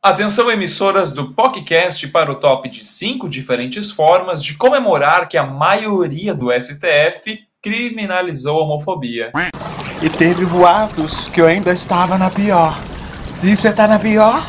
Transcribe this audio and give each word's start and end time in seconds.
Atenção, 0.00 0.48
emissoras 0.48 1.12
do 1.12 1.34
podcast, 1.34 2.06
para 2.06 2.30
o 2.30 2.36
top 2.36 2.68
de 2.68 2.86
cinco 2.86 3.28
diferentes 3.28 3.90
formas 3.90 4.44
de 4.44 4.54
comemorar 4.54 5.28
que 5.28 5.36
a 5.36 5.42
maioria 5.42 6.32
do 6.32 6.52
STF 6.52 7.40
criminalizou 7.60 8.60
a 8.60 8.62
homofobia. 8.62 9.32
E 10.00 10.08
teve 10.08 10.46
boatos 10.46 11.26
que 11.30 11.40
eu 11.40 11.46
ainda 11.46 11.72
estava 11.72 12.16
na 12.16 12.30
pior. 12.30 12.78
Se 13.34 13.56
você 13.56 13.72
tá 13.72 13.88
na 13.88 13.98
pior, 13.98 14.48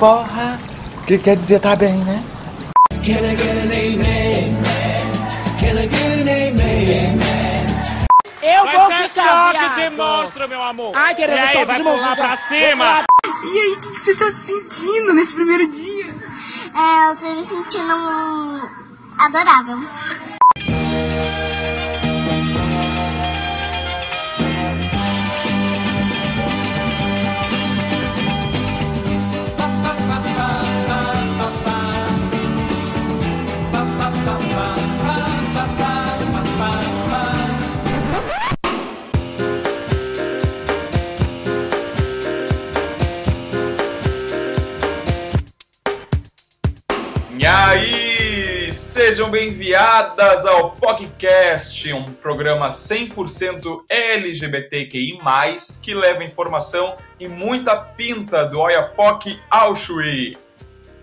porra, 0.00 0.58
o 1.00 1.06
que 1.06 1.16
quer 1.16 1.36
dizer 1.36 1.60
tá 1.60 1.76
bem, 1.76 1.98
né? 1.98 2.20
Eu 8.42 8.64
Vai 8.64 8.76
vou 8.76 8.86
ser 8.88 9.08
ficar 9.10 9.52
choque 9.52 9.68
de 9.68 9.74
viado. 9.76 9.96
monstro, 9.96 10.48
meu 10.48 10.60
amor. 10.60 10.92
Ai, 10.96 11.14
querendo 11.14 11.36
e 11.36 11.40
aí, 11.40 11.64
vai 11.64 11.82
pular 11.82 12.16
pra 12.16 12.36
cima. 12.48 13.04
E 13.50 13.58
aí, 13.58 13.72
o 13.72 13.80
que, 13.80 13.98
você 13.98 14.10
está 14.10 14.30
sentindo 14.30 15.14
nesse 15.14 15.34
primeiro 15.34 15.66
dia? 15.68 16.14
É, 16.74 17.10
eu 17.10 17.16
tô 17.16 17.34
me 17.34 17.46
sentindo 17.46 18.68
adorável. 19.18 19.78
Aí, 47.68 48.72
sejam 48.72 49.30
bem-vindas 49.30 50.46
ao 50.46 50.70
podcast, 50.70 51.92
um 51.92 52.14
programa 52.14 52.70
100% 52.70 53.84
LGBTQI+, 53.90 55.18
que 55.82 55.92
leva 55.92 56.24
informação 56.24 56.96
e 57.20 57.28
muita 57.28 57.76
pinta 57.76 58.46
do 58.46 58.58
Oiapoque 58.58 59.38
ao. 59.50 59.74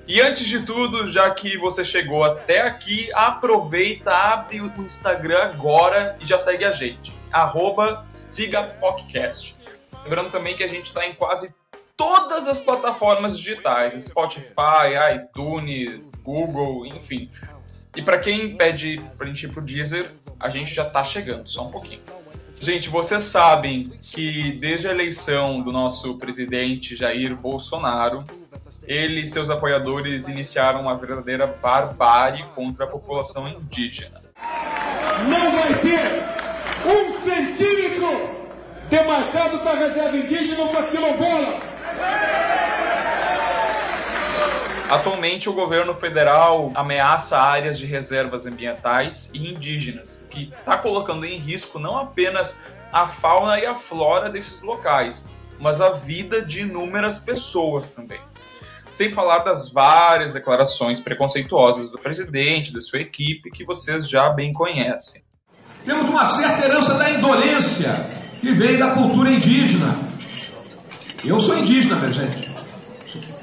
E 0.07 0.19
antes 0.19 0.47
de 0.47 0.65
tudo, 0.65 1.07
já 1.07 1.29
que 1.29 1.55
você 1.55 1.85
chegou 1.85 2.23
até 2.23 2.61
aqui, 2.61 3.11
aproveita, 3.13 4.11
abre 4.11 4.59
o 4.59 4.73
Instagram 4.79 5.43
agora 5.43 6.17
e 6.19 6.25
já 6.25 6.39
segue 6.39 6.65
a 6.65 6.71
gente. 6.71 7.13
Arroba 7.31 8.07
SigaPodcast. 8.09 9.55
Lembrando 10.03 10.31
também 10.31 10.55
que 10.55 10.63
a 10.63 10.67
gente 10.67 10.85
está 10.85 11.05
em 11.05 11.13
quase 11.13 11.53
todas 11.97 12.47
as 12.47 12.61
plataformas 12.61 13.37
digitais, 13.37 13.93
Spotify, 14.03 14.95
iTunes, 15.15 16.11
Google, 16.23 16.85
enfim. 16.85 17.29
E 17.95 18.01
para 18.01 18.17
quem 18.17 18.55
pede 18.55 19.01
pra 19.17 19.27
gente 19.27 19.45
ir 19.45 19.49
pro 19.49 19.61
Deezer, 19.61 20.11
a 20.39 20.49
gente 20.49 20.73
já 20.73 20.83
tá 20.83 21.03
chegando, 21.03 21.47
só 21.47 21.67
um 21.67 21.71
pouquinho. 21.71 22.01
Gente, 22.59 22.89
vocês 22.89 23.23
sabem 23.25 23.89
que 24.01 24.53
desde 24.53 24.87
a 24.87 24.91
eleição 24.91 25.61
do 25.61 25.71
nosso 25.71 26.17
presidente 26.17 26.95
Jair 26.95 27.35
Bolsonaro, 27.35 28.23
ele 28.87 29.21
e 29.21 29.27
seus 29.27 29.49
apoiadores 29.49 30.27
iniciaram 30.27 30.81
uma 30.81 30.95
verdadeira 30.95 31.47
barbárie 31.47 32.43
contra 32.55 32.85
a 32.85 32.87
população 32.87 33.47
indígena. 33.47 34.21
não 35.29 35.51
vai 35.51 35.79
ter 35.79 36.23
um 36.85 37.23
centímetro 37.23 38.35
demarcado 38.89 39.59
para 39.59 39.77
reserva 39.77 40.17
indígena 40.17 40.67
para 40.67 40.83
quilombola. 40.83 41.74
Atualmente, 44.89 45.49
o 45.49 45.53
governo 45.53 45.93
federal 45.93 46.71
ameaça 46.75 47.37
áreas 47.37 47.77
de 47.77 47.85
reservas 47.85 48.45
ambientais 48.45 49.31
e 49.33 49.51
indígenas, 49.51 50.23
o 50.23 50.27
que 50.27 50.53
está 50.57 50.77
colocando 50.77 51.25
em 51.25 51.37
risco 51.37 51.79
não 51.79 51.97
apenas 51.97 52.63
a 52.93 53.07
fauna 53.07 53.59
e 53.59 53.65
a 53.65 53.75
flora 53.75 54.29
desses 54.29 54.61
locais, 54.61 55.29
mas 55.59 55.81
a 55.81 55.89
vida 55.89 56.41
de 56.41 56.61
inúmeras 56.61 57.19
pessoas 57.19 57.89
também. 57.89 58.19
Sem 58.91 59.11
falar 59.11 59.39
das 59.39 59.69
várias 59.69 60.31
declarações 60.31 61.01
preconceituosas 61.01 61.91
do 61.91 61.97
presidente, 61.97 62.71
da 62.71 62.79
sua 62.79 63.01
equipe, 63.01 63.51
que 63.51 63.65
vocês 63.65 64.07
já 64.07 64.29
bem 64.29 64.53
conhecem. 64.53 65.23
Temos 65.83 66.09
uma 66.09 66.25
certa 66.37 66.65
herança 66.65 66.93
da 66.93 67.11
indolência 67.11 67.91
que 68.39 68.53
vem 68.53 68.79
da 68.79 68.93
cultura 68.93 69.29
indígena. 69.29 70.14
Eu 71.25 71.39
sou 71.39 71.57
indígena, 71.57 71.95
minha 71.95 72.13
gente. 72.13 72.51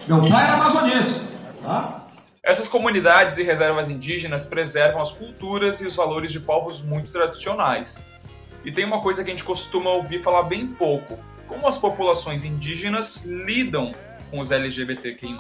Meu 0.06 0.20
pai 0.20 0.44
era 0.44 0.54
amazonense. 0.54 1.28
Tá? 1.60 2.06
Essas 2.40 2.68
comunidades 2.68 3.38
e 3.38 3.42
reservas 3.42 3.90
indígenas 3.90 4.46
preservam 4.46 5.02
as 5.02 5.10
culturas 5.10 5.80
e 5.80 5.86
os 5.86 5.96
valores 5.96 6.30
de 6.30 6.38
povos 6.38 6.80
muito 6.80 7.10
tradicionais. 7.10 8.00
E 8.64 8.70
tem 8.70 8.84
uma 8.84 9.00
coisa 9.00 9.24
que 9.24 9.30
a 9.30 9.32
gente 9.32 9.42
costuma 9.42 9.90
ouvir 9.90 10.20
falar 10.20 10.44
bem 10.44 10.68
pouco: 10.68 11.18
como 11.48 11.66
as 11.66 11.76
populações 11.76 12.44
indígenas 12.44 13.24
lidam 13.24 13.90
com 14.30 14.38
os 14.38 14.52
LGBTQI. 14.52 15.36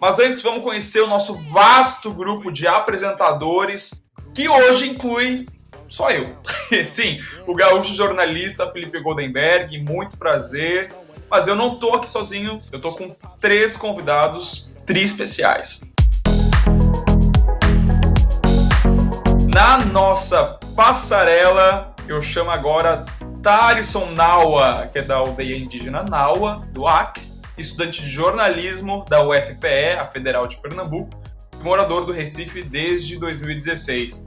Mas 0.00 0.18
antes, 0.20 0.40
vamos 0.40 0.62
conhecer 0.62 1.00
o 1.00 1.08
nosso 1.08 1.34
vasto 1.50 2.12
grupo 2.12 2.52
de 2.52 2.68
apresentadores, 2.68 4.00
que 4.32 4.48
hoje 4.48 4.88
inclui 4.88 5.46
só 5.88 6.10
eu. 6.10 6.36
Sim, 6.84 7.20
o 7.46 7.54
gaúcho 7.54 7.92
jornalista 7.94 8.70
Felipe 8.70 9.00
Goldenberg, 9.00 9.78
muito 9.82 10.16
prazer. 10.16 10.92
Mas 11.34 11.48
eu 11.48 11.56
não 11.56 11.74
tô 11.74 11.94
aqui 11.94 12.08
sozinho, 12.08 12.60
eu 12.70 12.80
tô 12.80 12.92
com 12.92 13.10
três 13.40 13.76
convidados 13.76 14.72
tri 14.86 15.02
especiais. 15.02 15.92
Na 19.52 19.78
nossa 19.78 20.60
passarela, 20.76 21.92
eu 22.06 22.22
chamo 22.22 22.52
agora 22.52 23.04
Tarisson 23.42 24.12
Naua, 24.12 24.88
que 24.92 25.00
é 25.00 25.02
da 25.02 25.16
aldeia 25.16 25.56
indígena 25.56 26.04
Naua, 26.04 26.62
do 26.70 26.86
Acre, 26.86 27.24
estudante 27.58 28.00
de 28.00 28.08
jornalismo 28.08 29.04
da 29.08 29.26
UFPE, 29.26 29.98
a 29.98 30.06
Federal 30.06 30.46
de 30.46 30.56
Pernambuco, 30.58 31.20
e 31.58 31.64
morador 31.64 32.06
do 32.06 32.12
Recife 32.12 32.62
desde 32.62 33.18
2016. 33.18 34.24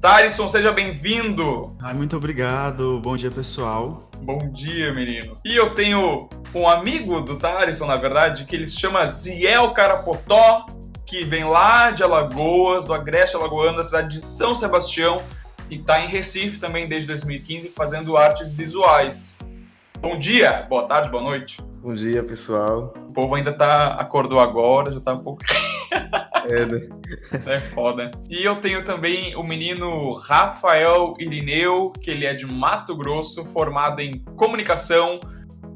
Tarisson, 0.00 0.48
seja 0.48 0.70
bem-vindo! 0.70 1.76
Ai, 1.82 1.92
muito 1.92 2.16
obrigado. 2.16 3.00
Bom 3.00 3.16
dia, 3.16 3.32
pessoal. 3.32 4.08
Bom 4.18 4.38
dia, 4.52 4.94
menino. 4.94 5.36
E 5.44 5.56
eu 5.56 5.74
tenho 5.74 6.28
um 6.54 6.68
amigo 6.68 7.20
do 7.20 7.36
Tarisson, 7.36 7.86
na 7.86 7.96
verdade, 7.96 8.44
que 8.44 8.54
ele 8.54 8.64
se 8.64 8.78
chama 8.78 9.04
Ziel 9.08 9.72
Carapotó, 9.72 10.66
que 11.04 11.24
vem 11.24 11.42
lá 11.42 11.90
de 11.90 12.04
Alagoas, 12.04 12.84
do 12.84 12.94
Agreste 12.94 13.34
Alagoano, 13.34 13.78
da 13.78 13.82
cidade 13.82 14.20
de 14.20 14.24
São 14.24 14.54
Sebastião, 14.54 15.16
e 15.68 15.78
tá 15.80 16.00
em 16.00 16.06
Recife 16.06 16.60
também 16.60 16.86
desde 16.86 17.08
2015, 17.08 17.70
fazendo 17.70 18.16
artes 18.16 18.52
visuais. 18.52 19.36
Bom 20.00 20.16
dia, 20.16 20.64
boa 20.68 20.86
tarde, 20.86 21.10
boa 21.10 21.24
noite. 21.24 21.60
Bom 21.82 21.92
dia, 21.92 22.22
pessoal. 22.22 22.94
O 22.96 23.12
povo 23.12 23.34
ainda 23.34 23.52
tá 23.52 23.94
acordou 23.94 24.38
agora, 24.38 24.92
já 24.92 25.00
tá 25.00 25.12
um 25.14 25.24
pouco 25.24 25.42
É, 26.46 26.66
né? 26.66 26.88
é 27.46 27.58
foda. 27.58 28.10
E 28.28 28.44
eu 28.44 28.56
tenho 28.56 28.84
também 28.84 29.34
o 29.36 29.42
menino 29.42 30.14
Rafael 30.14 31.14
Irineu, 31.18 31.92
que 32.00 32.10
ele 32.10 32.26
é 32.26 32.34
de 32.34 32.46
Mato 32.46 32.96
Grosso, 32.96 33.44
formado 33.52 34.00
em 34.00 34.18
comunicação 34.36 35.20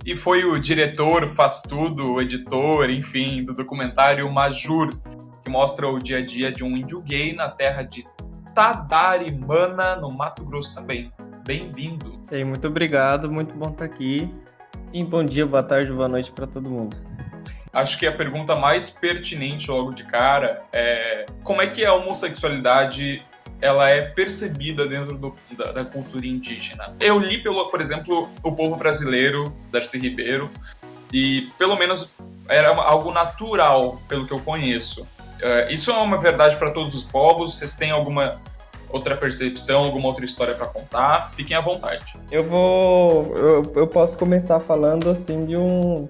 e 0.04 0.16
foi 0.16 0.44
o 0.44 0.58
diretor, 0.58 1.28
faz 1.28 1.62
tudo, 1.62 2.14
o 2.14 2.20
editor, 2.20 2.90
enfim, 2.90 3.44
do 3.44 3.54
documentário 3.54 4.30
Majur, 4.30 4.92
que 5.44 5.50
mostra 5.50 5.88
o 5.88 5.98
dia 5.98 6.18
a 6.18 6.24
dia 6.24 6.50
de 6.50 6.64
um 6.64 6.76
índio 6.76 7.00
gay 7.02 7.32
na 7.32 7.48
terra 7.48 7.82
de 7.82 8.04
Tadarimana, 8.52 9.96
no 9.96 10.10
Mato 10.10 10.44
Grosso 10.44 10.74
também. 10.74 11.12
Bem-vindo. 11.46 12.18
Sei, 12.20 12.44
muito 12.44 12.66
obrigado, 12.66 13.30
muito 13.30 13.54
bom 13.54 13.70
estar 13.70 13.84
aqui. 13.84 14.28
E 14.92 15.04
bom 15.04 15.24
dia, 15.24 15.46
boa 15.46 15.62
tarde, 15.62 15.92
boa 15.92 16.08
noite 16.08 16.32
para 16.32 16.46
todo 16.46 16.68
mundo. 16.68 16.96
Acho 17.72 17.98
que 17.98 18.06
a 18.06 18.12
pergunta 18.12 18.54
mais 18.54 18.90
pertinente 18.90 19.70
logo 19.70 19.92
de 19.92 20.04
cara 20.04 20.62
é 20.72 21.24
como 21.42 21.62
é 21.62 21.66
que 21.66 21.84
a 21.84 21.94
homossexualidade 21.94 23.22
ela 23.60 23.88
é 23.88 24.00
percebida 24.02 24.86
dentro 24.86 25.16
do- 25.16 25.34
da, 25.56 25.72
da 25.72 25.84
cultura 25.84 26.26
indígena. 26.26 26.94
Eu 27.00 27.18
li, 27.18 27.38
pelo, 27.38 27.70
por 27.70 27.80
exemplo, 27.80 28.28
O 28.42 28.52
Povo 28.52 28.74
Brasileiro, 28.76 29.54
Darcy 29.70 29.98
Ribeiro, 29.98 30.50
e 31.12 31.48
pelo 31.58 31.76
menos 31.76 32.12
era 32.48 32.68
algo 32.74 33.12
natural, 33.12 33.98
pelo 34.08 34.26
que 34.26 34.32
eu 34.32 34.40
conheço. 34.40 35.06
É, 35.40 35.72
isso 35.72 35.90
é 35.90 35.94
uma 35.94 36.18
verdade 36.18 36.56
para 36.56 36.72
todos 36.72 36.94
os 36.94 37.04
povos? 37.04 37.56
Vocês 37.56 37.76
têm 37.76 37.90
alguma 37.90 38.40
outra 38.90 39.16
percepção, 39.16 39.84
alguma 39.84 40.08
outra 40.08 40.24
história 40.24 40.54
para 40.54 40.66
contar? 40.66 41.30
Fiquem 41.30 41.56
à 41.56 41.60
vontade. 41.60 42.16
Eu 42.30 42.42
vou. 42.44 43.36
Eu, 43.36 43.72
eu 43.76 43.86
posso 43.86 44.18
começar 44.18 44.58
falando 44.60 45.08
assim 45.08 45.40
de 45.46 45.56
um. 45.56 46.06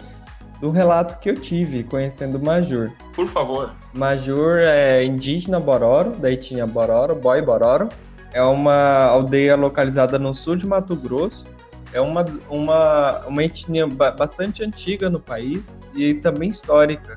Do 0.63 0.71
relato 0.71 1.19
que 1.19 1.29
eu 1.29 1.35
tive 1.35 1.83
conhecendo 1.83 2.39
o 2.39 2.43
Majur. 2.43 2.93
Por 3.17 3.27
favor. 3.27 3.75
Majur 3.93 4.59
é 4.61 5.05
indígena 5.05 5.59
Bororo, 5.59 6.13
da 6.13 6.31
etnia 6.31 6.65
Bororo, 6.65 7.17
Boy 7.17 7.43
Bororo. 7.43 7.89
É 8.33 8.41
uma 8.41 9.07
aldeia 9.07 9.57
localizada 9.57 10.21
no 10.21 10.33
sul 10.33 10.55
de 10.55 10.65
Mato 10.65 10.95
Grosso. 10.95 11.45
É 11.93 12.01
uma, 12.01 12.25
uma, 12.49 13.19
uma 13.27 13.43
etnia 13.43 13.89
ba- 13.89 14.13
bastante 14.13 14.63
antiga 14.63 15.11
no 15.11 15.19
país 15.19 15.65
e 15.97 16.15
também 16.15 16.51
histórica. 16.51 17.17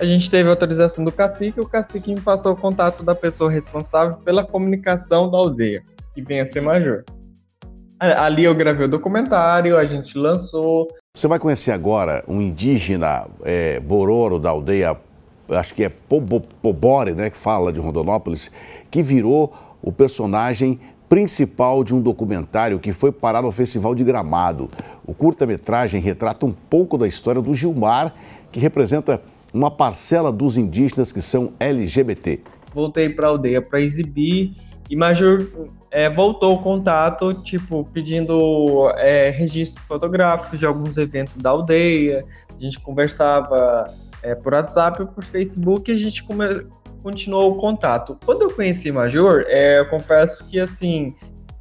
A 0.00 0.04
gente 0.06 0.30
teve 0.30 0.48
autorização 0.48 1.04
do 1.04 1.12
cacique, 1.12 1.60
o 1.60 1.68
cacique 1.68 2.14
me 2.14 2.20
passou 2.22 2.54
o 2.54 2.56
contato 2.56 3.02
da 3.02 3.14
pessoa 3.14 3.50
responsável 3.50 4.16
pela 4.20 4.42
comunicação 4.42 5.30
da 5.30 5.36
aldeia, 5.36 5.82
que 6.14 6.22
vem 6.22 6.40
a 6.40 6.46
ser 6.46 6.62
major. 6.62 7.04
Ali 8.00 8.44
eu 8.44 8.54
gravei 8.54 8.86
o 8.86 8.88
documentário, 8.88 9.76
a 9.76 9.84
gente 9.84 10.16
lançou, 10.16 10.88
Você 11.18 11.26
vai 11.26 11.40
conhecer 11.40 11.72
agora 11.72 12.22
um 12.28 12.40
indígena 12.40 13.26
é, 13.42 13.80
bororo 13.80 14.38
da 14.38 14.50
aldeia, 14.50 14.96
acho 15.48 15.74
que 15.74 15.82
é 15.82 15.88
Pobo- 15.88 16.44
Pobore, 16.62 17.10
né, 17.12 17.28
que 17.28 17.36
fala 17.36 17.72
de 17.72 17.80
Rondonópolis, 17.80 18.52
que 18.88 19.02
virou 19.02 19.52
o 19.82 19.90
personagem 19.90 20.78
principal 21.08 21.82
de 21.82 21.92
um 21.92 22.00
documentário 22.00 22.78
que 22.78 22.92
foi 22.92 23.10
parar 23.10 23.42
no 23.42 23.50
Festival 23.50 23.96
de 23.96 24.04
Gramado. 24.04 24.70
O 25.04 25.12
curta-metragem 25.12 26.00
retrata 26.00 26.46
um 26.46 26.52
pouco 26.52 26.96
da 26.96 27.08
história 27.08 27.42
do 27.42 27.52
Gilmar, 27.52 28.14
que 28.52 28.60
representa 28.60 29.20
uma 29.52 29.72
parcela 29.72 30.30
dos 30.30 30.56
indígenas 30.56 31.10
que 31.10 31.20
são 31.20 31.52
LGBT. 31.58 32.38
voltei 32.72 33.08
pra 33.08 33.26
aldeia 33.26 33.60
pra 33.60 33.80
exibir 33.80 34.52
e 34.88 34.94
Major 34.94 35.48
é, 35.90 36.08
voltou 36.10 36.54
o 36.54 36.58
contato, 36.62 37.32
tipo, 37.42 37.84
pedindo 37.92 38.90
é, 38.96 39.30
registros 39.30 39.84
fotográficos 39.86 40.58
de 40.58 40.66
alguns 40.66 40.96
eventos 40.98 41.36
da 41.36 41.50
aldeia. 41.50 42.24
A 42.54 42.60
gente 42.60 42.78
conversava 42.80 43.86
é, 44.22 44.34
por 44.34 44.52
WhatsApp 44.52 45.06
por 45.14 45.24
Facebook 45.24 45.90
e 45.90 45.94
a 45.94 45.98
gente 45.98 46.22
come- 46.24 46.66
continuou 47.02 47.52
o 47.52 47.56
contato. 47.56 48.18
Quando 48.24 48.42
eu 48.42 48.50
conheci 48.50 48.92
Major, 48.92 49.44
é, 49.46 49.80
eu 49.80 49.88
confesso 49.88 50.46
que, 50.48 50.60
assim, 50.60 51.14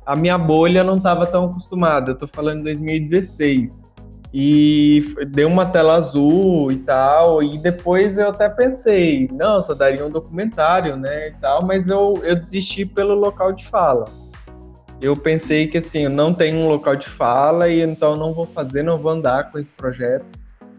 a 0.06 0.15
minha 0.15 0.38
bolha 0.38 0.83
não 0.83 0.97
estava 0.97 1.25
tão 1.25 1.45
acostumada. 1.45 2.12
Eu 2.12 2.18
tô 2.18 2.27
falando 2.27 2.59
em 2.59 2.63
2016. 2.63 3.87
E 4.33 5.01
deu 5.29 5.47
uma 5.47 5.65
tela 5.65 5.95
azul 5.95 6.71
e 6.71 6.77
tal, 6.77 7.41
e 7.41 7.57
depois 7.57 8.18
eu 8.18 8.29
até 8.29 8.50
pensei, 8.50 9.29
não, 9.31 9.62
só 9.62 9.74
daria 9.74 10.06
um 10.06 10.09
documentário, 10.09 10.97
né, 10.97 11.29
e 11.29 11.31
tal, 11.33 11.65
mas 11.65 11.88
eu, 11.88 12.19
eu 12.24 12.35
desisti 12.35 12.85
pelo 12.85 13.15
local 13.15 13.53
de 13.53 13.65
fala. 13.65 14.06
Eu 15.00 15.15
pensei 15.15 15.68
que, 15.68 15.77
assim, 15.77 16.00
eu 16.01 16.09
não 16.09 16.33
tenho 16.33 16.57
um 16.57 16.68
local 16.68 16.95
de 16.95 17.07
fala 17.07 17.69
e 17.69 17.81
então 17.81 18.15
não 18.15 18.33
vou 18.33 18.45
fazer, 18.47 18.83
não 18.83 18.97
vou 18.97 19.12
andar 19.12 19.51
com 19.51 19.59
esse 19.59 19.71
projeto. 19.71 20.25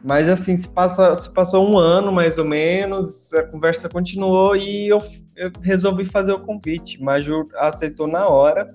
Mas, 0.04 0.28
assim, 0.28 0.56
se, 0.56 0.68
passa, 0.68 1.14
se 1.14 1.32
passou 1.32 1.68
um 1.68 1.76
ano, 1.78 2.12
mais 2.12 2.38
ou 2.38 2.44
menos, 2.44 3.32
a 3.34 3.42
conversa 3.44 3.88
continuou 3.88 4.54
e 4.56 4.88
eu, 4.88 4.98
eu 5.36 5.50
resolvi 5.62 6.04
fazer 6.04 6.32
o 6.32 6.40
convite. 6.40 7.02
Major 7.02 7.46
aceitou 7.56 8.06
na 8.06 8.28
hora, 8.28 8.74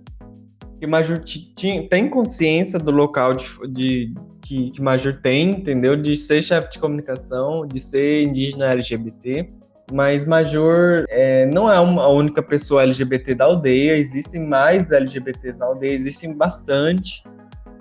ti- 1.24 1.54
tinha- 1.56 1.88
tem 1.90 2.10
consciência 2.10 2.78
do 2.78 2.92
local 2.92 3.34
de, 3.34 3.46
de, 3.70 4.14
que, 4.44 4.72
que 4.72 4.82
Major 4.82 5.16
tem, 5.16 5.52
entendeu? 5.52 5.96
De 5.96 6.16
ser 6.18 6.42
chefe 6.42 6.72
de 6.72 6.80
comunicação, 6.80 7.66
de 7.66 7.80
ser 7.80 8.24
indígena 8.24 8.72
LGBT. 8.72 9.50
Mas 9.92 10.26
Major 10.26 11.06
é, 11.10 11.46
não 11.48 11.72
é 11.72 11.80
uma, 11.80 12.04
a 12.04 12.10
única 12.10 12.42
pessoa 12.44 12.84
LGBT 12.84 13.36
da 13.36 13.46
aldeia, 13.46 13.96
existem 13.96 14.46
mais 14.46 14.92
LGBTs 14.92 15.58
na 15.58 15.66
aldeia, 15.66 15.94
existem 15.94 16.36
bastante. 16.36 17.24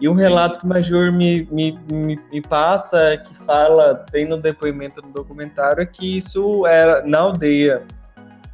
E 0.01 0.09
o 0.09 0.15
relato 0.15 0.61
que 0.61 0.67
Major 0.67 1.13
me, 1.13 1.47
me, 1.51 1.79
me, 1.91 2.21
me 2.31 2.43
passa, 2.43 3.17
que 3.17 3.37
fala, 3.45 3.95
tem 4.11 4.27
no 4.27 4.37
depoimento 4.37 5.01
no 5.01 5.13
documentário, 5.13 5.83
é 5.83 5.87
que 5.87 6.19
isso 6.19 6.67
era 6.67 7.05
na 7.07 7.19
aldeia. 7.19 7.83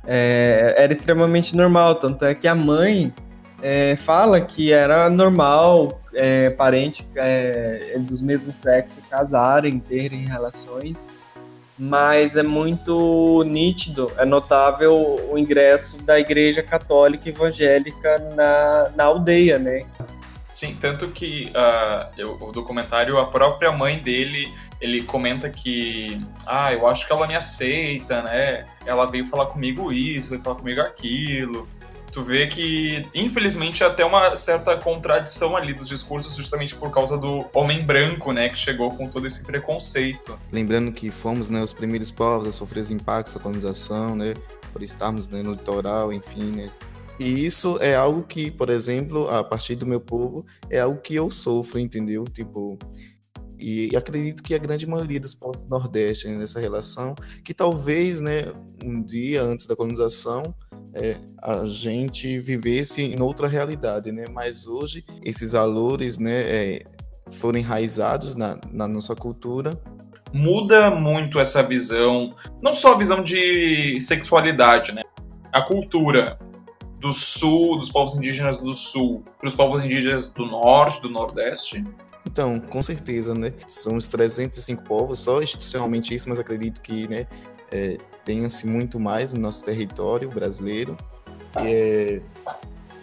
é, 0.07 0.75
era 0.77 0.93
extremamente 0.93 1.57
normal, 1.57 1.97
tanto 1.97 2.25
é 2.25 2.35
que 2.35 2.47
a 2.47 2.55
mãe 2.55 3.13
é, 3.63 3.97
fala 3.97 4.41
que 4.41 4.73
era 4.73 5.09
normal 5.11 6.01
é, 6.19 6.51
parente 6.51 7.07
é, 7.17 7.95
dos 8.01 8.21
mesmos 8.21 8.57
sexos 8.57 9.03
casarem, 9.09 9.79
terem 9.79 10.27
relações, 10.27 11.09
mas 11.79 12.35
é 12.35 12.43
muito 12.43 13.45
nítido, 13.45 14.11
é 14.19 14.25
notável 14.25 14.95
o 15.31 15.39
ingresso 15.39 16.03
da 16.03 16.19
Igreja 16.19 16.61
Católica 16.61 17.29
Evangélica 17.29 18.19
na, 18.35 18.91
na 18.97 19.05
aldeia, 19.05 19.59
né? 19.61 19.87
Sim, 20.53 20.77
tanto 20.81 21.07
que 21.13 21.53
ah, 21.55 22.09
eu- 22.19 22.37
o 22.41 22.51
documentário, 22.51 23.17
a 23.17 23.27
própria 23.27 23.71
mãe 23.71 24.01
dele, 24.01 24.53
ele 24.81 25.05
comenta 25.05 25.49
que, 25.49 26.21
ah, 26.45 26.73
eu 26.73 26.85
acho 26.89 27.07
que 27.07 27.13
ela 27.13 27.29
me 27.29 27.37
aceita, 27.37 28.23
né? 28.23 28.67
Ela 28.85 29.07
veio 29.07 29.25
falar 29.27 29.47
comigo 29.47 29.93
isso, 29.93 30.31
veio 30.31 30.43
falar 30.43 30.57
comigo 30.57 30.81
aquilo. 30.81 31.65
Tu 32.13 32.23
vê 32.23 32.47
que, 32.47 33.07
infelizmente, 33.15 33.85
até 33.85 34.05
uma 34.05 34.35
certa 34.37 34.77
contradição 34.77 35.57
ali 35.57 35.75
dos 35.75 35.89
discursos, 35.89 36.35
justamente 36.35 36.75
por 36.75 36.91
causa 36.91 37.19
do 37.19 37.45
homem 37.53 37.83
branco, 37.83 38.33
né, 38.33 38.49
que 38.49 38.59
chegou 38.59 38.91
com 38.91 39.09
todo 39.09 39.27
esse 39.27 39.45
preconceito. 39.45 40.39
Lembrando 40.51 40.91
que 40.91 41.11
fomos 41.11 41.51
né, 41.51 41.63
os 41.63 41.73
primeiros 41.73 42.11
povos 42.11 42.47
a 42.47 42.51
sofrer 42.51 42.81
os 42.81 42.91
impactos 42.91 43.35
da 43.35 43.41
colonização, 43.41 44.17
né, 44.17 44.35
por 44.73 44.83
estarmos 44.83 45.29
né, 45.29 45.43
no 45.43 45.53
litoral, 45.53 46.13
enfim, 46.13 46.51
né. 46.53 46.71
E 47.19 47.45
isso 47.45 47.79
é 47.81 47.97
algo 47.97 48.23
que, 48.23 48.51
por 48.51 48.71
exemplo, 48.71 49.29
a 49.29 49.43
partir 49.43 49.75
do 49.75 49.85
meu 49.85 50.01
povo, 50.01 50.47
é 50.71 50.79
algo 50.79 51.01
que 51.01 51.17
eu 51.17 51.31
sofro, 51.33 51.81
entendeu? 51.81 52.25
Tipo, 52.25 52.79
e 53.59 53.95
acredito 53.97 54.41
que 54.41 54.55
a 54.55 54.59
grande 54.59 54.87
maioria 54.87 55.19
dos 55.19 55.35
povos 55.35 55.65
do 55.65 55.71
Nordeste 55.71 56.29
né, 56.29 56.39
nessa 56.39 56.61
relação, 56.61 57.17
que 57.45 57.53
talvez, 57.53 58.21
né, 58.21 58.45
um 58.85 59.03
dia 59.03 59.43
antes 59.43 59.67
da 59.67 59.75
colonização, 59.75 60.55
é, 60.95 61.17
a 61.43 61.65
gente 61.65 62.39
vivesse 62.39 63.03
em 63.03 63.21
outra 63.21 63.47
realidade, 63.47 64.13
né? 64.13 64.25
Mas 64.33 64.67
hoje 64.67 65.05
esses 65.23 65.53
valores, 65.53 66.19
né, 66.19 66.41
é, 66.41 66.83
foram 67.31 67.59
enraizados 67.59 68.35
na, 68.35 68.59
na 68.73 68.89
nossa 68.89 69.15
cultura 69.15 69.81
muda 70.33 70.91
muito 70.91 71.39
essa 71.39 71.63
visão, 71.63 72.35
não 72.61 72.75
só 72.75 72.95
a 72.95 72.99
visão 72.99 73.23
de 73.23 74.01
sexualidade, 74.01 74.93
né? 74.93 75.03
A 75.53 75.63
cultura 75.63 76.39
do 77.01 77.13
sul, 77.13 77.79
dos 77.79 77.91
povos 77.91 78.17
indígenas 78.17 78.61
do 78.61 78.75
sul, 78.75 79.25
para 79.39 79.49
os 79.49 79.55
povos 79.55 79.85
indígenas 79.85 80.29
do 80.29 80.45
norte, 80.45 81.01
do 81.01 81.09
nordeste. 81.09 81.85
Então, 82.27 82.61
com 82.61 82.83
certeza, 82.83 83.35
né? 83.35 83.53
Somos 83.67 84.07
305 84.09 84.85
povos, 84.85 85.21
só 85.21 85.41
institucionalmente 85.41 86.15
isso, 86.15 86.29
mas 86.29 86.39
acredito 86.39 86.81
que, 86.83 87.09
né, 87.09 87.27
é, 87.71 87.99
tenha-se 88.29 88.67
muito 88.67 89.01
mais 89.01 89.33
no 89.33 89.41
nosso 89.41 89.65
território 89.65 90.29
brasileiro. 90.29 90.95
E 91.63 91.67
é, 91.67 92.21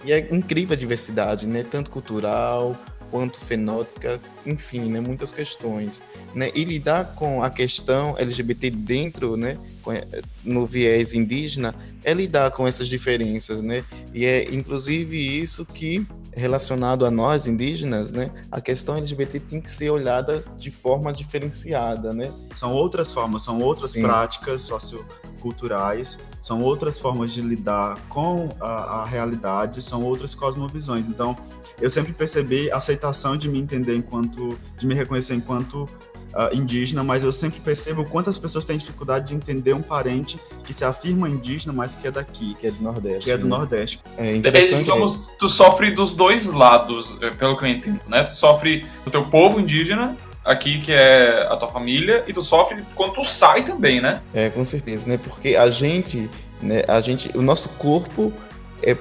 e 0.06 0.12
é 0.14 0.20
incrível 0.32 0.76
a 0.76 0.80
diversidade, 0.80 1.48
né? 1.48 1.64
Tanto 1.64 1.90
cultural 1.90 2.78
quanto 3.10 3.40
fenótica, 3.40 4.20
enfim, 4.46 4.82
né? 4.92 5.00
Muitas 5.00 5.34
questões, 5.34 6.04
né? 6.36 6.52
E 6.54 6.64
lidar 6.64 7.16
com 7.16 7.42
a 7.42 7.50
questão 7.50 8.16
LGBT 8.20 8.70
dentro, 8.70 9.36
né? 9.36 9.58
com- 9.82 9.92
No 10.44 10.64
viés 10.64 11.16
indígena, 11.16 11.74
é 12.04 12.14
lidar 12.14 12.52
com 12.52 12.68
essas 12.68 12.88
diferenças, 12.88 13.64
né? 13.64 13.84
E 14.14 14.26
é 14.26 14.54
inclusive 14.54 15.18
isso 15.18 15.66
que 15.66 16.06
relacionado 16.38 17.06
a 17.06 17.10
nós 17.10 17.48
indígenas, 17.48 18.12
né, 18.12 18.30
a 18.52 18.60
questão 18.60 18.98
LGBT 18.98 19.40
tem 19.40 19.62
que 19.62 19.70
ser 19.70 19.90
olhada 19.90 20.44
de 20.58 20.70
forma 20.70 21.14
diferenciada, 21.14 22.14
né? 22.14 22.30
São 22.54 22.74
outras 22.74 23.14
formas, 23.14 23.44
são 23.44 23.62
outras 23.62 23.92
Sim. 23.92 24.02
práticas 24.02 24.64
socioculturais, 25.36 26.20
são 26.42 26.62
outras 26.62 26.98
formas 26.98 27.32
de 27.32 27.42
lidar 27.42 27.98
com 28.10 28.50
a, 28.60 29.02
a 29.02 29.06
realidade, 29.06 29.82
são 29.82 30.04
outras 30.04 30.34
cosmovisões. 30.34 31.08
Então, 31.08 31.38
eu 31.80 31.90
sempre 31.90 32.14
percebi 32.14 32.72
a 32.72 32.78
aceitação 32.78 33.38
de 33.38 33.50
me 33.50 33.60
entender 33.60 33.96
enquanto, 33.96 34.58
de 34.78 34.88
me 34.88 34.96
reconhecer 34.96 35.36
enquanto 35.36 35.88
ah, 36.34 36.50
indígena, 36.54 37.04
mas 37.04 37.24
eu 37.24 37.32
sempre 37.32 37.60
percebo 37.62 38.04
quantas 38.06 38.38
pessoas 38.38 38.66
têm 38.66 38.78
dificuldade 38.78 39.30
de 39.30 39.36
entender 39.36 39.74
um 39.74 39.82
parente 39.82 40.38
que 40.64 40.74
se 40.74 40.84
afirma 40.84 41.30
indígena, 41.30 41.72
mas 41.72 41.96
que 41.96 42.08
é 42.08 42.12
daqui, 42.12 42.54
que 42.56 42.68
é 42.68 42.72
do 42.72 42.84
Nordeste, 42.84 43.24
que 43.24 43.32
é 43.32 43.38
do 43.38 43.46
né? 43.46 43.50
Nordeste. 43.50 44.02
É 44.18 44.32
É, 44.32 44.36
interessante. 44.36 44.84
digamos, 44.84 45.26
tu 45.40 45.48
sofre 45.48 45.92
dos 45.92 46.14
dois 46.14 46.52
lados, 46.52 47.18
é, 47.22 47.30
pelo 47.32 47.58
que 47.58 47.64
eu 47.64 47.70
entendo, 47.70 48.02
né? 48.08 48.24
Tu 48.24 48.36
sofre 48.36 48.86
do 49.06 49.12
teu 49.12 49.24
povo 49.26 49.60
indígena, 49.60 50.18
aqui 50.46 50.80
que 50.80 50.92
é 50.92 51.48
a 51.50 51.58
tua 51.58 51.70
família, 51.70 52.24
e 52.28 52.32
tu 52.32 52.44
sofre 52.44 52.84
quando 52.94 53.14
tu 53.16 53.24
sai 53.24 53.64
também, 53.64 54.00
né? 54.00 54.22
É, 54.34 54.50
com 54.50 54.64
certeza, 54.64 55.10
né? 55.10 55.20
Porque 55.22 55.56
a 55.56 55.70
gente, 55.70 56.30
né, 56.62 56.84
a 56.88 57.02
gente, 57.02 57.36
o 57.36 57.42
nosso 57.42 57.70
corpo 57.70 58.32
é, 58.84 58.96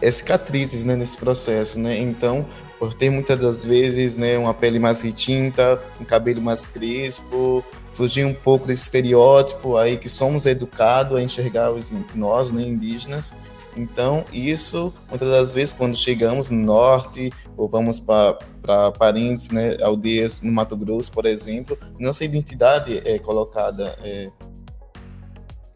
é 0.00 0.10
cicatrizes, 0.10 0.84
né, 0.84 0.94
nesse 0.94 1.18
processo, 1.18 1.80
né? 1.80 1.98
Então, 1.98 2.46
por 2.78 2.94
ter 2.94 3.10
muitas 3.10 3.38
das 3.38 3.64
vezes, 3.64 4.16
né, 4.16 4.38
uma 4.38 4.54
pele 4.54 4.78
mais 4.78 5.02
retinta, 5.02 5.82
um 6.00 6.04
cabelo 6.04 6.40
mais 6.40 6.64
crespo, 6.64 7.64
fugir 7.92 8.24
um 8.24 8.34
pouco 8.34 8.66
desse 8.66 8.84
estereótipo 8.84 9.76
aí 9.76 9.96
que 9.96 10.08
somos 10.08 10.46
educados 10.46 11.16
a 11.16 11.22
enxergar 11.22 11.72
os 11.72 11.92
nós, 12.14 12.52
né, 12.52 12.62
indígenas. 12.62 13.34
Então, 13.76 14.24
isso, 14.32 14.94
muitas 15.08 15.28
das 15.28 15.54
vezes, 15.54 15.72
quando 15.72 15.96
chegamos 15.96 16.50
no 16.50 16.58
norte, 16.58 17.32
ou 17.56 17.68
vamos 17.68 17.98
para 17.98 18.92
parentes, 18.92 19.50
né, 19.50 19.76
aldeias 19.82 20.40
no 20.40 20.52
Mato 20.52 20.76
Grosso, 20.76 21.10
por 21.12 21.26
exemplo, 21.26 21.76
nossa 21.98 22.24
identidade 22.24 23.02
é 23.04 23.18
colocada 23.18 23.96
é, 24.02 24.30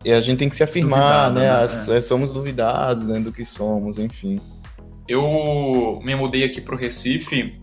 e 0.05 0.13
a 0.13 0.21
gente 0.21 0.39
tem 0.39 0.49
que 0.49 0.55
se 0.55 0.63
afirmar, 0.63 1.29
Duvidada, 1.31 1.41
né? 1.41 1.47
né? 1.47 1.65
As- 1.65 1.89
é, 1.89 2.01
somos 2.01 2.33
duvidados 2.33 3.09
né, 3.09 3.19
do 3.19 3.33
que 3.33 3.45
somos, 3.45 3.99
enfim. 3.99 4.39
Eu 5.09 6.01
me 6.03 6.15
mudei 6.15 6.45
aqui 6.45 6.61
pro 6.61 6.77
Recife, 6.77 7.61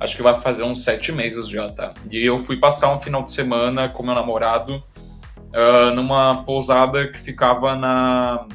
acho 0.00 0.16
que 0.16 0.22
vai 0.22 0.40
fazer 0.40 0.62
uns 0.62 0.82
sete 0.82 1.12
meses 1.12 1.48
já, 1.48 1.68
tá? 1.68 1.92
E 2.10 2.24
eu 2.24 2.40
fui 2.40 2.56
passar 2.56 2.94
um 2.94 2.98
final 2.98 3.22
de 3.22 3.32
semana 3.32 3.88
com 3.88 4.02
meu 4.02 4.14
namorado 4.14 4.82
ah, 5.54 5.92
numa 5.94 6.42
pousada 6.44 7.08
que 7.08 7.18
ficava 7.18 7.76
na, 7.76 8.46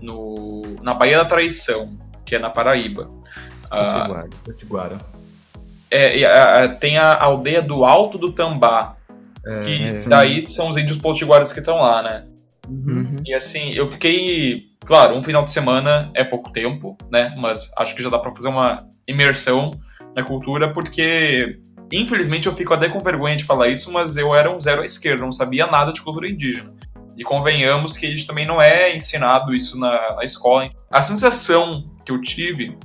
no, 0.00 0.76
na 0.82 0.94
Baía 0.94 1.18
da 1.18 1.24
Traição, 1.24 1.98
que 2.24 2.34
é 2.36 2.38
na 2.38 2.50
Paraíba. 2.50 3.10
Ah, 3.70 4.24
Potiguara. 4.44 4.98
é, 5.90 6.24
ah, 6.24 6.68
tem 6.68 6.98
a 6.98 7.20
aldeia 7.22 7.60
do 7.62 7.84
Alto 7.84 8.16
do 8.18 8.32
Tambá, 8.32 8.96
É, 9.46 9.60
que 9.62 9.84
é. 9.84 10.08
daí 10.08 10.48
são 10.50 10.68
os 10.70 10.76
índios 10.76 10.98
potiguaras 10.98 11.52
que 11.52 11.58
estão 11.58 11.76
lá, 11.76 12.02
né? 12.02 12.24
Uhum. 12.68 13.16
E 13.24 13.34
assim, 13.34 13.72
eu 13.72 13.90
fiquei. 13.90 14.68
Claro, 14.84 15.16
um 15.16 15.22
final 15.22 15.44
de 15.44 15.50
semana 15.50 16.10
é 16.14 16.24
pouco 16.24 16.50
tempo, 16.50 16.96
né? 17.10 17.34
Mas 17.38 17.70
acho 17.78 17.94
que 17.94 18.02
já 18.02 18.08
dá 18.08 18.18
pra 18.18 18.34
fazer 18.34 18.48
uma 18.48 18.86
imersão 19.06 19.70
na 20.14 20.22
cultura, 20.22 20.72
porque. 20.72 21.58
Infelizmente 21.90 22.46
eu 22.46 22.54
fico 22.54 22.74
até 22.74 22.86
com 22.86 22.98
vergonha 22.98 23.34
de 23.34 23.44
falar 23.44 23.68
isso, 23.68 23.90
mas 23.90 24.18
eu 24.18 24.34
era 24.34 24.54
um 24.54 24.60
zero 24.60 24.82
à 24.82 24.84
esquerda, 24.84 25.24
não 25.24 25.32
sabia 25.32 25.66
nada 25.66 25.90
de 25.90 26.02
cultura 26.02 26.28
indígena. 26.28 26.70
E 27.18 27.24
convenhamos 27.24 27.96
que 27.96 28.06
a 28.06 28.10
gente 28.10 28.28
também 28.28 28.46
não 28.46 28.62
é 28.62 28.94
ensinado 28.94 29.52
isso 29.52 29.76
na, 29.76 30.14
na 30.14 30.24
escola. 30.24 30.70
A 30.88 31.02
sensação 31.02 31.90
que 32.04 32.12
eu 32.12 32.20
tive 32.20 32.78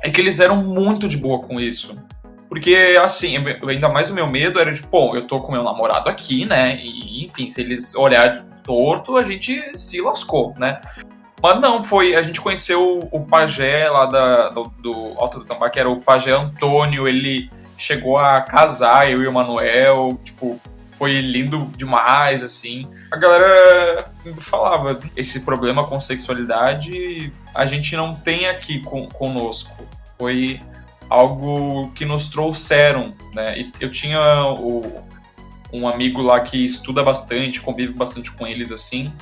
é 0.00 0.08
que 0.08 0.20
eles 0.20 0.38
eram 0.38 0.62
muito 0.62 1.08
de 1.08 1.16
boa 1.16 1.40
com 1.40 1.60
isso. 1.60 2.00
Porque, 2.48 2.96
assim, 3.02 3.36
ainda 3.68 3.88
mais 3.88 4.12
o 4.12 4.14
meu 4.14 4.28
medo 4.28 4.60
era 4.60 4.72
de, 4.72 4.80
pô, 4.80 5.16
eu 5.16 5.26
tô 5.26 5.40
com 5.40 5.50
meu 5.50 5.64
namorado 5.64 6.08
aqui, 6.08 6.46
né? 6.46 6.76
E, 6.76 7.24
enfim, 7.24 7.48
se 7.48 7.60
eles 7.62 7.96
olharem 7.96 8.44
torto, 8.62 9.16
a 9.16 9.24
gente 9.24 9.76
se 9.76 10.00
lascou, 10.00 10.54
né? 10.56 10.80
Mas 11.42 11.60
não, 11.60 11.82
foi. 11.82 12.14
A 12.14 12.22
gente 12.22 12.40
conheceu 12.40 13.08
o 13.10 13.20
pajé 13.26 13.90
lá 13.90 14.06
da, 14.06 14.48
do, 14.50 14.72
do 14.78 14.94
Alto 15.16 15.40
do 15.40 15.44
Tambá, 15.44 15.68
que 15.68 15.80
era 15.80 15.90
o 15.90 16.00
pajé 16.00 16.30
Antônio. 16.30 17.08
Ele 17.08 17.50
chegou 17.76 18.16
a 18.16 18.40
casar, 18.40 19.10
eu 19.10 19.20
e 19.20 19.26
o 19.26 19.32
Manuel. 19.32 20.16
Tipo, 20.22 20.60
foi 20.98 21.20
lindo 21.20 21.70
demais, 21.76 22.42
assim. 22.42 22.88
A 23.10 23.16
galera 23.16 24.10
falava: 24.38 24.98
esse 25.16 25.40
problema 25.44 25.86
com 25.86 26.00
sexualidade 26.00 27.32
a 27.54 27.66
gente 27.66 27.96
não 27.96 28.14
tem 28.14 28.48
aqui 28.48 28.80
com, 28.80 29.08
conosco. 29.08 29.86
Foi 30.18 30.60
algo 31.08 31.90
que 31.94 32.04
nos 32.04 32.28
trouxeram, 32.28 33.14
né? 33.34 33.58
E 33.58 33.72
eu 33.80 33.90
tinha 33.90 34.20
o, 34.58 35.04
um 35.72 35.88
amigo 35.88 36.22
lá 36.22 36.40
que 36.40 36.64
estuda 36.64 37.02
bastante, 37.02 37.60
convive 37.60 37.92
bastante 37.92 38.30
com 38.30 38.46
eles, 38.46 38.70
assim. 38.72 39.12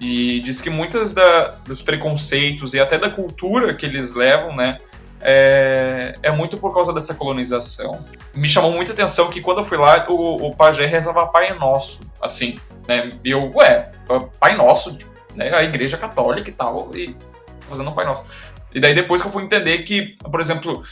E 0.00 0.40
diz 0.40 0.60
que 0.60 0.68
muitas 0.68 1.12
da, 1.12 1.48
dos 1.64 1.80
preconceitos 1.80 2.74
e 2.74 2.80
até 2.80 2.98
da 2.98 3.08
cultura 3.08 3.72
que 3.72 3.86
eles 3.86 4.14
levam, 4.14 4.54
né, 4.56 4.78
é, 5.20 6.16
é 6.20 6.30
muito 6.32 6.58
por 6.58 6.74
causa 6.74 6.92
dessa 6.92 7.14
colonização. 7.14 8.04
Me 8.34 8.48
chamou 8.48 8.72
muita 8.72 8.92
atenção 8.92 9.30
que 9.30 9.40
quando 9.40 9.58
eu 9.58 9.64
fui 9.64 9.76
lá, 9.76 10.06
o, 10.08 10.48
o 10.48 10.56
pajé 10.56 10.86
rezava 10.86 11.26
Pai 11.26 11.54
Nosso, 11.54 12.00
assim, 12.20 12.58
né, 12.88 13.10
e 13.24 13.30
eu, 13.30 13.50
ué, 13.54 13.90
Pai 14.40 14.56
Nosso, 14.56 14.96
né, 15.34 15.54
a 15.54 15.62
igreja 15.62 15.98
católica 15.98 16.48
e 16.48 16.52
tal, 16.52 16.90
e 16.94 17.16
fazendo 17.68 17.90
um 17.90 17.94
Pai 17.94 18.06
Nosso. 18.06 18.26
E 18.74 18.80
daí 18.80 18.94
depois 18.94 19.20
que 19.20 19.28
eu 19.28 19.32
fui 19.32 19.42
entender 19.42 19.78
que, 19.82 20.16
por 20.30 20.40
exemplo, 20.40 20.82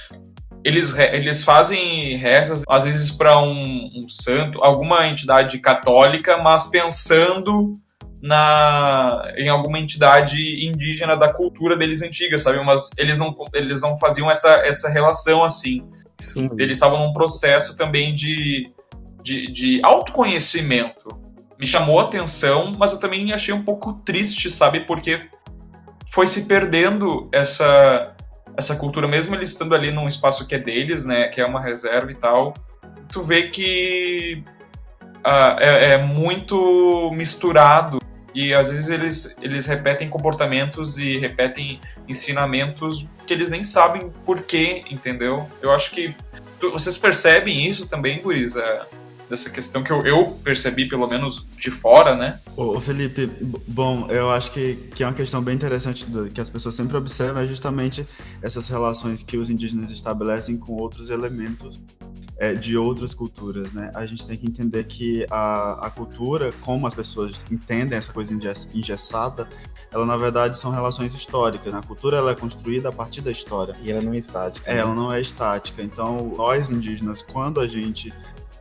eles, 0.62 0.96
eles 0.98 1.42
fazem 1.42 2.16
rezas, 2.16 2.62
às 2.68 2.84
vezes 2.84 3.10
para 3.10 3.38
um, 3.40 3.90
um 3.96 4.08
santo, 4.08 4.62
alguma 4.62 5.06
entidade 5.06 5.58
católica, 5.58 6.36
mas 6.36 6.66
pensando 6.66 7.78
na 8.22 9.32
em 9.36 9.48
alguma 9.48 9.78
entidade 9.78 10.66
indígena 10.66 11.16
da 11.16 11.32
cultura 11.32 11.76
deles 11.76 12.02
antiga, 12.02 12.38
sabe? 12.38 12.62
Mas 12.62 12.90
eles 12.98 13.18
não, 13.18 13.34
eles 13.54 13.80
não 13.80 13.96
faziam 13.98 14.30
essa, 14.30 14.50
essa 14.56 14.90
relação 14.90 15.42
assim. 15.42 15.88
Eles 16.58 16.76
estavam 16.76 17.06
num 17.06 17.12
processo 17.12 17.76
também 17.76 18.14
de, 18.14 18.72
de, 19.22 19.50
de 19.50 19.80
autoconhecimento. 19.82 21.18
Me 21.58 21.66
chamou 21.66 22.00
a 22.00 22.04
atenção, 22.04 22.72
mas 22.78 22.92
eu 22.92 23.00
também 23.00 23.32
achei 23.32 23.52
um 23.52 23.62
pouco 23.62 23.94
triste, 24.04 24.50
sabe? 24.50 24.80
Porque 24.80 25.28
foi 26.10 26.26
se 26.26 26.46
perdendo 26.46 27.28
essa 27.32 28.14
essa 28.56 28.76
cultura, 28.76 29.06
mesmo 29.06 29.34
eles 29.34 29.50
estando 29.50 29.74
ali 29.74 29.90
num 29.90 30.08
espaço 30.08 30.46
que 30.46 30.54
é 30.54 30.58
deles, 30.58 31.06
né, 31.06 31.28
que 31.28 31.40
é 31.40 31.46
uma 31.46 31.60
reserva 31.60 32.10
e 32.10 32.14
tal, 32.14 32.52
tu 33.10 33.22
vê 33.22 33.44
que 33.44 34.44
ah, 35.24 35.56
é, 35.58 35.92
é 35.92 35.98
muito 35.98 37.10
misturado 37.12 37.99
e 38.34 38.54
às 38.54 38.70
vezes 38.70 38.88
eles, 38.88 39.36
eles 39.42 39.66
repetem 39.66 40.08
comportamentos 40.08 40.98
e 40.98 41.18
repetem 41.18 41.80
ensinamentos 42.08 43.08
que 43.26 43.32
eles 43.32 43.50
nem 43.50 43.62
sabem 43.64 44.10
por 44.24 44.42
quê, 44.42 44.82
entendeu? 44.90 45.48
Eu 45.62 45.72
acho 45.72 45.90
que 45.92 46.14
tu- 46.58 46.70
vocês 46.72 46.96
percebem 46.96 47.68
isso 47.68 47.88
também, 47.88 48.20
Guris, 48.20 48.56
é, 48.56 48.82
dessa 49.28 49.48
questão 49.50 49.82
que 49.82 49.92
eu, 49.92 50.04
eu 50.04 50.26
percebi, 50.42 50.88
pelo 50.88 51.06
menos 51.06 51.46
de 51.56 51.70
fora, 51.70 52.16
né? 52.16 52.40
Ô, 52.56 52.80
Felipe, 52.80 53.30
bom, 53.68 54.06
eu 54.10 54.28
acho 54.30 54.50
que, 54.50 54.74
que 54.94 55.04
é 55.04 55.06
uma 55.06 55.12
questão 55.14 55.40
bem 55.40 55.54
interessante 55.54 56.04
do- 56.06 56.28
que 56.28 56.40
as 56.40 56.50
pessoas 56.50 56.74
sempre 56.74 56.96
observam 56.96 57.40
é 57.42 57.46
justamente 57.46 58.04
essas 58.42 58.68
relações 58.68 59.22
que 59.22 59.36
os 59.36 59.48
indígenas 59.48 59.90
estabelecem 59.92 60.56
com 60.56 60.72
outros 60.72 61.10
elementos 61.10 61.80
é, 62.40 62.54
de 62.54 62.74
outras 62.74 63.12
culturas, 63.12 63.70
né? 63.74 63.90
A 63.94 64.06
gente 64.06 64.26
tem 64.26 64.34
que 64.34 64.46
entender 64.46 64.84
que 64.84 65.26
a, 65.30 65.86
a 65.86 65.90
cultura, 65.90 66.50
como 66.62 66.86
as 66.86 66.94
pessoas 66.94 67.44
entendem 67.50 67.98
essa 67.98 68.10
coisa 68.10 68.32
engess- 68.32 68.70
engessada, 68.74 69.46
ela 69.92 70.06
na 70.06 70.16
verdade 70.16 70.56
são 70.56 70.70
relações 70.70 71.12
históricas. 71.12 71.70
né? 71.70 71.78
A 71.78 71.86
cultura 71.86 72.16
ela 72.16 72.30
é 72.30 72.34
construída 72.34 72.88
a 72.88 72.92
partir 72.92 73.20
da 73.20 73.30
história. 73.30 73.76
E 73.82 73.92
ela 73.92 74.00
não 74.00 74.14
é 74.14 74.16
estática. 74.16 74.70
É, 74.70 74.74
né? 74.74 74.80
ela 74.80 74.94
não 74.94 75.12
é 75.12 75.20
estática. 75.20 75.82
Então, 75.82 76.32
nós 76.34 76.70
indígenas, 76.70 77.20
quando 77.20 77.60
a 77.60 77.68
gente, 77.68 78.10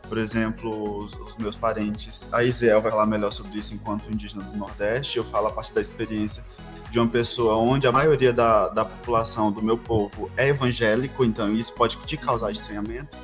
por 0.09 0.17
exemplo, 0.17 0.97
os, 0.97 1.13
os 1.13 1.37
meus 1.37 1.55
parentes, 1.55 2.27
a 2.33 2.43
Isel 2.43 2.81
vai 2.81 2.91
falar 2.91 3.05
melhor 3.05 3.31
sobre 3.31 3.59
isso 3.59 3.73
enquanto 3.73 4.11
indígena 4.11 4.43
do 4.43 4.57
Nordeste, 4.57 5.17
eu 5.17 5.23
falo 5.23 5.47
a 5.47 5.51
partir 5.51 5.73
da 5.73 5.79
experiência 5.79 6.43
de 6.91 6.99
uma 6.99 7.07
pessoa 7.07 7.55
onde 7.55 7.87
a 7.87 7.93
maioria 7.93 8.33
da, 8.33 8.67
da 8.67 8.83
população 8.83 9.53
do 9.53 9.61
meu 9.61 9.77
povo 9.77 10.29
é 10.35 10.49
evangélico, 10.49 11.23
então 11.23 11.53
isso 11.53 11.71
pode 11.73 11.95
te 11.99 12.17
causar 12.17 12.51
estranhamento. 12.51 13.15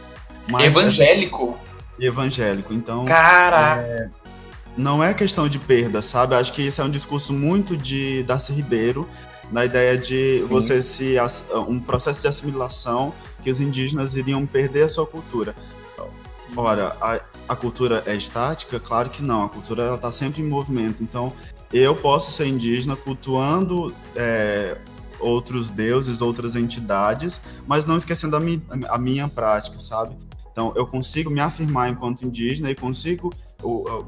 Mas- 0.49 0.65
Evangélico? 0.65 1.57
evangélico. 1.99 2.73
Então, 2.73 3.05
Caraca. 3.05 3.81
é, 3.81 4.09
não 4.77 5.01
é 5.03 5.13
questão 5.13 5.47
de 5.47 5.57
perda, 5.57 6.01
sabe? 6.01 6.35
Acho 6.35 6.51
que 6.51 6.61
isso 6.61 6.81
é 6.81 6.83
um 6.83 6.89
discurso 6.89 7.31
muito 7.33 7.77
de 7.77 8.23
Darcy 8.23 8.51
Ribeiro, 8.53 9.07
na 9.51 9.63
ideia 9.63 9.97
de 9.97 10.39
Sim. 10.39 10.49
você 10.49 10.81
se 10.81 11.15
um 11.67 11.79
processo 11.79 12.21
de 12.21 12.27
assimilação 12.27 13.13
que 13.43 13.49
os 13.49 13.59
indígenas 13.59 14.13
iriam 14.15 14.45
perder 14.45 14.83
a 14.83 14.89
sua 14.89 15.05
cultura. 15.05 15.55
Ora, 16.57 16.95
a, 17.01 17.19
a 17.49 17.55
cultura 17.55 18.03
é 18.05 18.15
estática? 18.15 18.79
Claro 18.79 19.09
que 19.09 19.21
não. 19.21 19.45
A 19.45 19.49
cultura 19.49 19.83
ela 19.83 19.95
está 19.95 20.11
sempre 20.11 20.41
em 20.41 20.45
movimento. 20.47 21.03
Então, 21.03 21.31
eu 21.71 21.95
posso 21.95 22.31
ser 22.31 22.47
indígena 22.47 22.95
cultuando 22.95 23.93
é, 24.15 24.77
outros 25.19 25.69
deuses, 25.69 26.21
outras 26.21 26.55
entidades, 26.55 27.39
mas 27.67 27.85
não 27.85 27.97
esquecendo 27.97 28.35
a, 28.35 28.39
mi, 28.39 28.61
a 28.89 28.97
minha 28.97 29.27
prática, 29.27 29.79
sabe? 29.79 30.15
Então, 30.55 30.71
eu 30.73 30.87
consigo 30.87 31.29
me 31.29 31.41
afirmar 31.41 31.89
enquanto 31.89 32.21
indígena 32.21 32.71
e 32.71 32.75
consigo 32.75 33.29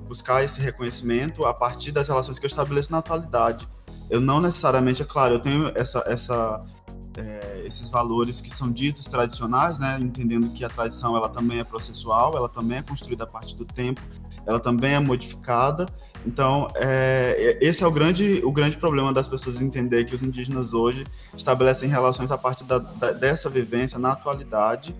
buscar 0.07 0.45
esse 0.45 0.61
reconhecimento 0.61 1.43
a 1.45 1.53
partir 1.53 1.91
das 1.91 2.07
relações 2.07 2.39
que 2.39 2.45
eu 2.45 2.47
estabeleço 2.47 2.89
na 2.89 2.99
atualidade. 2.99 3.67
Eu 4.09 4.21
não 4.21 4.39
necessariamente, 4.39 5.01
é 5.01 5.05
claro, 5.05 5.33
eu 5.35 5.39
tenho 5.39 5.69
essa, 5.75 6.01
essa, 6.07 6.63
é, 7.17 7.63
esses 7.65 7.89
valores 7.89 8.39
que 8.39 8.49
são 8.49 8.71
ditos 8.71 9.07
tradicionais, 9.07 9.77
né? 9.77 9.97
Entendendo 9.99 10.47
que 10.53 10.63
a 10.63 10.69
tradição 10.69 11.17
ela 11.17 11.27
também 11.27 11.59
é 11.59 11.65
processual, 11.65 12.37
ela 12.37 12.47
também 12.47 12.77
é 12.77 12.81
construída 12.81 13.25
a 13.25 13.27
partir 13.27 13.57
do 13.57 13.65
tempo, 13.65 14.01
ela 14.45 14.59
também 14.61 14.93
é 14.93 14.99
modificada. 15.01 15.85
Então, 16.25 16.69
é, 16.75 17.57
esse 17.59 17.83
é 17.83 17.87
o 17.87 17.91
grande, 17.91 18.41
o 18.45 18.53
grande 18.53 18.77
problema 18.77 19.11
das 19.11 19.27
pessoas 19.27 19.61
entender 19.61 20.05
que 20.05 20.15
os 20.15 20.23
indígenas 20.23 20.73
hoje 20.73 21.03
estabelecem 21.35 21.89
relações 21.89 22.31
a 22.31 22.37
partir 22.37 22.63
da, 22.63 22.77
da- 22.77 23.11
dessa 23.11 23.49
vivência 23.49 23.99
na 23.99 24.13
atualidade 24.13 24.95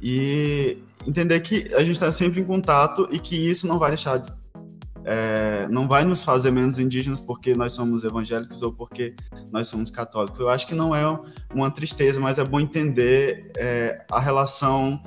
e 0.00 0.78
entender 1.06 1.40
que 1.40 1.72
a 1.74 1.80
gente 1.80 1.92
está 1.92 2.10
sempre 2.10 2.40
em 2.40 2.44
contato 2.44 3.08
e 3.10 3.18
que 3.18 3.36
isso 3.36 3.66
não 3.66 3.78
vai 3.78 3.90
deixar 3.90 4.18
de, 4.18 4.30
é, 5.04 5.68
não 5.70 5.86
vai 5.86 6.04
nos 6.04 6.24
fazer 6.24 6.50
menos 6.50 6.78
indígenas 6.78 7.20
porque 7.20 7.54
nós 7.54 7.72
somos 7.72 8.02
evangélicos 8.02 8.60
ou 8.62 8.72
porque 8.72 9.14
nós 9.52 9.68
somos 9.68 9.88
católicos. 9.88 10.38
Eu 10.40 10.48
acho 10.48 10.66
que 10.66 10.74
não 10.74 10.94
é 10.94 11.04
uma 11.54 11.70
tristeza, 11.70 12.20
mas 12.20 12.38
é 12.38 12.44
bom 12.44 12.58
entender 12.58 13.52
é, 13.56 14.04
a 14.10 14.18
relação 14.18 15.00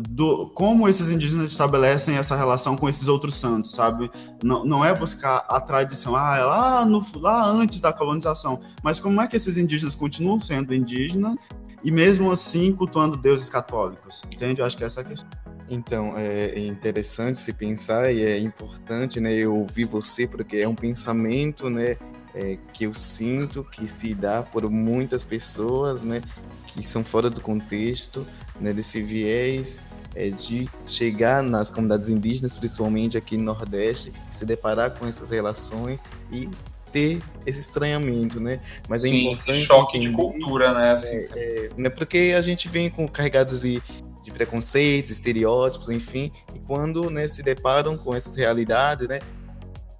do 0.00 0.48
como 0.50 0.88
esses 0.88 1.08
indígenas 1.08 1.50
estabelecem 1.50 2.16
essa 2.16 2.36
relação 2.36 2.76
com 2.76 2.88
esses 2.88 3.08
outros 3.08 3.34
santos, 3.34 3.72
sabe? 3.72 4.10
Não, 4.42 4.64
não 4.64 4.84
é 4.84 4.94
buscar 4.94 5.44
a 5.48 5.60
tradição, 5.60 6.14
ah, 6.14 6.36
é 6.36 6.44
lá, 6.44 6.84
no, 6.84 7.04
lá 7.16 7.46
antes 7.46 7.80
da 7.80 7.92
colonização, 7.92 8.60
mas 8.82 9.00
como 9.00 9.20
é 9.20 9.26
que 9.26 9.36
esses 9.36 9.56
indígenas 9.56 9.94
continuam 9.94 10.40
sendo 10.40 10.74
indígenas 10.74 11.36
e 11.82 11.90
mesmo 11.90 12.30
assim 12.30 12.72
cultuando 12.72 13.16
deuses 13.16 13.48
católicos, 13.48 14.22
entende? 14.26 14.60
Eu 14.60 14.66
acho 14.66 14.76
que 14.76 14.84
essa 14.84 15.00
é 15.00 15.04
a 15.04 15.06
questão. 15.06 15.30
Então, 15.70 16.14
é 16.16 16.58
interessante 16.60 17.38
se 17.38 17.52
pensar 17.52 18.10
e 18.12 18.22
é 18.22 18.38
importante, 18.38 19.20
né, 19.20 19.34
eu 19.34 19.54
ouvir 19.54 19.84
você, 19.84 20.26
porque 20.26 20.56
é 20.56 20.68
um 20.68 20.74
pensamento, 20.74 21.68
né, 21.68 21.96
é, 22.34 22.56
que 22.72 22.84
eu 22.84 22.94
sinto 22.94 23.62
que 23.64 23.86
se 23.86 24.14
dá 24.14 24.42
por 24.42 24.68
muitas 24.70 25.24
pessoas, 25.26 26.02
né, 26.02 26.22
que 26.66 26.82
são 26.82 27.04
fora 27.04 27.28
do 27.28 27.42
contexto, 27.42 28.26
né, 28.58 28.72
desse 28.72 29.02
viés 29.02 29.80
é, 30.14 30.30
de 30.30 30.68
chegar 30.86 31.42
nas 31.42 31.70
comunidades 31.70 32.08
indígenas, 32.08 32.56
principalmente 32.56 33.18
aqui 33.18 33.36
no 33.36 33.44
Nordeste, 33.44 34.12
se 34.30 34.46
deparar 34.46 34.92
com 34.92 35.06
essas 35.06 35.30
relações 35.30 36.02
e 36.32 36.48
ter 36.92 37.20
esse 37.46 37.60
estranhamento, 37.60 38.40
né? 38.40 38.60
Mas 38.88 39.04
é 39.04 39.08
Sim, 39.08 39.32
importante 39.32 39.64
choque 39.64 39.98
de 39.98 40.12
cultura, 40.12 40.74
né? 40.74 40.92
assim. 40.92 41.16
é, 41.34 41.70
é, 41.78 41.90
porque 41.90 42.34
a 42.36 42.40
gente 42.40 42.68
vem 42.68 42.90
com 42.90 43.08
carregados 43.08 43.60
de, 43.60 43.82
de 44.22 44.30
preconceitos, 44.30 45.10
estereótipos, 45.10 45.88
enfim, 45.90 46.30
e 46.54 46.58
quando 46.60 47.10
né, 47.10 47.26
se 47.26 47.42
deparam 47.42 47.96
com 47.96 48.14
essas 48.14 48.36
realidades, 48.36 49.08
né, 49.08 49.20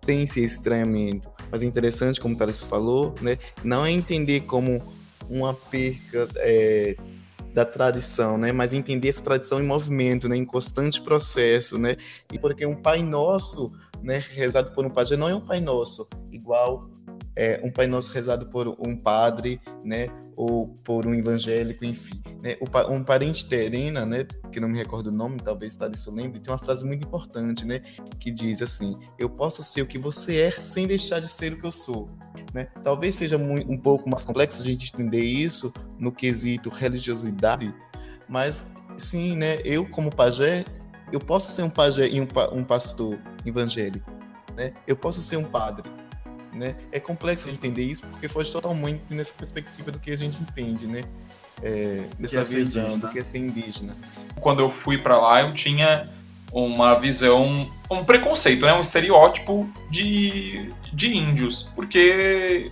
tem 0.00 0.22
esse 0.22 0.42
estranhamento. 0.42 1.28
Mas 1.50 1.62
é 1.62 1.66
interessante, 1.66 2.20
como 2.20 2.34
o 2.34 2.38
Thales 2.38 2.62
falou, 2.62 3.14
né, 3.20 3.38
não 3.64 3.84
é 3.84 3.90
entender 3.90 4.40
como 4.40 4.82
uma 5.28 5.54
perca 5.54 6.28
é, 6.36 6.96
da 7.54 7.64
tradição, 7.64 8.36
né, 8.36 8.52
mas 8.52 8.72
entender 8.72 9.08
essa 9.08 9.22
tradição 9.22 9.60
em 9.60 9.66
movimento, 9.66 10.28
né, 10.28 10.36
em 10.36 10.44
constante 10.44 11.00
processo, 11.00 11.78
né, 11.78 11.96
e 12.32 12.38
porque 12.38 12.66
um 12.66 12.76
Pai 12.76 13.02
Nosso, 13.02 13.72
né, 14.02 14.22
rezado 14.30 14.72
por 14.72 14.84
um 14.86 14.90
pajé, 14.90 15.16
não 15.16 15.28
é 15.28 15.34
um 15.34 15.40
Pai 15.40 15.60
Nosso 15.60 16.08
igual 16.30 16.90
é, 17.38 17.60
um 17.62 17.70
Pai 17.70 17.86
Nosso 17.86 18.12
rezado 18.12 18.46
por 18.46 18.66
um 18.84 18.96
padre, 18.96 19.60
né, 19.84 20.08
ou 20.34 20.68
por 20.82 21.06
um 21.06 21.14
evangélico, 21.14 21.84
enfim. 21.84 22.20
Né? 22.42 22.56
Um 22.90 23.04
parente 23.04 23.46
terena, 23.46 24.04
né, 24.04 24.24
que 24.50 24.58
não 24.58 24.68
me 24.68 24.76
recordo 24.76 25.06
o 25.06 25.12
nome, 25.12 25.36
talvez 25.38 25.76
Thaleson 25.76 26.10
lembre, 26.10 26.40
tem 26.40 26.52
uma 26.52 26.58
frase 26.58 26.84
muito 26.84 27.06
importante, 27.06 27.64
né, 27.64 27.80
que 28.18 28.32
diz 28.32 28.60
assim, 28.60 28.98
eu 29.16 29.30
posso 29.30 29.62
ser 29.62 29.82
o 29.82 29.86
que 29.86 29.98
você 29.98 30.40
é 30.40 30.50
sem 30.50 30.88
deixar 30.88 31.20
de 31.20 31.28
ser 31.28 31.52
o 31.52 31.60
que 31.60 31.66
eu 31.66 31.72
sou. 31.72 32.10
Né? 32.52 32.66
Talvez 32.82 33.14
seja 33.14 33.36
um 33.36 33.78
pouco 33.78 34.08
mais 34.10 34.24
complexo 34.24 34.60
a 34.60 34.64
gente 34.64 34.92
entender 34.92 35.22
isso 35.22 35.72
no 35.96 36.10
quesito 36.10 36.70
religiosidade, 36.70 37.72
mas 38.28 38.66
sim, 38.96 39.36
né, 39.36 39.58
eu 39.64 39.88
como 39.88 40.14
pajé, 40.14 40.64
eu 41.12 41.20
posso 41.20 41.50
ser 41.52 41.62
um 41.62 41.70
pajé 41.70 42.08
e 42.08 42.20
um, 42.20 42.28
um 42.52 42.64
pastor 42.64 43.16
evangélico, 43.48 44.10
né? 44.56 44.72
Eu 44.86 44.96
posso 44.96 45.20
ser 45.22 45.36
um 45.36 45.44
padre, 45.44 45.90
né? 46.52 46.74
É 46.90 46.98
complexo 46.98 47.46
de 47.46 47.52
entender 47.52 47.82
isso 47.82 48.06
porque 48.06 48.28
foge 48.28 48.50
totalmente 48.50 49.02
nessa 49.10 49.34
perspectiva 49.34 49.90
do 49.90 49.98
que 49.98 50.10
a 50.10 50.16
gente 50.16 50.40
entende, 50.42 50.86
né? 50.86 51.02
É, 51.62 52.04
dessa 52.18 52.40
é 52.40 52.44
visão 52.44 52.82
indígena. 52.84 53.06
do 53.06 53.08
que 53.08 53.18
é 53.18 53.24
ser 53.24 53.38
indígena. 53.38 53.96
Quando 54.40 54.60
eu 54.60 54.70
fui 54.70 54.98
pra 54.98 55.18
lá, 55.18 55.42
eu 55.42 55.52
tinha 55.54 56.08
uma 56.52 56.94
visão, 56.94 57.68
um 57.90 58.04
preconceito, 58.04 58.64
né? 58.64 58.72
Um 58.72 58.80
estereótipo 58.80 59.68
de, 59.90 60.72
de 60.92 61.16
índios. 61.16 61.64
Porque, 61.74 62.70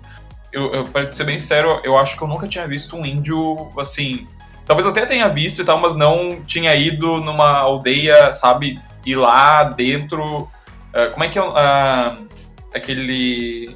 eu, 0.52 0.72
eu, 0.72 0.84
pra 0.84 1.12
ser 1.12 1.24
bem 1.24 1.38
sério, 1.38 1.80
eu 1.82 1.98
acho 1.98 2.16
que 2.16 2.22
eu 2.22 2.28
nunca 2.28 2.46
tinha 2.46 2.66
visto 2.66 2.96
um 2.96 3.04
índio, 3.04 3.70
assim... 3.78 4.26
Talvez 4.64 4.86
até 4.86 5.06
tenha 5.06 5.28
visto 5.28 5.62
e 5.62 5.64
tal, 5.64 5.78
mas 5.80 5.94
não 5.94 6.42
tinha 6.42 6.74
ido 6.74 7.20
numa 7.20 7.58
aldeia, 7.58 8.32
sabe? 8.32 8.80
Ir 9.04 9.16
lá 9.16 9.64
dentro... 9.64 10.48
eh, 10.96 11.10
como 11.10 11.24
é 11.24 11.28
que 11.28 11.38
é 11.38 11.42
ah, 11.42 12.16
aquele... 12.74 13.74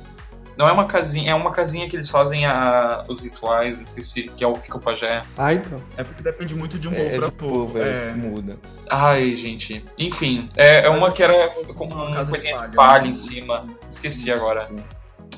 Não 0.57 0.69
é 0.69 0.73
uma 0.73 0.85
casinha, 0.85 1.31
é 1.31 1.35
uma 1.35 1.53
casinha 1.53 1.89
que 1.89 1.97
eles 1.97 2.11
fazem 2.11 2.45
a, 2.45 3.03
os 3.09 3.23
rituais, 3.23 3.81
não 3.81 3.87
sei 3.89 4.03
se 4.03 4.23
que 4.25 4.45
é 4.45 4.47
o 4.47 4.59
que 4.59 4.77
o 4.77 4.79
pajé. 4.79 5.23
Ah, 5.39 5.55
então. 5.55 5.79
É 5.97 6.05
porque 6.05 6.23
depende 6.23 6.55
muito 6.55 6.79
de 6.79 6.87
um 6.87 6.93
É, 6.93 6.97
povo 6.97 7.15
é 7.15 7.19
pra 7.19 7.31
povo. 7.31 7.79
é, 7.79 8.09
é. 8.09 8.13
muda. 8.13 8.59
Ai, 8.91 9.33
gente. 9.35 9.83
Enfim, 9.97 10.49
é, 10.57 10.85
é 10.85 10.89
uma 10.91 11.09
é 11.09 11.11
que 11.13 11.23
era 11.23 11.49
com 11.77 11.87
uma 11.87 12.05
uma 12.09 12.25
de 12.25 12.31
coisinha 12.31 12.53
de 12.53 12.59
palha, 12.59 12.73
palha 12.75 13.05
né? 13.05 13.09
em 13.09 13.17
cima. 13.17 13.67
Esqueci 13.89 14.31
agora. 14.31 14.69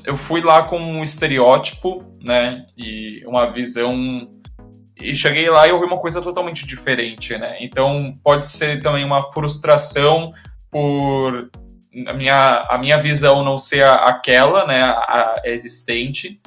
Eu 0.03 0.17
fui 0.17 0.41
lá 0.41 0.63
com 0.63 0.77
um 0.77 1.01
estereótipo, 1.03 2.03
né? 2.21 2.65
E 2.77 3.23
uma 3.25 3.49
visão. 3.49 4.27
E 4.99 5.15
cheguei 5.15 5.49
lá 5.49 5.65
e 5.67 5.69
eu 5.69 5.79
vi 5.79 5.85
uma 5.85 5.99
coisa 5.99 6.21
totalmente 6.21 6.67
diferente, 6.67 7.37
né? 7.37 7.57
Então 7.61 8.17
pode 8.21 8.45
ser 8.45 8.81
também 8.81 9.05
uma 9.05 9.23
frustração 9.31 10.31
por 10.69 11.49
a 12.07 12.13
minha, 12.13 12.65
a 12.69 12.77
minha 12.77 12.97
visão 13.01 13.43
não 13.43 13.57
ser 13.59 13.83
a- 13.83 13.95
aquela, 14.05 14.65
né? 14.65 14.81
A, 14.83 15.35
a 15.37 15.41
existente. 15.45 16.41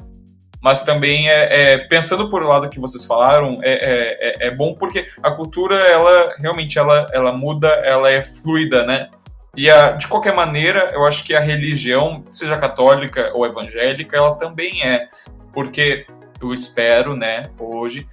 Mas 0.61 0.83
também 0.83 1.29
é, 1.29 1.73
é- 1.73 1.77
pensando 1.77 2.29
por 2.29 2.43
lado 2.43 2.69
que 2.69 2.79
vocês 2.79 3.05
falaram, 3.05 3.59
é, 3.63 3.71
é, 3.73 4.45
é- 4.45 4.47
é 4.47 4.51
bom 4.51 4.73
porque 4.75 5.07
a 5.21 5.31
cultura, 5.31 5.75
ela 5.87 6.35
realmente 6.39 6.77
ela, 6.79 7.07
ela 7.13 7.31
muda, 7.31 7.67
ela 7.85 8.11
é 8.11 8.23
fluida, 8.23 8.85
né? 8.85 9.09
E 9.55 9.69
a- 9.69 9.91
de 9.91 10.07
qualquer 10.07 10.33
maneira, 10.35 10.89
eu 10.93 11.05
acho 11.05 11.23
que 11.23 11.35
a 11.35 11.39
religião, 11.39 12.23
seja 12.29 12.57
católica 12.57 13.31
ou 13.33 13.45
evangélica, 13.45 14.17
ela 14.17 14.35
também 14.35 14.83
é. 14.83 15.07
Porque 15.53 16.05
eu 16.41 16.53
espero, 16.53 17.15
né, 17.15 17.49
hoje, 17.59 18.05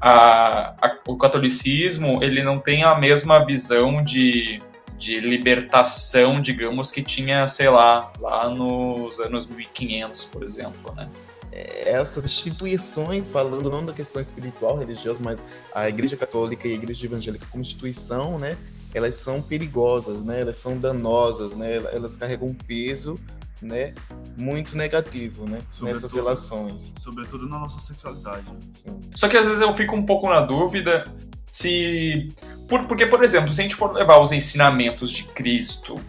a- 0.00 0.74
a- 0.80 0.96
o 1.06 1.16
catolicismo, 1.16 2.22
ele 2.22 2.42
não 2.42 2.58
tem 2.58 2.82
a 2.82 2.94
mesma 2.94 3.44
visão 3.44 4.02
de, 4.02 4.60
de 5.00 5.18
libertação, 5.18 6.42
digamos, 6.42 6.90
que 6.90 7.02
tinha, 7.02 7.48
sei 7.48 7.70
lá, 7.70 8.12
lá 8.20 8.50
nos 8.50 9.18
anos 9.18 9.46
1500, 9.46 10.26
por 10.26 10.42
exemplo, 10.42 10.94
né? 10.94 11.08
essas 11.52 12.24
instituições, 12.24 13.28
falando 13.28 13.68
não 13.68 13.84
da 13.84 13.92
questão 13.92 14.20
espiritual, 14.20 14.78
religiosa, 14.78 15.20
mas 15.20 15.44
a 15.74 15.88
Igreja 15.88 16.16
Católica 16.16 16.68
e 16.68 16.72
a 16.72 16.74
Igreja 16.74 17.06
Evangélica 17.06 17.44
como 17.50 17.62
instituição, 17.62 18.38
né, 18.38 18.56
elas 18.94 19.16
são 19.16 19.42
perigosas, 19.42 20.22
né, 20.22 20.42
elas 20.42 20.58
são 20.58 20.78
danosas, 20.78 21.56
né, 21.56 21.76
elas 21.92 22.16
carregam 22.16 22.48
um 22.48 22.54
peso, 22.54 23.18
né, 23.62 23.94
muito 24.36 24.76
negativo, 24.76 25.46
né, 25.46 25.60
nessas 25.82 26.12
relações. 26.14 26.94
Sobretudo 26.98 27.48
na 27.48 27.58
nossa 27.58 27.80
sexualidade. 27.80 28.44
Sim. 28.70 28.98
Só 29.14 29.28
que 29.28 29.36
às 29.36 29.44
vezes 29.46 29.60
eu 29.60 29.72
fico 29.74 29.94
um 29.94 30.04
pouco 30.04 30.28
na 30.28 30.40
dúvida 30.40 31.06
se. 31.52 32.32
por- 32.68 32.84
porque, 32.84 33.06
por 33.06 33.22
exemplo, 33.24 33.52
se 33.52 33.60
a 33.60 33.64
gente 33.64 33.74
for 33.74 33.92
levar 33.92 34.18
os 34.20 34.32
ensinamentos 34.32 35.10
de 35.10 35.24
Cristo 35.24 36.00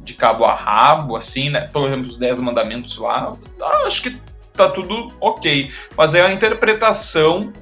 de 0.00 0.14
cabo 0.14 0.44
a 0.44 0.54
rabo, 0.54 1.14
assim, 1.16 1.50
né? 1.50 1.62
Por 1.72 1.86
exemplo, 1.86 2.08
os 2.10 2.16
Dez 2.16 2.40
Mandamentos 2.40 2.96
lá, 2.98 3.36
ah, 3.62 3.82
acho 3.86 4.02
que 4.02 4.16
tá 4.54 4.68
tudo 4.70 5.12
ok. 5.20 5.70
Mas 5.96 6.14
é 6.14 6.22
a 6.24 6.32
interpretação 6.32 7.52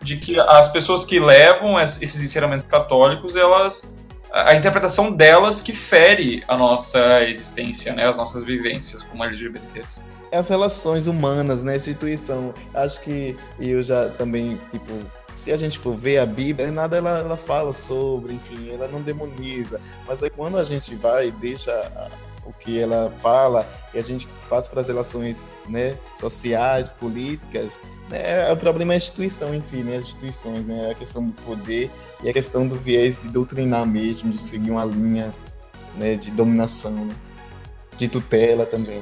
de 0.00 0.16
que 0.16 0.38
as 0.40 0.70
pessoas 0.72 1.04
que 1.04 1.20
levam 1.20 1.78
es- 1.80 2.02
esses 2.02 2.20
ensinamentos 2.22 2.66
católicos, 2.66 3.36
elas. 3.36 3.94
A 4.32 4.54
interpretação 4.54 5.12
delas 5.12 5.60
que 5.60 5.72
fere 5.72 6.42
a 6.48 6.56
nossa 6.56 7.22
existência, 7.24 7.92
né? 7.92 8.06
As 8.08 8.16
nossas 8.16 8.42
vivências 8.44 9.02
como 9.02 9.22
LGBTs. 9.24 10.02
As 10.32 10.48
relações 10.48 11.06
humanas, 11.06 11.62
né, 11.62 11.76
instituição, 11.76 12.54
acho 12.72 13.02
que 13.02 13.36
eu 13.60 13.82
já 13.82 14.08
também, 14.08 14.58
tipo, 14.70 14.90
se 15.34 15.52
a 15.52 15.56
gente 15.58 15.78
for 15.78 15.92
ver 15.92 16.18
a 16.18 16.24
Bíblia, 16.26 16.70
nada 16.70 16.96
ela, 16.96 17.18
ela 17.18 17.36
fala 17.36 17.74
sobre, 17.74 18.32
enfim, 18.32 18.70
ela 18.72 18.88
não 18.88 19.02
demoniza, 19.02 19.78
mas 20.06 20.22
aí 20.22 20.30
quando 20.30 20.56
a 20.56 20.64
gente 20.64 20.94
vai 20.94 21.28
e 21.28 21.30
deixa 21.32 21.70
a- 21.72 22.08
o 22.44 22.52
que 22.52 22.78
ela 22.78 23.12
fala 23.20 23.66
e 23.94 23.98
a 23.98 24.02
gente 24.02 24.26
passa 24.48 24.70
para 24.70 24.80
as 24.80 24.88
relações, 24.88 25.44
né, 25.68 25.96
sociais, 26.14 26.90
políticas, 26.90 27.78
né, 28.08 28.50
o 28.52 28.56
problema 28.56 28.92
é 28.92 28.94
a 28.94 28.96
instituição 28.96 29.54
em 29.54 29.60
si, 29.60 29.76
né, 29.76 29.96
as 29.96 30.04
instituições, 30.04 30.66
né, 30.66 30.90
a 30.90 30.94
questão 30.94 31.26
do 31.26 31.32
poder 31.42 31.90
e 32.22 32.28
a 32.28 32.32
questão 32.32 32.66
do 32.66 32.76
viés 32.76 33.16
de 33.16 33.28
doutrinar 33.28 33.86
mesmo, 33.86 34.32
de 34.32 34.40
seguir 34.40 34.70
uma 34.70 34.84
linha, 34.84 35.34
né, 35.96 36.14
de 36.14 36.30
dominação, 36.30 37.04
né, 37.04 37.14
de 37.96 38.08
tutela 38.08 38.66
também. 38.66 39.00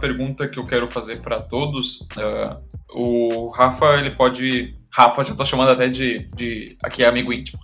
Pergunta 0.00 0.48
que 0.48 0.58
eu 0.58 0.66
quero 0.66 0.88
fazer 0.88 1.20
para 1.20 1.40
todos. 1.40 2.08
eh, 2.16 2.56
o 2.92 3.48
Rafa, 3.50 3.98
ele 3.98 4.10
pode. 4.10 4.76
Rafa, 4.90 5.22
já 5.22 5.34
tô 5.34 5.44
chamando 5.44 5.70
até 5.70 5.88
de. 5.88 6.26
de 6.34 6.76
aqui 6.82 7.04
é 7.04 7.06
amigo 7.06 7.32
íntimo. 7.32 7.60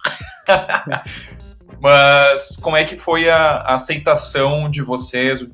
Mas 1.81 2.57
como 2.57 2.77
é 2.77 2.85
que 2.85 2.97
foi 2.97 3.29
a, 3.29 3.39
a 3.39 3.75
aceitação 3.75 4.71
de 4.71 4.83
vocês, 4.83 5.45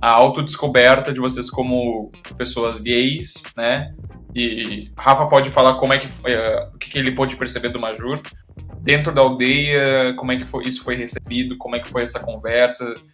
a 0.00 0.10
autodescoberta 0.10 1.12
de 1.12 1.20
vocês 1.20 1.50
como 1.50 2.10
pessoas 2.36 2.80
gays, 2.80 3.44
né? 3.56 3.94
E 4.34 4.90
Rafa 4.96 5.26
pode 5.26 5.50
falar 5.50 5.74
como 5.74 5.92
é 5.92 5.98
que 5.98 6.08
foi, 6.08 6.32
eh, 6.32 6.70
o 6.74 6.78
que, 6.78 6.98
ele 6.98 7.12
pôde 7.12 7.36
perceber 7.36 7.68
do 7.68 7.78
Majur 7.78 8.20
dentro 8.80 9.14
da 9.14 9.20
aldeia, 9.20 10.14
como 10.16 10.32
é 10.32 10.36
que 10.36 10.44
foi, 10.44 10.64
isso 10.64 10.82
foi 10.82 10.96
recebido, 10.96 11.56
como 11.56 11.76
é 11.76 11.80
que 11.80 11.88
foi 11.88 12.02
essa 12.02 12.18
conversa, 12.20 12.96
Uh, 12.96 13.13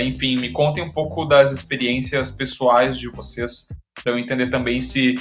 Enfim, 0.00 0.36
me 0.36 0.50
contem 0.50 0.82
um 0.82 0.92
pouco 0.92 1.24
das 1.24 1.52
experiências 1.52 2.30
pessoais 2.30 2.98
de 2.98 3.08
vocês, 3.08 3.68
para 4.02 4.12
eu 4.12 4.18
entender 4.18 4.48
também 4.48 4.80
se 4.80 5.14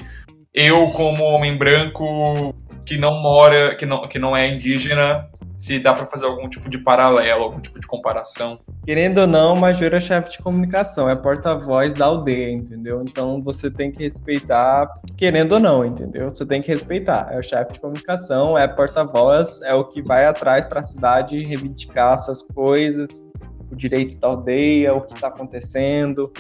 eu, 0.54 0.88
como 0.91 1.23
homem 1.23 1.58
branco 1.58 2.56
que 2.86 2.97
não 2.97 3.21
mora, 3.21 3.75
que 3.75 3.86
não, 3.86 4.08
que 4.08 4.19
não 4.19 4.38
é 4.38 4.47
indígena, 4.47 5.28
se 5.58 5.80
dá 5.80 5.93
para 5.93 6.06
fazer 6.06 6.25
algum 6.25 6.47
tipo 6.47 6.69
de 6.69 6.78
paralelo, 6.78 7.43
algum 7.43 7.60
tipo 7.60 7.80
de 7.80 7.88
comparação. 7.88 8.60
Querendo 8.86 9.21
ou 9.21 9.28
não, 9.28 9.56
Major 9.56 9.93
é 9.93 9.99
chefe 9.99 10.30
de 10.32 10.38
comunicação, 10.38 11.10
é 11.10 11.15
porta-voz 11.15 11.95
da 11.95 12.06
aldeia, 12.06 12.51
entendeu? 12.51 13.01
Então 13.01 13.41
você 13.41 13.71
tem 13.71 13.91
que 13.91 14.04
respeitar, 14.04 14.88
querendo 15.17 15.54
ou 15.54 15.60
não, 15.60 15.84
entendeu? 15.84 16.30
Você 16.30 16.45
tem 16.45 16.62
que 16.62 16.67
respeitar. 16.67 17.30
É 17.32 17.39
o 17.39 17.43
chefe 17.43 17.73
de 17.73 17.80
comunicação, 17.80 18.56
é 18.56 18.67
porta-voz, 18.67 19.60
é 19.63 19.73
o 19.73 19.86
que 19.86 20.04
vai 20.04 20.25
atrás 20.25 20.67
para 20.67 20.82
a 20.82 20.84
cidade 20.84 21.43
reivindicar 21.43 22.19
suas 22.19 22.43
coisas, 22.43 23.23
o 23.71 23.75
direito 23.75 24.17
da 24.19 24.28
aldeia, 24.28 24.93
o 24.93 25.01
que 25.01 25.13
está 25.13 25.28
acontecendo. 25.28 26.32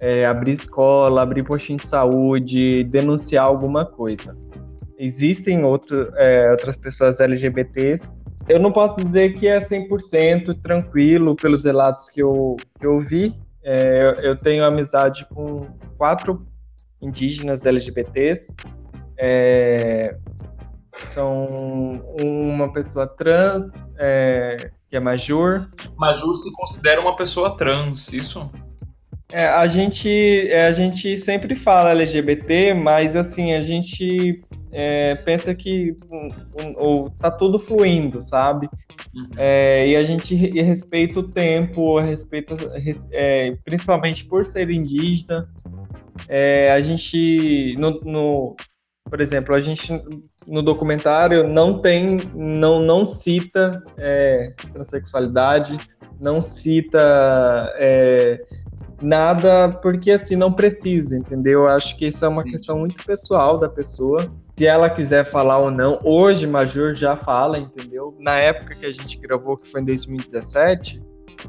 é, 0.00 0.24
abrir 0.26 0.52
escola, 0.52 1.22
abrir 1.22 1.42
postinho 1.42 1.78
de 1.78 1.86
saúde, 1.86 2.84
denunciar 2.84 3.44
alguma 3.44 3.84
coisa. 3.84 4.36
Existem 4.98 5.64
outro, 5.64 6.12
é, 6.16 6.50
outras 6.50 6.76
pessoas 6.76 7.20
LGBTs. 7.20 8.08
Eu 8.48 8.58
não 8.58 8.72
posso 8.72 9.04
dizer 9.04 9.34
que 9.34 9.46
é 9.46 9.60
100% 9.60 10.60
tranquilo 10.62 11.36
pelos 11.36 11.64
relatos 11.64 12.08
que 12.08 12.22
eu, 12.22 12.56
que 12.78 12.86
eu 12.86 13.00
vi. 13.00 13.34
É, 13.62 14.20
eu 14.22 14.36
tenho 14.36 14.64
amizade 14.64 15.26
com 15.34 15.66
quatro 15.96 16.46
indígenas 17.00 17.66
LGBTs. 17.66 18.54
É, 19.18 20.16
são 20.94 22.02
uma 22.22 22.72
pessoa 22.72 23.06
trans, 23.06 23.90
é, 23.98 24.70
que 24.88 24.96
é 24.96 25.00
Majur. 25.00 25.68
Majur 25.96 26.36
se 26.36 26.52
considera 26.52 27.00
uma 27.00 27.16
pessoa 27.16 27.56
trans, 27.56 28.12
isso? 28.12 28.50
É, 29.30 29.46
a 29.46 29.66
gente 29.66 30.08
é, 30.48 30.66
a 30.66 30.72
gente 30.72 31.18
sempre 31.18 31.54
fala 31.54 31.90
LGBT, 31.90 32.72
mas 32.72 33.14
assim 33.14 33.52
a 33.52 33.62
gente 33.62 34.42
é, 34.72 35.16
pensa 35.16 35.54
que 35.54 35.94
um, 36.10 36.30
um, 36.78 37.10
tá 37.10 37.30
tudo 37.30 37.58
fluindo, 37.58 38.22
sabe? 38.22 38.68
Uhum. 39.14 39.28
É, 39.36 39.86
e 39.88 39.96
a 39.96 40.04
gente 40.04 40.34
respeita 40.34 41.20
o 41.20 41.28
tempo, 41.28 41.98
respeita 41.98 42.56
é, 43.12 43.54
principalmente 43.64 44.24
por 44.24 44.46
ser 44.46 44.70
indígena. 44.70 45.46
É, 46.26 46.72
a 46.72 46.80
gente 46.80 47.76
no, 47.78 47.90
no, 48.04 48.56
por 49.08 49.20
exemplo, 49.20 49.54
a 49.54 49.60
gente 49.60 49.92
no 50.46 50.62
documentário 50.62 51.46
não 51.46 51.80
tem, 51.80 52.18
não, 52.34 52.80
não 52.80 53.06
cita 53.06 53.82
é, 53.96 54.52
transexualidade, 54.72 55.76
não 56.20 56.42
cita 56.42 57.72
é, 57.76 58.44
nada, 59.00 59.70
porque 59.82 60.12
assim, 60.12 60.36
não 60.36 60.52
precisa, 60.52 61.16
entendeu? 61.16 61.62
Eu 61.62 61.68
acho 61.68 61.96
que 61.96 62.06
isso 62.06 62.24
é 62.24 62.28
uma 62.28 62.42
Sim. 62.42 62.50
questão 62.50 62.78
muito 62.78 63.04
pessoal 63.04 63.58
da 63.58 63.68
pessoa. 63.68 64.30
Se 64.56 64.66
ela 64.66 64.90
quiser 64.90 65.24
falar 65.24 65.58
ou 65.58 65.70
não, 65.70 65.96
hoje 66.02 66.46
Major 66.46 66.94
já 66.94 67.16
fala, 67.16 67.58
entendeu? 67.58 68.16
Na 68.18 68.36
época 68.36 68.74
que 68.74 68.86
a 68.86 68.92
gente 68.92 69.18
gravou, 69.18 69.56
que 69.56 69.68
foi 69.68 69.80
em 69.80 69.84
2017, 69.84 71.00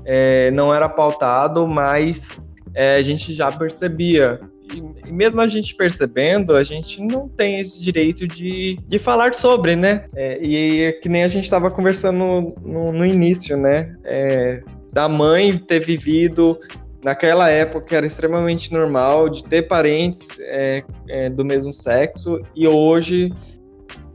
é, 0.05 0.51
não 0.51 0.73
era 0.73 0.87
pautado, 0.87 1.67
mas 1.67 2.37
é, 2.73 2.95
a 2.95 3.01
gente 3.01 3.33
já 3.33 3.51
percebia 3.51 4.39
e, 4.75 5.11
mesmo 5.11 5.41
a 5.41 5.47
gente 5.47 5.75
percebendo, 5.75 6.55
a 6.55 6.63
gente 6.63 7.01
não 7.01 7.27
tem 7.27 7.59
esse 7.59 7.81
direito 7.81 8.27
de, 8.27 8.79
de 8.87 8.99
falar 8.99 9.33
sobre, 9.33 9.75
né? 9.75 10.05
É, 10.15 10.39
e 10.41 10.93
que 11.01 11.09
nem 11.09 11.23
a 11.23 11.27
gente 11.27 11.43
estava 11.45 11.71
conversando 11.71 12.53
no, 12.61 12.91
no, 12.91 13.05
início, 13.05 13.57
né? 13.57 13.95
É, 14.03 14.61
da 14.91 15.07
mãe 15.07 15.57
ter 15.57 15.79
vivido 15.79 16.59
naquela 17.03 17.49
época 17.49 17.95
era 17.95 18.05
extremamente 18.05 18.73
normal 18.73 19.29
de 19.29 19.43
ter 19.43 19.63
parentes 19.63 20.37
é, 20.39 20.83
é, 21.07 21.29
do 21.29 21.45
mesmo 21.45 21.71
sexo 21.71 22.39
e 22.55 22.67
hoje 22.67 23.29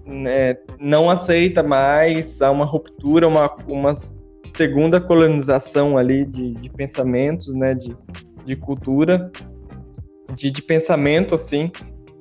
né, 0.04 0.56
não 0.78 1.08
aceita 1.08 1.62
mais, 1.62 2.42
há 2.42 2.50
uma 2.50 2.66
ruptura, 2.66 3.26
uma, 3.26 3.54
uma 3.66 3.94
segunda 4.50 5.00
colonização 5.00 5.96
ali 5.96 6.26
de, 6.26 6.52
de 6.52 6.68
pensamentos, 6.68 7.54
né, 7.54 7.74
de, 7.74 7.96
de 8.44 8.54
cultura 8.54 9.30
de, 10.34 10.50
de 10.50 10.62
pensamento, 10.62 11.34
assim. 11.34 11.70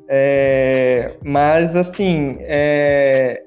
É, 0.07 1.15
mas, 1.23 1.75
assim, 1.75 2.37
é, 2.41 3.43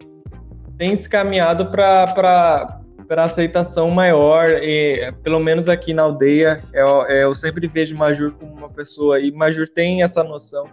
tem 0.76 0.94
se 0.96 1.08
caminhado 1.08 1.70
para 1.70 2.80
aceitação 3.10 3.90
maior, 3.90 4.48
e, 4.62 5.12
pelo 5.22 5.38
menos 5.38 5.68
aqui 5.68 5.92
na 5.94 6.02
aldeia, 6.02 6.62
eu, 6.72 7.02
eu 7.02 7.34
sempre 7.34 7.68
vejo 7.68 7.94
Majur 7.96 8.32
como 8.32 8.52
uma 8.52 8.68
pessoa, 8.68 9.20
e 9.20 9.30
Majur 9.30 9.68
tem 9.68 10.02
essa 10.02 10.22
noção 10.24 10.66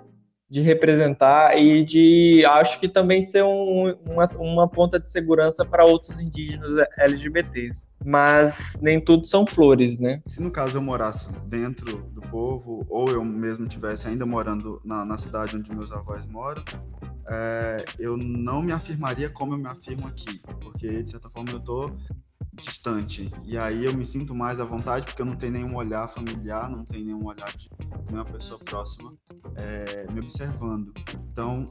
de 0.53 0.61
representar 0.61 1.57
e 1.57 1.83
de, 1.83 2.45
acho 2.45 2.79
que 2.79 2.87
também 2.87 3.25
ser 3.25 3.43
um, 3.43 3.91
uma, 4.05 4.25
uma 4.37 4.67
ponta 4.67 4.99
de 4.99 5.09
segurança 5.09 5.65
para 5.65 5.83
outros 5.83 6.19
indígenas 6.19 6.85
LGBTs. 6.99 7.87
Mas 8.05 8.77
nem 8.79 9.03
tudo 9.03 9.25
são 9.25 9.47
flores, 9.47 9.97
né? 9.97 10.21
Se 10.27 10.43
no 10.43 10.51
caso 10.51 10.77
eu 10.77 10.81
morasse 10.81 11.35
dentro 11.47 12.03
do 12.11 12.21
povo, 12.21 12.85
ou 12.87 13.09
eu 13.09 13.25
mesmo 13.25 13.67
tivesse 13.67 14.07
ainda 14.07 14.27
morando 14.27 14.79
na, 14.85 15.03
na 15.03 15.17
cidade 15.17 15.57
onde 15.57 15.73
meus 15.73 15.91
avós 15.91 16.27
moram, 16.27 16.63
é, 17.27 17.83
eu 17.97 18.15
não 18.15 18.61
me 18.61 18.73
afirmaria 18.73 19.31
como 19.31 19.55
eu 19.55 19.57
me 19.57 19.67
afirmo 19.67 20.05
aqui, 20.05 20.39
porque 20.61 21.01
de 21.01 21.09
certa 21.09 21.29
forma 21.29 21.49
eu 21.51 21.61
tô 21.61 21.89
distante. 22.53 23.31
E 23.43 23.57
aí 23.57 23.85
eu 23.85 23.93
me 23.93 24.05
sinto 24.05 24.33
mais 24.35 24.59
à 24.59 24.65
vontade 24.65 25.05
porque 25.05 25.21
eu 25.21 25.25
não 25.25 25.35
tenho 25.35 25.53
nenhum 25.53 25.75
olhar 25.75 26.07
familiar, 26.07 26.69
não 26.69 26.83
tenho 26.83 27.05
nenhum 27.05 27.25
olhar 27.25 27.51
de 27.55 27.69
nenhuma 28.07 28.25
pessoa 28.25 28.59
próxima 28.59 29.13
é, 29.55 30.11
me 30.11 30.19
observando. 30.19 30.93
Então, 31.31 31.65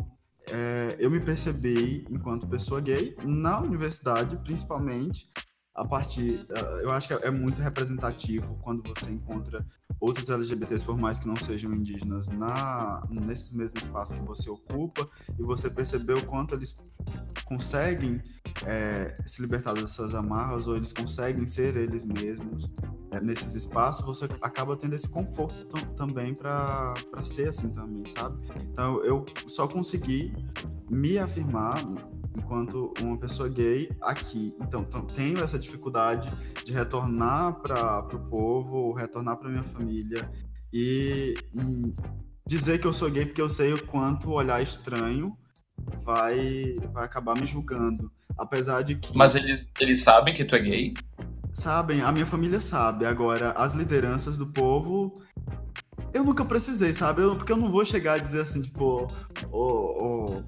é, 0.47 0.97
eu 0.99 1.11
me 1.11 1.21
percebi 1.21 2.05
enquanto 2.11 2.49
pessoa 2.49 2.81
gay 2.81 3.17
na 3.25 3.61
universidade, 3.61 4.37
principalmente 4.39 5.31
a 5.75 5.85
partir. 5.85 6.47
Eu 6.83 6.91
acho 6.91 7.09
que 7.09 7.15
é 7.15 7.31
muito 7.31 7.61
representativo 7.61 8.59
quando 8.63 8.83
você 8.83 9.11
encontra 9.11 9.65
outros 9.99 10.29
LGBTs, 10.31 10.85
por 10.85 10.99
mais 10.99 11.19
que 11.19 11.29
não 11.29 11.37
sejam 11.37 11.73
indígenas, 11.73 12.29
na, 12.29 13.07
nesse 13.09 13.57
mesmo 13.57 13.79
espaço 13.79 14.15
que 14.15 14.23
você 14.23 14.51
ocupa, 14.51 15.09
e 15.39 15.43
você 15.43 15.71
percebeu 15.71 16.19
o 16.19 16.27
quanto 16.27 16.55
eles 16.55 16.75
conseguem 17.45 18.21
é, 18.67 19.15
se 19.25 19.41
libertar 19.41 19.75
dessas 19.75 20.15
amarras, 20.15 20.67
ou 20.67 20.77
eles 20.77 20.93
conseguem 20.93 21.47
ser 21.47 21.77
eles 21.77 22.05
mesmos 22.05 22.69
é, 23.13 23.21
nesses 23.21 23.55
espaços, 23.55 24.05
você 24.05 24.25
acaba 24.41 24.77
tendo 24.77 24.95
esse 24.95 25.09
conforto 25.09 25.77
também 25.95 26.35
para 26.35 26.95
ser 27.23 27.49
assim 27.51 27.71
também, 27.71 28.05
sabe? 28.07 28.45
Então 28.73 29.05
eu 29.05 29.25
só 29.47 29.69
consegui 29.69 30.33
me 30.91 31.19
afirmar 31.19 31.77
enquanto 32.37 32.93
uma 33.01 33.19
pessoa 33.19 33.49
gay 33.49 33.91
aqui. 34.01 34.55
Então, 34.61 34.85
tenho 35.15 35.43
essa 35.43 35.59
dificuldade 35.59 36.33
de 36.65 36.73
retornar 36.73 37.61
para 37.61 38.01
o 38.15 38.29
povo, 38.29 38.93
retornar 38.93 39.37
para 39.37 39.49
minha 39.49 39.65
família 39.65 40.31
e, 40.73 41.35
e, 41.55 41.93
dizer 42.47 42.81
que 42.81 42.87
eu 42.87 42.93
sou 42.93 43.11
gay 43.11 43.27
porque 43.27 43.43
eu 43.43 43.51
sei 43.51 43.73
o 43.73 43.87
quanto 43.87 44.31
olhar 44.31 44.63
estranho 44.63 45.37
vai, 46.03 46.75
vai 46.93 47.05
acabar 47.05 47.39
me 47.39 47.47
julgando. 47.47 48.11
Apesar 48.39 48.83
de 48.83 48.97
que. 48.97 49.17
Mas 49.17 49.35
eles, 49.35 49.69
eles 49.79 50.03
sabem 50.03 50.35
que 50.35 50.45
tu 50.45 50.55
é 50.55 50.61
gay? 50.61 50.95
Sabem, 51.53 52.01
a 52.01 52.11
minha 52.11 52.25
família 52.25 52.61
sabe. 52.61 53.05
Agora, 53.05 53.53
as 53.53 53.75
lideranças 53.75 54.39
do 54.39 54.47
povo 54.47 55.13
eu 56.13 56.23
nunca 56.23 56.45
precisei, 56.45 56.93
sabe? 56.93 57.23
Eu, 57.23 57.37
porque 57.37 57.53
eu 57.53 57.57
não 57.57 57.71
vou 57.71 57.85
chegar 57.85 58.19
e 58.19 58.21
dizer 58.21 58.43
assim, 58.43 58.61
tipo, 58.61 58.85
ô, 58.85 59.11
oh, 59.51 60.05
oh, 60.05 60.43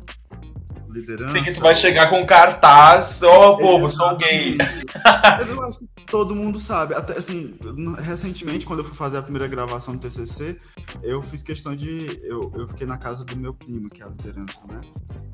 liderança. 0.94 1.32
Tem 1.32 1.44
que 1.44 1.52
tu 1.52 1.60
vai 1.60 1.74
chegar 1.74 2.08
com 2.08 2.24
cartaz, 2.24 3.22
ó, 3.22 3.52
oh, 3.52 3.58
povo, 3.58 3.88
sou 3.88 4.16
gay. 4.16 4.56
eu 5.48 5.62
acho 5.62 5.80
que 5.80 6.06
todo 6.06 6.34
mundo 6.34 6.58
sabe. 6.58 6.94
Até 6.94 7.18
assim, 7.18 7.58
recentemente, 7.98 8.64
quando 8.64 8.80
eu 8.80 8.84
fui 8.84 8.96
fazer 8.96 9.18
a 9.18 9.22
primeira 9.22 9.48
gravação 9.48 9.96
do 9.96 10.00
TCC, 10.00 10.58
eu 11.02 11.20
fiz 11.20 11.42
questão 11.42 11.74
de. 11.74 12.20
Eu, 12.22 12.52
eu 12.54 12.68
fiquei 12.68 12.86
na 12.86 12.96
casa 12.96 13.24
do 13.24 13.36
meu 13.36 13.52
primo, 13.52 13.88
que 13.88 14.02
é 14.02 14.06
a 14.06 14.08
liderança, 14.08 14.62
né? 14.66 14.80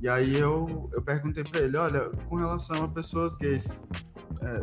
E 0.00 0.08
aí 0.08 0.36
eu, 0.36 0.90
eu 0.92 1.02
perguntei 1.02 1.44
pra 1.44 1.60
ele: 1.60 1.76
olha, 1.76 2.10
com 2.28 2.36
relação 2.36 2.82
a 2.82 2.88
pessoas 2.88 3.36
gays, 3.36 3.86
é, 4.42 4.62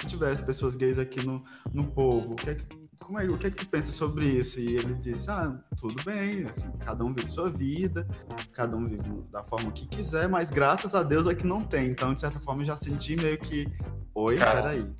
se 0.00 0.06
tivesse 0.06 0.44
pessoas 0.44 0.76
gays 0.76 0.98
aqui 0.98 1.24
no, 1.24 1.42
no 1.72 1.84
povo, 1.84 2.32
o 2.32 2.36
que 2.36 2.50
é 2.50 2.54
que 2.54 2.83
como 3.04 3.20
é, 3.20 3.24
o 3.28 3.36
que 3.36 3.46
é 3.46 3.50
que 3.50 3.56
tu 3.56 3.68
pensa 3.68 3.92
sobre 3.92 4.26
isso? 4.26 4.58
E 4.58 4.76
ele 4.76 4.94
disse, 4.94 5.30
ah, 5.30 5.54
tudo 5.78 6.02
bem, 6.04 6.46
assim, 6.46 6.72
cada 6.78 7.04
um 7.04 7.12
vive 7.12 7.28
sua 7.28 7.50
vida, 7.50 8.08
cada 8.52 8.76
um 8.76 8.86
vive 8.86 9.02
da 9.30 9.42
forma 9.42 9.70
que 9.70 9.86
quiser, 9.86 10.26
mas 10.26 10.50
graças 10.50 10.94
a 10.94 11.02
Deus 11.02 11.26
é 11.26 11.34
que 11.34 11.46
não 11.46 11.62
tem. 11.62 11.90
Então, 11.90 12.14
de 12.14 12.20
certa 12.20 12.40
forma, 12.40 12.62
eu 12.62 12.66
já 12.66 12.76
senti 12.76 13.14
meio 13.14 13.38
que, 13.38 13.66
oi, 14.14 14.36
Cara, 14.36 14.62
peraí. 14.62 14.94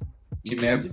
Que 0.44 0.54
merda. 0.61 0.90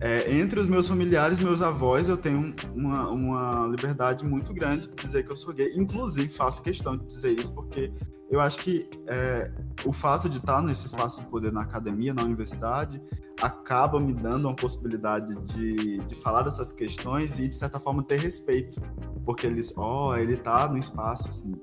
É, 0.00 0.38
entre 0.38 0.60
os 0.60 0.68
meus 0.68 0.86
familiares, 0.86 1.40
meus 1.40 1.62
avós, 1.62 2.08
eu 2.08 2.16
tenho 2.16 2.54
uma, 2.74 3.08
uma 3.08 3.66
liberdade 3.68 4.24
muito 4.24 4.52
grande 4.52 4.88
de 4.88 4.94
dizer 4.94 5.24
que 5.24 5.32
eu 5.32 5.36
sou 5.36 5.54
gay. 5.54 5.72
Inclusive, 5.76 6.28
faço 6.28 6.62
questão 6.62 6.96
de 6.96 7.06
dizer 7.06 7.32
isso, 7.32 7.54
porque 7.54 7.92
eu 8.30 8.40
acho 8.40 8.58
que 8.58 8.88
é, 9.06 9.50
o 9.84 9.92
fato 9.92 10.28
de 10.28 10.38
estar 10.38 10.60
nesse 10.60 10.86
espaço 10.86 11.22
de 11.22 11.28
poder 11.28 11.52
na 11.52 11.62
academia, 11.62 12.12
na 12.12 12.22
universidade, 12.22 13.00
acaba 13.40 13.98
me 13.98 14.12
dando 14.12 14.46
uma 14.46 14.54
possibilidade 14.54 15.34
de, 15.54 15.98
de 15.98 16.14
falar 16.16 16.42
dessas 16.42 16.72
questões 16.72 17.38
e, 17.38 17.48
de 17.48 17.54
certa 17.54 17.78
forma, 17.78 18.02
ter 18.02 18.18
respeito. 18.18 18.80
Porque 19.24 19.46
eles, 19.46 19.72
ó, 19.76 20.10
oh, 20.10 20.16
ele 20.16 20.36
tá 20.36 20.68
no 20.68 20.76
espaço, 20.76 21.28
assim. 21.28 21.54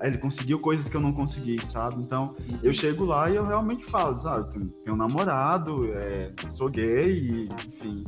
Ele 0.00 0.18
conseguiu 0.18 0.58
coisas 0.58 0.88
que 0.88 0.96
eu 0.96 1.00
não 1.00 1.12
consegui, 1.12 1.64
sabe? 1.64 2.02
Então, 2.02 2.34
eu 2.62 2.72
chego 2.72 3.04
lá 3.04 3.30
e 3.30 3.36
eu 3.36 3.46
realmente 3.46 3.84
falo, 3.84 4.16
sabe? 4.16 4.50
Tenho, 4.50 4.68
tenho 4.84 4.94
um 4.94 4.98
namorado, 4.98 5.90
é, 5.92 6.32
sou 6.50 6.68
gay, 6.68 7.12
e, 7.12 7.48
enfim. 7.66 8.04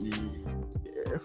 E, 0.00 0.10
é, 0.86 1.18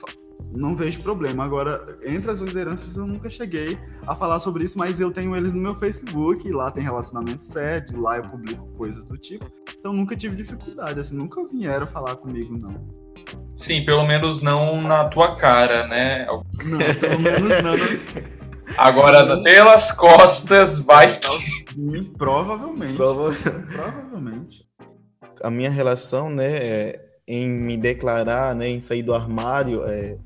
não 0.56 0.76
vejo 0.76 1.02
problema. 1.02 1.44
Agora, 1.44 1.84
entre 2.04 2.30
as 2.30 2.40
lideranças, 2.40 2.96
eu 2.96 3.08
nunca 3.08 3.30
cheguei 3.30 3.78
a 4.06 4.16
falar 4.16 4.40
sobre 4.40 4.64
isso, 4.64 4.78
mas 4.78 5.00
eu 5.00 5.12
tenho 5.12 5.36
eles 5.36 5.52
no 5.52 5.60
meu 5.60 5.76
Facebook, 5.76 6.50
lá 6.52 6.70
tem 6.72 6.84
relacionamento 6.84 7.44
sério, 7.44 8.00
lá 8.00 8.18
eu 8.18 8.24
publico 8.24 8.66
coisas 8.78 9.04
do 9.04 9.18
tipo. 9.18 9.46
Então 9.78 9.92
nunca 9.92 10.16
tive 10.16 10.36
dificuldade, 10.36 11.00
assim, 11.00 11.18
nunca 11.18 11.44
vieram 11.46 11.88
falar 11.88 12.16
comigo, 12.16 12.58
não. 12.58 13.04
Sim, 13.56 13.84
pelo 13.86 14.06
menos 14.06 14.42
não 14.42 14.82
na 14.82 15.06
tua 15.06 15.36
cara, 15.36 15.88
né? 15.88 16.26
Não, 16.26 16.80
pelo 17.00 17.20
menos 17.20 17.64
não. 17.64 18.34
Agora, 18.78 19.42
pelas 19.44 19.92
costas, 19.92 20.82
vai. 20.82 21.20
Sim, 21.74 22.12
provavelmente. 22.18 22.96
Prova- 22.96 23.34
Provavelmente. 23.34 24.66
a 25.44 25.50
minha 25.52 25.70
relação, 25.70 26.30
né, 26.30 26.48
é, 26.58 27.06
em 27.28 27.48
me 27.50 27.78
declarar, 27.78 28.56
né, 28.56 28.68
em 28.68 28.82
sair 28.82 29.04
do 29.04 29.14
armário, 29.14 29.84
é, 29.86 30.18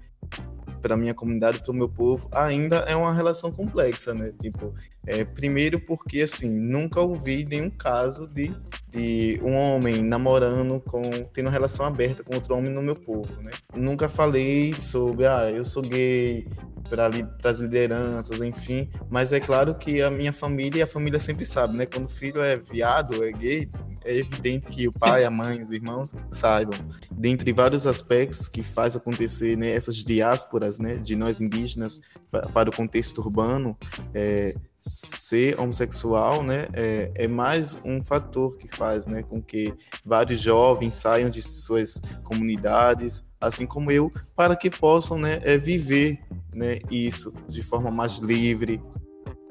para 0.82 0.96
minha 0.96 1.14
comunidade, 1.14 1.60
para 1.60 1.72
o 1.72 1.76
meu 1.76 1.90
povo, 1.90 2.30
ainda 2.32 2.78
é 2.88 2.96
uma 2.96 3.12
relação 3.14 3.52
complexa, 3.52 4.14
né? 4.14 4.32
Tipo, 4.40 4.74
é, 5.06 5.26
primeiro 5.26 5.80
porque 5.80 6.22
assim 6.22 6.50
nunca 6.50 7.02
ouvi 7.02 7.44
nenhum 7.44 7.70
caso 7.70 8.28
de, 8.28 8.54
de 8.90 9.40
um 9.44 9.56
homem 9.56 10.04
namorando 10.04 10.80
com 10.80 11.10
tendo 11.34 11.50
relação 11.50 11.86
aberta 11.86 12.24
com 12.24 12.36
outro 12.36 12.56
homem 12.56 12.72
no 12.72 12.82
meu 12.82 12.96
povo, 12.96 13.28
né? 13.42 13.52
Nunca 13.76 14.08
falei 14.08 14.74
sobre, 14.76 15.26
ah, 15.26 15.50
eu 15.50 15.66
sou 15.66 15.82
gay 15.82 16.48
para 16.90 17.10
as 17.44 17.60
lideranças, 17.60 18.42
enfim, 18.42 18.90
mas 19.10 19.34
é 19.34 19.40
claro 19.40 19.74
que 19.76 20.02
a 20.02 20.10
minha 20.10 20.32
família 20.34 20.80
e 20.80 20.82
a 20.84 20.88
família 20.88 21.20
sempre 21.20 21.46
sabe, 21.46 21.76
né? 21.78 21.86
Quando 21.86 22.06
o 22.06 22.12
filho 22.12 22.42
é 22.42 22.58
viado, 22.58 23.24
é 23.24 23.32
gay, 23.32 23.70
é 24.06 24.16
evidente 24.18 24.70
que 24.70 24.88
o 24.88 24.92
pai, 24.92 25.26
a 25.26 25.30
mãe, 25.30 25.62
os 25.62 25.72
irmãos 25.72 26.14
saibam. 26.32 26.80
Dentre 27.12 27.52
vários 27.52 27.86
aspectos 27.86 28.48
que 28.48 28.64
faz 28.64 28.96
acontecer 28.96 29.58
né, 29.58 29.70
essas 29.72 29.96
diásporas 29.96 30.80
né, 30.80 30.96
de 30.98 31.16
nós 31.16 31.42
indígenas 31.42 32.00
pa- 32.32 32.48
para 32.54 32.70
o 32.70 32.76
contexto 32.76 33.20
urbano, 33.20 33.78
é, 34.14 34.56
ser 34.80 35.60
homossexual 35.60 36.42
né, 36.44 36.68
é, 36.74 37.12
é 37.16 37.28
mais 37.28 37.78
um 37.84 38.02
fator 38.02 38.58
que 38.58 38.68
faz 38.68 39.08
né, 39.08 39.24
com 39.24 39.42
que 39.42 39.74
vários 40.06 40.40
jovens 40.40 40.94
saiam 40.94 41.30
de 41.30 41.42
suas 41.42 42.00
comunidades, 42.24 43.26
assim 43.40 43.66
como 43.66 43.92
eu, 43.92 44.12
para 44.36 44.56
que 44.56 44.70
possam 44.70 45.18
né, 45.18 45.40
é, 45.44 45.58
viver 45.58 46.20
né, 46.54 46.80
isso 46.90 47.34
de 47.48 47.62
forma 47.62 47.92
mais 47.92 48.18
livre, 48.18 48.82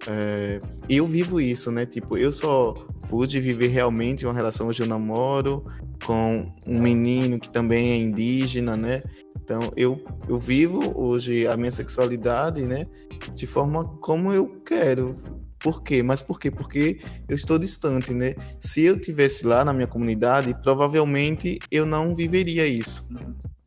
é, 0.07 0.59
eu 0.89 1.07
vivo 1.07 1.41
isso, 1.41 1.71
né? 1.71 1.85
Tipo, 1.85 2.17
eu 2.17 2.31
só 2.31 2.75
pude 3.09 3.41
viver 3.41 3.69
realmente 3.69 4.27
uma 4.27 4.35
relação 4.35 4.69
hoje 4.69 4.83
eu 4.83 4.87
namoro 4.87 5.65
com 6.05 6.53
um 6.67 6.81
menino 6.81 7.41
que 7.41 7.51
também 7.51 7.91
é 7.91 7.97
indígena, 7.97 8.77
né? 8.77 9.03
Então 9.43 9.73
eu, 9.77 10.05
eu 10.29 10.39
vivo 10.39 10.93
hoje 10.97 11.47
a 11.47 11.57
minha 11.57 11.71
sexualidade, 11.71 12.63
né? 12.65 12.87
De 13.35 13.47
forma 13.47 13.85
como 14.01 14.33
eu 14.33 14.61
quero. 14.65 15.17
Por 15.59 15.83
quê? 15.83 16.03
Mas 16.03 16.23
por 16.23 16.39
quê? 16.39 16.51
Porque 16.51 17.01
eu 17.29 17.35
estou 17.35 17.59
distante, 17.59 18.13
né? 18.13 18.35
Se 18.61 18.83
eu 18.83 19.01
tivesse 19.01 19.47
lá 19.47 19.65
na 19.65 19.73
minha 19.73 19.87
comunidade, 19.87 20.55
provavelmente 20.63 21.59
eu 21.71 21.87
não 21.87 22.15
viveria 22.15 22.67
isso, 22.67 23.09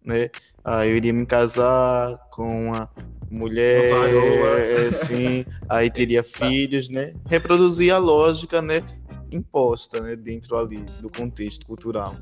né? 0.10 0.30
Ah, 0.66 0.86
eu 0.86 0.98
iria 0.98 1.14
me 1.14 1.26
casar 1.26 2.18
com 2.32 2.68
uma 2.68 2.90
mulher, 3.32 4.88
assim, 4.90 5.46
aí 5.70 5.90
teria 5.90 6.24
filhos, 6.24 6.90
né? 6.90 7.14
Reproduzir 7.30 7.94
a 7.94 7.98
lógica, 7.98 8.62
né? 8.62 8.82
Imposta, 9.32 10.02
né? 10.02 10.16
Dentro 10.16 10.58
ali 10.58 10.84
do 11.00 11.10
contexto 11.10 11.66
cultural. 11.66 12.16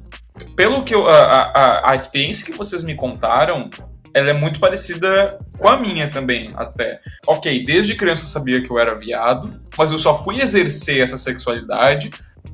Pelo 0.55 0.83
que 0.83 0.93
eu, 0.93 1.07
a, 1.07 1.17
a, 1.17 1.91
a 1.91 1.95
experiência 1.95 2.45
que 2.45 2.55
vocês 2.55 2.83
me 2.83 2.93
contaram, 2.93 3.69
ela 4.13 4.29
é 4.29 4.33
muito 4.33 4.59
parecida 4.59 5.39
com 5.57 5.67
a 5.67 5.79
minha 5.79 6.09
também, 6.09 6.51
até. 6.55 6.99
Ok, 7.25 7.65
desde 7.65 7.95
criança 7.95 8.23
eu 8.23 8.27
sabia 8.27 8.61
que 8.61 8.69
eu 8.69 8.77
era 8.77 8.93
viado, 8.93 9.59
mas 9.77 9.91
eu 9.91 9.97
só 9.97 10.21
fui 10.23 10.41
exercer 10.41 11.01
essa 11.01 11.17
sexualidade 11.17 12.11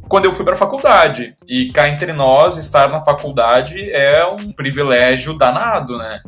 quando 0.08 0.25
eu 0.25 0.34
fui 0.34 0.43
pra 0.45 0.56
faculdade. 0.56 1.36
E 1.47 1.71
cá 1.71 1.89
entre 1.89 2.13
nós, 2.13 2.58
estar 2.58 2.89
na 2.89 3.03
faculdade 3.03 3.89
é 3.91 4.25
um 4.25 4.51
privilégio 4.51 5.38
danado, 5.38 5.97
né? 5.97 6.21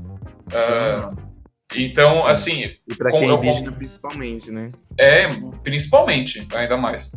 Ah, 0.54 1.10
então, 1.75 2.10
Sim. 2.10 2.28
assim. 2.28 2.63
E 2.88 2.95
para 2.95 3.12
quem 3.12 3.28
é 3.28 3.32
eu- 3.32 3.73
principalmente, 3.73 4.51
né? 4.51 4.69
É, 4.99 5.28
principalmente, 5.63 6.47
ainda 6.54 6.78
mais. 6.78 7.12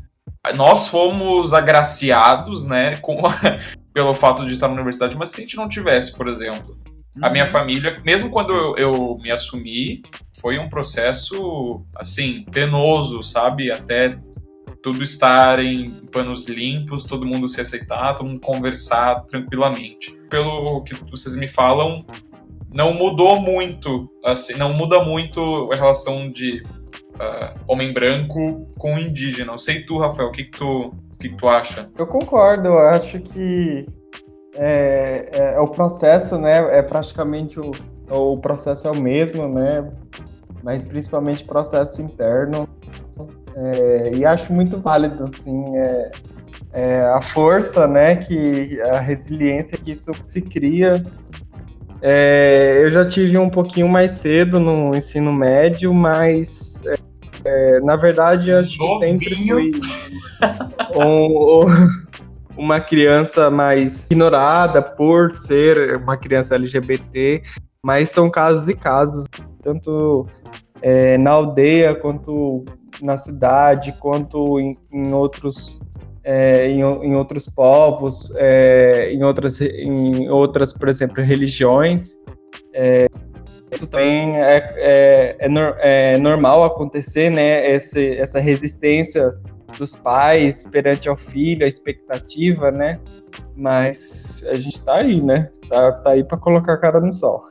Nós 0.54 0.88
fomos 0.88 1.52
agraciados, 1.52 2.64
né, 2.64 2.96
com, 2.96 3.20
pelo 3.92 4.14
fato 4.14 4.46
de 4.46 4.52
estar 4.54 4.68
na 4.68 4.74
universidade, 4.74 5.16
mas 5.16 5.30
se 5.30 5.38
a 5.38 5.40
gente 5.44 5.56
não 5.56 5.68
tivesse, 5.68 6.16
por 6.16 6.28
exemplo, 6.28 6.78
a 7.20 7.28
minha 7.30 7.46
família, 7.46 8.00
mesmo 8.04 8.30
quando 8.30 8.52
eu, 8.52 8.76
eu 8.76 9.18
me 9.20 9.30
assumi, 9.30 10.02
foi 10.40 10.58
um 10.58 10.68
processo, 10.68 11.84
assim, 11.96 12.44
penoso, 12.50 13.22
sabe? 13.22 13.70
Até 13.70 14.16
tudo 14.90 15.04
estar 15.04 15.58
em 15.58 15.90
panos 16.10 16.46
limpos, 16.46 17.04
todo 17.04 17.26
mundo 17.26 17.46
se 17.48 17.60
aceitar, 17.60 18.14
todo 18.14 18.26
mundo 18.26 18.40
conversar 18.40 19.22
tranquilamente. 19.26 20.12
Pelo 20.30 20.82
que 20.82 20.94
vocês 21.10 21.36
me 21.36 21.46
falam, 21.46 22.04
não 22.72 22.94
mudou 22.94 23.38
muito, 23.38 24.10
assim, 24.24 24.54
não 24.54 24.72
muda 24.72 25.02
muito 25.04 25.70
a 25.72 25.76
relação 25.76 26.30
de 26.30 26.62
ah, 27.18 27.52
homem 27.66 27.92
branco 27.92 28.66
com 28.78 28.98
indígena. 28.98 29.52
Não 29.52 29.58
sei 29.58 29.82
tu, 29.82 29.98
Rafael, 29.98 30.28
o 30.28 30.32
que, 30.32 30.44
que, 30.44 30.58
tu, 30.58 30.86
o 30.86 31.18
que, 31.18 31.28
que 31.28 31.36
tu 31.36 31.48
acha? 31.48 31.90
Eu 31.98 32.06
concordo, 32.06 32.68
eu 32.68 32.78
acho 32.78 33.20
que 33.20 33.86
é, 34.54 35.28
é- 35.32 35.54
é 35.54 35.60
o 35.60 35.68
processo, 35.68 36.38
né? 36.38 36.78
É 36.78 36.82
praticamente 36.82 37.60
o, 37.60 37.70
o 38.08 38.38
processo 38.38 38.88
é 38.88 38.90
o 38.90 38.96
mesmo, 38.96 39.48
né? 39.48 39.90
Mas 40.62 40.82
principalmente 40.82 41.44
processo 41.44 42.00
interno. 42.00 42.66
É, 43.60 44.10
e 44.14 44.24
acho 44.24 44.52
muito 44.52 44.78
válido, 44.78 45.24
assim, 45.34 45.76
é, 45.76 46.10
é 46.72 47.00
a 47.06 47.20
força, 47.20 47.88
né? 47.88 48.16
Que 48.16 48.80
a 48.82 49.00
resiliência 49.00 49.76
que 49.76 49.90
isso 49.90 50.12
se 50.22 50.40
cria. 50.40 51.04
É, 52.00 52.80
eu 52.84 52.90
já 52.90 53.04
tive 53.04 53.36
um 53.36 53.50
pouquinho 53.50 53.88
mais 53.88 54.20
cedo 54.20 54.60
no 54.60 54.94
ensino 54.96 55.32
médio, 55.32 55.92
mas 55.92 56.80
é, 56.86 56.94
é, 57.44 57.80
na 57.80 57.96
verdade 57.96 58.50
eu 58.50 58.60
acho 58.60 58.78
que 58.78 58.98
sempre 59.00 59.34
fui 59.34 59.70
um- 60.94 61.64
um- 61.64 61.66
uma 62.56 62.80
criança 62.80 63.50
mais 63.50 64.08
ignorada 64.08 64.80
por 64.80 65.36
ser 65.36 65.96
uma 65.96 66.16
criança 66.16 66.54
LGBT, 66.54 67.42
mas 67.82 68.10
são 68.10 68.30
casos 68.30 68.68
e 68.68 68.74
casos, 68.74 69.26
tanto 69.62 70.26
é, 70.80 71.18
na 71.18 71.32
aldeia 71.32 71.96
quanto 71.96 72.64
na 73.02 73.16
cidade, 73.16 73.92
quanto 74.00 74.58
em, 74.60 74.72
em 74.92 75.12
outros 75.12 75.78
é, 76.24 76.68
em, 76.68 76.80
em 76.80 77.16
outros 77.16 77.48
povos, 77.48 78.32
é, 78.36 79.10
em 79.12 79.24
outras 79.24 79.60
em 79.60 80.28
outras, 80.28 80.72
por 80.72 80.88
exemplo, 80.88 81.22
religiões. 81.22 82.18
É, 82.74 83.06
isso 83.72 83.86
também 83.86 84.36
é, 84.36 84.56
é, 84.76 85.36
é, 85.40 86.14
é 86.14 86.18
normal 86.18 86.64
acontecer, 86.64 87.30
né? 87.30 87.70
Esse, 87.70 88.16
essa 88.16 88.40
resistência 88.40 89.34
dos 89.78 89.94
pais 89.94 90.64
perante 90.64 91.08
ao 91.08 91.16
filho, 91.16 91.64
a 91.64 91.68
expectativa, 91.68 92.70
né? 92.70 92.98
Mas 93.54 94.42
a 94.48 94.56
gente 94.56 94.80
tá 94.82 94.96
aí, 94.96 95.20
né? 95.20 95.50
Tá, 95.68 95.92
tá 95.92 96.10
aí 96.10 96.24
para 96.24 96.38
colocar 96.38 96.74
a 96.74 96.78
cara 96.78 97.00
no 97.00 97.12
sol. 97.12 97.44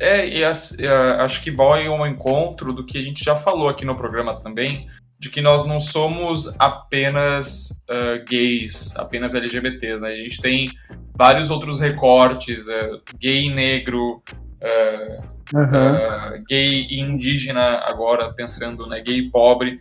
É, 0.00 0.28
e 0.28 0.44
as- 0.44 0.76
acho 1.18 1.42
que 1.42 1.50
vai 1.50 1.86
ao 1.86 2.06
encontro 2.06 2.72
do 2.72 2.84
que 2.84 2.98
a 2.98 3.02
gente 3.02 3.24
já 3.24 3.36
falou 3.36 3.68
aqui 3.68 3.84
no 3.84 3.96
programa 3.96 4.40
também, 4.40 4.88
de 5.18 5.30
que 5.30 5.40
nós 5.40 5.64
não 5.64 5.78
somos 5.78 6.52
apenas 6.58 7.80
ah, 7.88 8.18
gays, 8.28 8.96
apenas 8.96 9.34
LGBTs, 9.36 10.02
né? 10.02 10.08
A 10.10 10.16
gente 10.16 10.42
tem 10.42 10.68
vários 11.14 11.48
outros 11.48 11.78
recortes, 11.78 12.68
ah, 12.68 12.98
gay 13.20 13.48
negro, 13.48 14.20
ah, 14.60 15.24
ah, 15.54 16.32
gay 16.48 16.88
indígena 16.90 17.82
agora, 17.86 18.32
pensando, 18.32 18.86
né, 18.88 19.00
gay 19.00 19.30
pobre. 19.30 19.78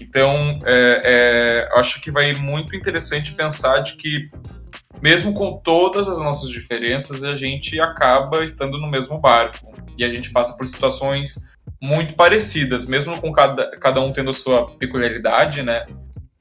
Então, 0.00 0.60
é, 0.64 1.68
é, 1.74 1.78
acho 1.78 2.00
que 2.00 2.10
vai 2.10 2.32
muito 2.32 2.74
interessante 2.76 3.34
pensar 3.34 3.80
de 3.80 3.96
que 3.96 4.30
mesmo 5.00 5.32
com 5.32 5.58
todas 5.58 6.08
as 6.08 6.18
nossas 6.18 6.50
diferenças, 6.50 7.22
a 7.24 7.36
gente 7.36 7.80
acaba 7.80 8.44
estando 8.44 8.78
no 8.78 8.88
mesmo 8.88 9.18
barco. 9.18 9.72
E 9.96 10.04
a 10.04 10.10
gente 10.10 10.30
passa 10.30 10.56
por 10.56 10.66
situações 10.66 11.36
muito 11.80 12.14
parecidas, 12.14 12.86
mesmo 12.86 13.20
com 13.20 13.32
cada, 13.32 13.70
cada 13.78 14.00
um 14.00 14.12
tendo 14.12 14.30
a 14.30 14.34
sua 14.34 14.70
peculiaridade, 14.76 15.62
né? 15.62 15.86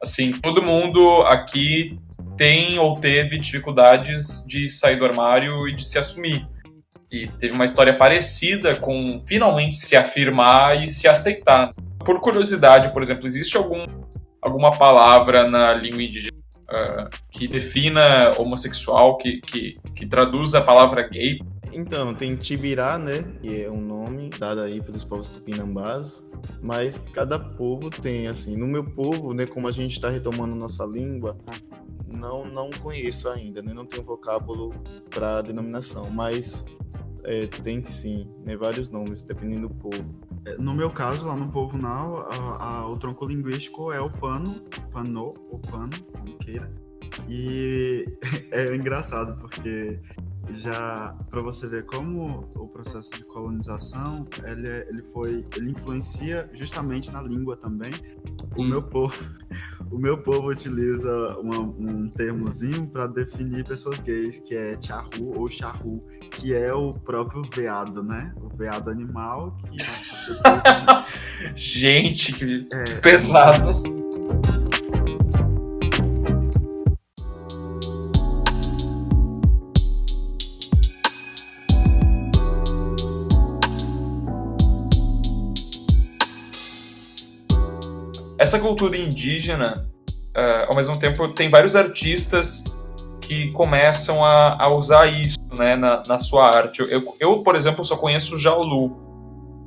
Assim, 0.02 0.32
todo 0.32 0.62
mundo 0.62 1.22
aqui 1.24 2.00
tem 2.38 2.78
ou 2.78 3.00
teve 3.00 3.38
dificuldades 3.40 4.46
de 4.48 4.70
sair 4.70 4.98
do 4.98 5.06
armário 5.06 5.68
e 5.68 5.76
de 5.76 5.84
se 5.84 5.98
assumir. 5.98 6.48
E 7.12 7.28
teve 7.40 7.54
uma 7.54 7.66
história 7.66 7.98
parecida 7.98 8.76
com 8.76 9.24
finalmente 9.26 9.78
se 9.78 9.96
afirmar 9.96 10.84
e 10.84 10.90
se 10.90 11.08
aceitar. 11.08 11.70
Por 12.00 12.20
curiosidade, 12.20 12.92
por 12.94 13.02
exemplo, 13.02 13.26
existe 13.26 13.58
algum, 13.58 13.86
alguma 14.42 14.78
palavra 14.78 15.50
na 15.50 15.74
língua 15.74 16.04
indígena 16.04 16.37
ah, 16.70 17.10
que 17.30 17.48
defina 17.48 18.34
homossexual, 18.38 19.18
que, 19.18 19.40
que, 19.42 19.78
que 19.96 20.06
traduza 20.06 20.60
a 20.60 20.62
palavra 20.62 21.08
gay? 21.08 21.40
Então, 21.72 22.14
tem 22.14 22.36
Tibirá, 22.36 22.98
né? 22.98 23.24
Que 23.42 23.64
é 23.64 23.70
um 23.70 23.82
nome 23.82 24.30
dado 24.30 24.62
aí 24.62 24.82
pelos 24.82 25.04
povos 25.04 25.30
tupinambás. 25.30 26.28
Mas 26.62 26.98
cada 26.98 27.38
povo 27.38 27.90
tem, 27.90 28.28
assim. 28.28 28.58
No 28.58 28.68
meu 28.68 28.84
povo, 28.84 29.34
né? 29.34 29.46
Como 29.46 29.68
a 29.68 29.72
gente 29.72 29.94
está 29.94 30.10
retomando 30.10 30.56
nossa 30.56 30.86
língua, 30.86 31.38
não 32.14 32.46
não 32.46 32.70
conheço 32.70 33.30
ainda, 33.30 33.62
né? 33.62 33.74
Não 33.74 33.86
tenho 33.86 34.04
vocábulo 34.04 34.74
para 35.10 35.42
denominação. 35.42 36.10
Mas 36.10 36.66
é, 37.24 37.46
tem 37.46 37.84
sim, 37.84 38.28
né, 38.46 38.56
vários 38.56 38.90
nomes, 38.90 39.22
dependendo 39.24 39.68
do 39.68 39.76
povo. 39.76 40.27
No 40.60 40.74
meu 40.74 40.90
caso, 40.90 41.28
lá 41.28 41.36
no 41.36 41.50
Povo 41.52 41.78
Now, 41.78 42.22
a- 42.30 42.64
a- 42.82 42.88
o 42.88 42.98
tronco 42.98 43.26
linguístico 43.26 43.92
é 43.92 44.00
o 44.00 44.10
pano, 44.10 44.62
pano, 44.92 45.30
o 45.50 45.60
pano, 45.60 45.90
como 46.12 46.38
queira. 46.38 46.72
E 47.30 48.06
é 48.52 48.76
engraçado 48.76 49.40
porque 49.40 50.00
já 50.56 51.16
para 51.30 51.42
você 51.42 51.68
ver 51.68 51.86
como 51.86 52.48
o 52.56 52.68
processo 52.68 53.12
de 53.12 53.24
colonização 53.26 54.26
ele, 54.44 54.68
é- 54.68 54.88
ele 54.90 55.04
foi 55.04 55.46
ele 55.56 55.72
influencia 55.72 56.50
justamente 56.54 57.12
na 57.12 57.22
língua 57.22 57.56
também. 57.58 57.92
O 58.56 58.64
meu 58.64 58.82
povo 58.82 59.16
o 59.92 59.98
meu 59.98 60.18
povo 60.22 60.50
utiliza 60.50 61.38
uma- 61.40 61.60
um 61.60 62.10
termozinho 62.10 62.88
para 62.88 63.08
definir 63.08 63.66
pessoas 63.66 64.00
gays 64.00 64.40
que 64.40 64.56
é 64.56 64.78
charru 64.82 65.38
ou 65.40 65.50
charru, 65.50 66.00
que 66.32 66.54
é 66.54 66.74
o 66.74 66.92
próprio 66.94 67.44
veado, 67.54 68.02
né? 68.04 68.34
O 68.38 68.50
veado 68.50 68.90
animal 68.90 69.56
que 69.70 69.78
Gente, 71.56 72.34
que 72.34 72.68
É. 72.72 72.96
pesado. 73.00 74.07
Essa 88.40 88.60
cultura 88.60 88.98
indígena, 88.98 89.90
eh, 90.36 90.66
ao 90.68 90.76
mesmo 90.76 90.98
tempo, 91.00 91.28
tem 91.30 91.50
vários 91.50 91.76
artistas 91.76 92.64
que 93.20 93.52
começam 93.52 94.24
a, 94.24 94.62
a 94.62 94.70
usar 94.70 95.08
isso 95.08 95.38
né, 95.58 95.76
na, 95.76 96.04
na 96.08 96.20
sua 96.20 96.48
arte. 96.56 96.82
Eu, 96.90 97.02
eu, 97.20 97.44
por 97.44 97.56
exemplo, 97.56 97.84
só 97.84 97.98
conheço 97.98 98.36
o 98.36 98.40
Jaulu, 98.40 99.08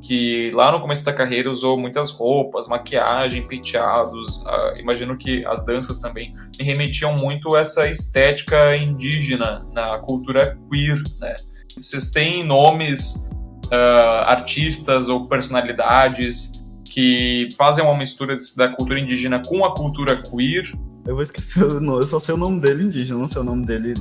que 0.02 0.50
lá 0.52 0.72
no 0.72 0.80
começo 0.80 1.04
da 1.04 1.12
carreira 1.12 1.50
usou 1.50 1.76
muitas 1.76 2.10
roupas, 2.10 2.68
maquiagem, 2.68 3.46
penteados. 3.46 4.42
ah, 4.46 4.74
imagino 4.78 5.16
que 5.16 5.44
as 5.46 5.66
danças 5.66 6.00
também 6.00 6.34
me 6.58 6.64
remetiam 6.64 7.14
muito 7.16 7.54
a 7.54 7.60
essa 7.60 7.88
estética 7.88 8.76
indígena 8.76 9.66
na 9.74 9.98
cultura 9.98 10.58
queer, 10.70 11.02
né? 11.18 11.36
Vocês 11.76 12.10
têm 12.12 12.44
nomes, 12.44 13.28
ah, 13.70 14.26
artistas 14.28 15.08
ou 15.08 15.26
personalidades 15.26 16.59
que 16.90 17.48
fazem 17.56 17.84
uma 17.84 17.96
mistura 17.96 18.36
da 18.56 18.68
cultura 18.68 18.98
indígena 18.98 19.40
com 19.40 19.64
a 19.64 19.74
cultura 19.74 20.20
queer? 20.20 20.70
Eu 21.06 21.14
vou 21.14 21.22
esquecer 21.22 21.64
o 21.64 21.80
nome, 21.80 22.02
eu 22.02 22.06
só 22.06 22.18
sei 22.18 22.34
o 22.34 22.38
nome 22.38 22.60
dele 22.60 22.82
indígena, 22.82 23.18
não 23.18 23.28
sei 23.28 23.40
o 23.40 23.44
nome 23.44 23.64
dele, 23.64 23.94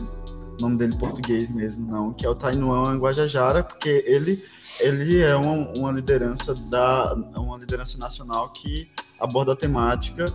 nome 0.60 0.76
dele 0.76 0.96
português 0.98 1.50
mesmo, 1.50 1.90
não, 1.90 2.12
que 2.12 2.26
é 2.26 2.30
o 2.30 2.36
Tainuan 2.36 2.98
Guajajara, 2.98 3.64
porque 3.64 4.04
ele, 4.06 4.44
ele 4.82 5.22
é 5.22 5.36
uma, 5.36 5.72
uma 5.78 5.92
liderança 5.92 6.54
da 6.54 7.16
uma 7.36 7.58
liderança 7.58 7.98
nacional 7.98 8.50
que 8.50 8.90
aborda 9.20 9.54
a 9.54 9.56
temática 9.56 10.26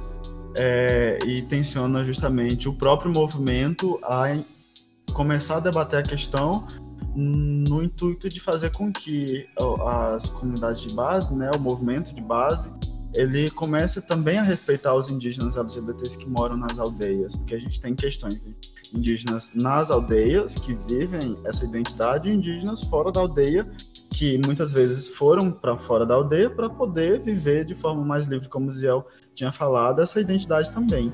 é, 0.56 1.18
e 1.26 1.42
tensiona 1.42 2.04
justamente 2.04 2.68
o 2.68 2.74
próprio 2.74 3.12
movimento 3.12 3.98
a 4.02 4.36
começar 5.12 5.56
a 5.56 5.60
debater 5.60 5.98
a 5.98 6.02
questão 6.02 6.66
no 7.14 7.82
intuito 7.82 8.28
de 8.28 8.40
fazer 8.40 8.70
com 8.70 8.92
que 8.92 9.46
as 9.86 10.28
comunidades 10.28 10.82
de 10.82 10.92
base, 10.94 11.34
né, 11.34 11.50
o 11.54 11.60
movimento 11.60 12.14
de 12.14 12.20
base, 12.22 12.68
ele 13.14 13.48
começa 13.50 14.02
também 14.02 14.38
a 14.38 14.42
respeitar 14.42 14.94
os 14.94 15.08
indígenas 15.08 15.56
LGBTs 15.56 16.18
que 16.18 16.28
moram 16.28 16.56
nas 16.56 16.78
aldeias, 16.78 17.36
porque 17.36 17.54
a 17.54 17.58
gente 17.60 17.80
tem 17.80 17.94
questões 17.94 18.34
de 18.42 18.56
indígenas 18.92 19.52
nas 19.54 19.90
aldeias 19.90 20.56
que 20.56 20.74
vivem 20.74 21.36
essa 21.44 21.64
identidade 21.64 22.28
e 22.28 22.32
indígenas 22.34 22.82
fora 22.82 23.12
da 23.12 23.20
aldeia 23.20 23.68
que 24.10 24.38
muitas 24.44 24.70
vezes 24.72 25.08
foram 25.08 25.50
para 25.50 25.76
fora 25.76 26.06
da 26.06 26.14
aldeia 26.14 26.48
para 26.48 26.68
poder 26.70 27.20
viver 27.20 27.64
de 27.64 27.74
forma 27.74 28.04
mais 28.04 28.26
livre, 28.26 28.48
como 28.48 28.68
o 28.68 28.72
Ziel 28.72 29.04
tinha 29.34 29.50
falado, 29.50 30.00
essa 30.00 30.20
identidade 30.20 30.72
também. 30.72 31.12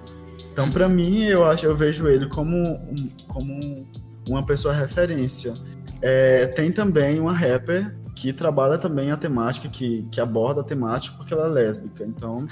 Então, 0.53 0.69
para 0.69 0.87
mim, 0.89 1.23
eu 1.25 1.45
acho, 1.45 1.65
eu 1.65 1.75
vejo 1.77 2.07
ele 2.09 2.29
como, 2.29 2.55
um- 2.57 3.09
como 3.27 3.53
um- 3.55 3.87
uma 4.29 4.45
pessoa 4.45 4.75
referência. 4.75 5.55
É, 6.03 6.47
tem 6.47 6.71
também 6.73 7.21
uma 7.21 7.33
rapper 7.33 7.95
que 8.15 8.33
trabalha 8.33 8.77
também 8.79 9.11
a 9.11 9.17
temática, 9.17 9.69
que, 9.69 10.07
que 10.11 10.21
aborda 10.21 10.61
a 10.61 10.65
temática 10.65 11.15
porque 11.17 11.33
ela 11.33 11.47
é 11.47 11.49
lésbica. 11.49 12.05
Então, 12.05 12.47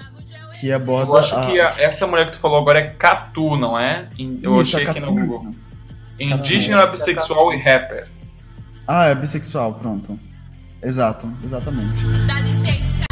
que 0.60 0.72
aborda. 0.72 1.10
Eu 1.12 1.16
acho 1.18 1.36
a- 1.36 1.46
que 1.46 1.60
a- 1.60 1.74
essa 1.78 2.06
mulher 2.06 2.26
que 2.26 2.32
tu 2.32 2.40
falou 2.40 2.58
agora 2.58 2.78
é 2.80 2.86
Catu, 2.90 3.56
não 3.56 3.78
é? 3.78 4.08
Eu 4.42 4.60
Isso, 4.62 4.76
achei 4.76 4.86
a 4.86 4.90
aqui 4.90 5.00
no 5.00 5.14
Google. 5.14 5.54
Indígena, 6.18 6.86
bissexual 6.86 7.52
e 7.52 7.58
rapper. 7.58 8.08
Ah, 8.86 9.06
é 9.06 9.14
bissexual, 9.14 9.74
pronto. 9.74 10.18
Exato, 10.82 11.30
exatamente. 11.44 12.02
Dá 12.26 12.40
licença, 12.40 13.04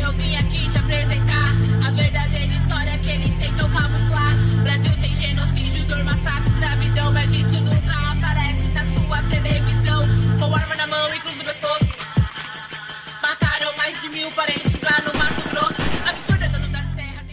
eu 0.00 0.12
vim 0.12 0.36
aqui 0.36 0.68
te 0.70 0.78
apresentar 0.78 1.50
a 1.86 1.90
verdadeira 1.90 2.52
história 2.52 2.98
que 2.98 3.10
eles 3.10 3.34
tentam 3.38 3.68
camuflar. 3.70 4.34
Brasil 4.62 4.92
tem 5.00 5.16
genocídio, 5.16 5.84
dor, 5.86 6.04
massacre, 6.04 6.48
escravidão, 6.50 7.12
mas 7.12 7.30
isso 7.32 7.60
nunca 7.60 8.12
aparece 8.12 8.68
na 8.68 8.84
sua 8.94 9.22
televisão. 9.28 9.73
Lá 14.24 14.30
no 15.02 15.18
Mato 15.18 15.48
Grosso. 15.50 16.08
Absurda, 16.08 16.48
dono 16.48 16.68
da 16.68 16.78
terra. 16.96 17.26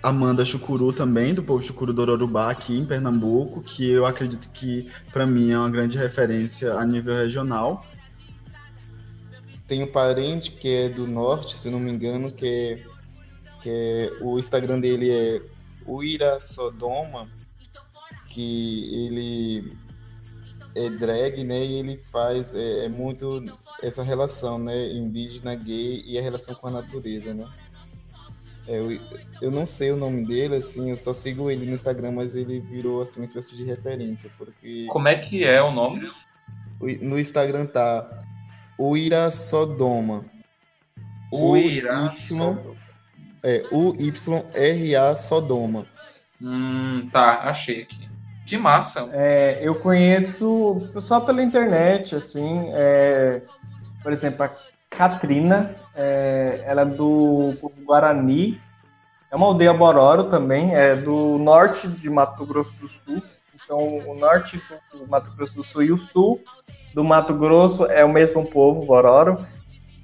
Amanda 0.00 0.44
Chucuru 0.44 0.92
também, 0.92 1.34
do 1.34 1.42
povo 1.42 1.60
Chucuru 1.60 1.92
do 1.92 2.00
Ororubá, 2.00 2.48
aqui 2.48 2.78
em 2.78 2.86
Pernambuco, 2.86 3.60
que 3.60 3.90
eu 3.90 4.06
acredito 4.06 4.48
que, 4.50 4.88
para 5.12 5.26
mim, 5.26 5.50
é 5.50 5.58
uma 5.58 5.68
grande 5.68 5.98
referência 5.98 6.74
a 6.74 6.86
nível 6.86 7.16
regional. 7.16 7.84
Tenho 9.66 9.86
um 9.86 9.90
parente 9.90 10.52
que 10.52 10.68
é 10.68 10.88
do 10.88 11.08
norte, 11.08 11.58
se 11.58 11.66
eu 11.66 11.72
não 11.72 11.80
me 11.80 11.90
engano, 11.90 12.30
que 12.30 12.46
é, 12.46 12.84
que 13.60 13.68
é 13.68 14.12
o 14.20 14.38
Instagram 14.38 14.78
dele 14.78 15.10
é 15.10 15.42
Uira 15.84 16.38
Sodoma, 16.38 17.26
que 18.28 18.94
ele 18.94 19.76
é 20.72 20.88
drag, 20.88 21.42
né? 21.42 21.66
E 21.66 21.72
ele 21.80 21.98
faz 21.98 22.54
é, 22.54 22.84
é 22.84 22.88
muito 22.88 23.44
essa 23.82 24.02
relação, 24.02 24.58
né? 24.58 24.88
Indígena, 24.92 25.54
gay 25.54 26.02
e 26.06 26.18
a 26.18 26.22
relação 26.22 26.54
com 26.54 26.66
a 26.66 26.70
natureza, 26.70 27.34
né? 27.34 27.46
É, 28.68 28.78
eu, 28.78 29.00
eu 29.40 29.50
não 29.50 29.64
sei 29.64 29.92
o 29.92 29.96
nome 29.96 30.26
dele, 30.26 30.56
assim, 30.56 30.90
eu 30.90 30.96
só 30.96 31.12
sigo 31.12 31.50
ele 31.50 31.66
no 31.66 31.72
Instagram, 31.72 32.12
mas 32.12 32.34
ele 32.34 32.58
virou 32.58 33.00
assim 33.00 33.20
uma 33.20 33.24
espécie 33.24 33.54
de 33.56 33.64
referência, 33.64 34.28
porque 34.36 34.86
Como 34.88 35.06
é 35.06 35.14
que 35.16 35.44
é 35.44 35.62
o 35.62 35.70
nome? 35.70 36.10
no 37.00 37.18
Instagram 37.18 37.66
tá 37.66 38.06
Uira 38.78 39.30
Sodoma. 39.30 40.24
Uira 41.32 42.12
Y, 42.12 42.58
é, 43.42 43.64
U-Y-R-A 43.70 45.16
Sodoma. 45.16 45.86
Hum, 46.42 47.08
tá, 47.10 47.42
achei 47.44 47.82
aqui. 47.82 48.06
Que 48.46 48.56
massa. 48.56 49.08
É, 49.12 49.58
eu 49.60 49.74
conheço 49.76 50.88
só 51.00 51.20
pela 51.20 51.42
internet, 51.42 52.14
assim, 52.14 52.70
é, 52.74 53.42
por 54.06 54.12
exemplo, 54.12 54.44
a 54.44 54.50
Katrina, 54.88 55.74
é, 55.92 56.62
ela 56.64 56.82
é 56.82 56.84
do 56.84 57.54
Guarani, 57.84 58.60
é 59.32 59.34
uma 59.34 59.46
aldeia 59.46 59.74
Bororo 59.74 60.30
também, 60.30 60.76
é 60.76 60.94
do 60.94 61.38
norte 61.38 61.88
de 61.88 62.08
Mato 62.08 62.46
Grosso 62.46 62.72
do 62.74 62.86
Sul, 62.86 63.20
então 63.52 63.98
o 64.06 64.16
norte 64.16 64.62
do 64.92 65.08
Mato 65.08 65.32
Grosso 65.32 65.56
do 65.56 65.64
Sul 65.64 65.82
e 65.82 65.90
o 65.90 65.98
sul 65.98 66.40
do 66.94 67.02
Mato 67.02 67.34
Grosso 67.34 67.84
é 67.86 68.04
o 68.04 68.08
mesmo 68.08 68.46
povo, 68.46 68.86
Bororo, 68.86 69.44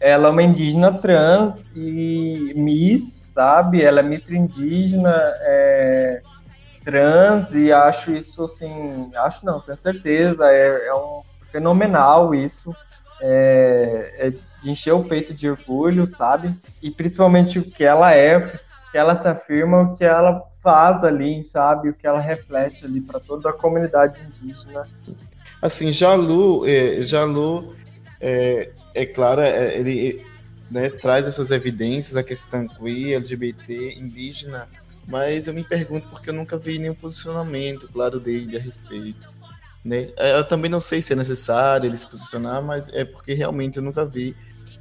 ela 0.01 0.27
é 0.27 0.31
uma 0.33 0.43
indígena 0.43 0.93
trans 0.95 1.71
e 1.77 2.53
Miss, 2.57 3.05
sabe? 3.27 3.85
Ela 3.85 4.01
é 4.01 4.03
mistra 4.03 4.35
indígena, 4.35 5.15
é, 5.43 6.23
trans 6.85 7.55
e 7.55 7.73
acho 7.73 8.11
isso 8.11 8.43
assim, 8.43 9.13
acho 9.15 9.47
não, 9.47 9.61
tenho 9.61 9.77
certeza, 9.77 10.51
é, 10.51 10.89
é 10.89 10.93
um 10.93 11.23
fenomenal 11.53 12.35
isso, 12.35 12.75
é, 13.23 14.15
é 14.19 14.33
de 14.63 14.71
encher 14.71 14.93
o 14.93 15.05
peito 15.05 15.33
de 15.33 15.49
orgulho, 15.49 16.07
sabe? 16.07 16.55
E 16.83 16.91
principalmente 16.91 17.59
o 17.59 17.71
que 17.71 17.85
ela 17.85 18.13
é, 18.13 18.37
o 18.37 18.91
que 18.91 18.99
ela 18.99 19.19
se 19.19 19.29
afirma, 19.29 19.83
o 19.83 19.97
que 19.97 20.05
ela 20.05 20.43
faz 20.63 21.03
ali, 21.05 21.43
sabe? 21.43 21.89
O 21.89 21.95
que 21.95 22.07
ela 22.07 22.21
reflete 22.21 22.85
ali 22.85 23.01
para 23.01 23.19
toda 23.19 23.51
a 23.51 23.53
comunidade 23.53 24.21
indígena. 24.23 24.87
Assim, 25.61 25.93
Jalu, 25.93 26.67
é, 26.67 27.01
Jalu 27.03 27.75
é, 28.21 28.71
é 28.95 29.07
claro, 29.07 29.41
é, 29.41 29.79
ele 29.79 30.25
né, 30.71 30.89
traz 30.89 31.27
essas 31.27 31.51
evidências 31.51 32.15
da 32.15 32.23
questão 32.23 32.67
queer, 32.67 33.17
LGBT, 33.17 33.95
indígena, 33.99 34.69
mas 35.07 35.47
eu 35.47 35.55
me 35.55 35.65
pergunto 35.65 36.09
porque 36.09 36.31
eu 36.31 36.35
nunca 36.35 36.57
vi 36.57 36.79
nenhum 36.79 36.95
posicionamento 36.95 37.89
claro 37.93 38.19
dele 38.19 38.57
a 38.57 38.61
respeito. 38.61 39.31
Né? 39.85 40.09
É, 40.17 40.39
Eu 40.39 40.45
também 40.45 40.71
não 40.71 40.81
sei 40.81 41.03
se 41.03 41.13
é 41.13 41.17
necessário 41.17 41.87
ele 41.87 41.97
se 41.97 42.07
posicionar, 42.07 42.63
mas 42.63 42.89
é 42.91 43.05
porque 43.05 43.35
realmente 43.35 43.77
eu 43.79 43.83
nunca 43.83 44.05
vi 44.05 44.35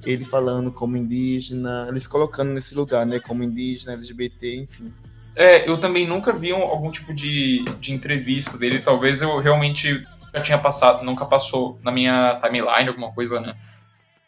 ele 0.05 0.25
falando 0.25 0.71
como 0.71 0.97
indígena, 0.97 1.85
ele 1.89 1.99
se 1.99 2.09
colocando 2.09 2.51
nesse 2.51 2.73
lugar, 2.73 3.05
né, 3.05 3.19
como 3.19 3.43
indígena, 3.43 3.93
LGBT, 3.93 4.55
enfim. 4.55 4.91
É, 5.35 5.67
eu 5.69 5.79
também 5.79 6.07
nunca 6.07 6.33
vi 6.33 6.51
um- 6.53 6.61
algum 6.63 6.91
tipo 6.91 7.13
de, 7.13 7.63
de 7.79 7.93
entrevista 7.93 8.57
dele. 8.57 8.81
Talvez 8.81 9.21
eu 9.21 9.37
realmente 9.39 10.05
nunca 10.25 10.41
tinha 10.41 10.57
passado, 10.57 11.03
nunca 11.03 11.25
passou 11.25 11.79
na 11.83 11.91
minha 11.91 12.39
timeline 12.43 12.87
alguma 12.89 13.11
coisa, 13.13 13.39
né? 13.39 13.55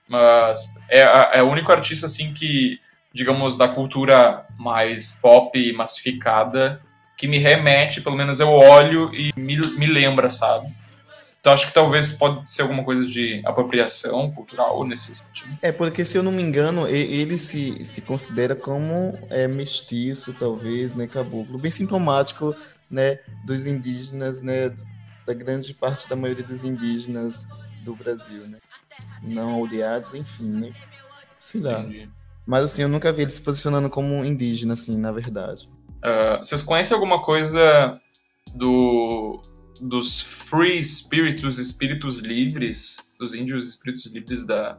Mas 0.08 0.76
é, 0.90 1.40
é 1.40 1.44
o 1.44 1.50
único 1.50 1.72
artista 1.72 2.06
assim 2.06 2.34
que, 2.34 2.80
digamos, 3.14 3.58
da 3.58 3.68
cultura 3.68 4.46
mais 4.58 5.14
pop 5.22 5.74
massificada, 5.74 6.80
que 7.18 7.28
me 7.28 7.38
remete, 7.38 8.02
pelo 8.02 8.16
menos 8.16 8.40
eu 8.40 8.50
olho 8.50 9.14
e 9.14 9.32
me, 9.36 9.58
me 9.78 9.86
lembra, 9.86 10.30
sabe? 10.30 10.68
Então 11.44 11.52
acho 11.52 11.68
que 11.68 11.74
talvez 11.74 12.14
pode 12.14 12.50
ser 12.50 12.62
alguma 12.62 12.86
coisa 12.86 13.06
de 13.06 13.42
apropriação 13.44 14.32
cultural 14.32 14.86
nesse 14.86 15.16
sentido. 15.16 15.58
É, 15.62 15.74
porque 15.74 16.06
se 16.06 16.18
eu 16.18 16.24
não 16.24 16.32
me 16.32 16.42
engano, 16.42 16.88
ele 16.88 17.38
se, 17.38 17.84
se 17.84 18.00
considera 18.00 18.56
como 18.56 19.20
é, 19.30 19.46
mestiço, 19.46 20.34
talvez, 20.40 20.96
né, 20.96 21.06
caboclo, 21.06 21.60
bem 21.60 21.70
sintomático, 21.70 22.56
né, 22.90 23.20
dos 23.46 23.66
indígenas, 23.66 24.42
né, 24.42 24.74
da 25.28 25.34
grande 25.34 25.74
parte 25.74 26.08
da 26.08 26.16
maioria 26.16 26.46
dos 26.46 26.64
indígenas 26.64 27.46
do 27.84 27.94
Brasil, 27.94 28.48
né, 28.48 28.60
não 29.22 29.52
aldeados, 29.56 30.14
enfim, 30.14 30.46
né, 30.46 30.72
sei 31.38 31.60
lá. 31.60 31.82
Entendi. 31.82 32.10
Mas 32.46 32.64
assim, 32.64 32.84
eu 32.84 32.90
nunca 32.90 33.12
vi 33.12 33.24
ele 33.24 33.32
se 33.32 33.42
posicionando 33.42 33.90
como 33.90 34.24
indígena, 34.24 34.74
assim, 34.74 34.98
na 34.98 35.12
verdade. 35.12 35.68
Ah, 36.04 36.38
vocês 36.42 36.62
conhecem 36.62 36.94
alguma 36.94 37.20
coisa 37.22 38.00
do 38.54 39.42
dos 39.82 40.22
free 40.22 40.84
spirits, 40.84 41.58
espíritos 41.58 42.20
livres, 42.20 42.98
dos 43.20 43.34
índios 43.34 43.68
espíritos 43.70 44.06
livres 44.14 44.46
da, 44.46 44.78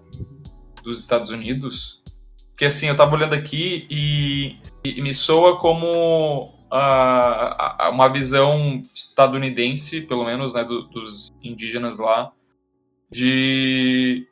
dos 0.83 1.01
Estados 1.01 1.31
Unidos? 1.31 2.03
Porque 2.51 2.67
assim, 2.67 2.87
eu 2.87 2.97
tava 2.97 3.17
olhando 3.17 3.35
aqui 3.35 3.87
e, 3.91 4.57
e 4.85 5.03
me 5.03 5.13
soa 5.13 5.59
como 5.59 6.55
a- 6.71 7.91
uma 7.91 8.09
visão 8.09 8.81
estadunidense, 8.95 10.03
pelo 10.03 10.25
menos, 10.25 10.55
né, 10.55 10.63
do- 10.65 10.83
dos 10.89 11.31
indígenas 11.43 11.99
lá, 11.99 12.31
de, 13.11 14.27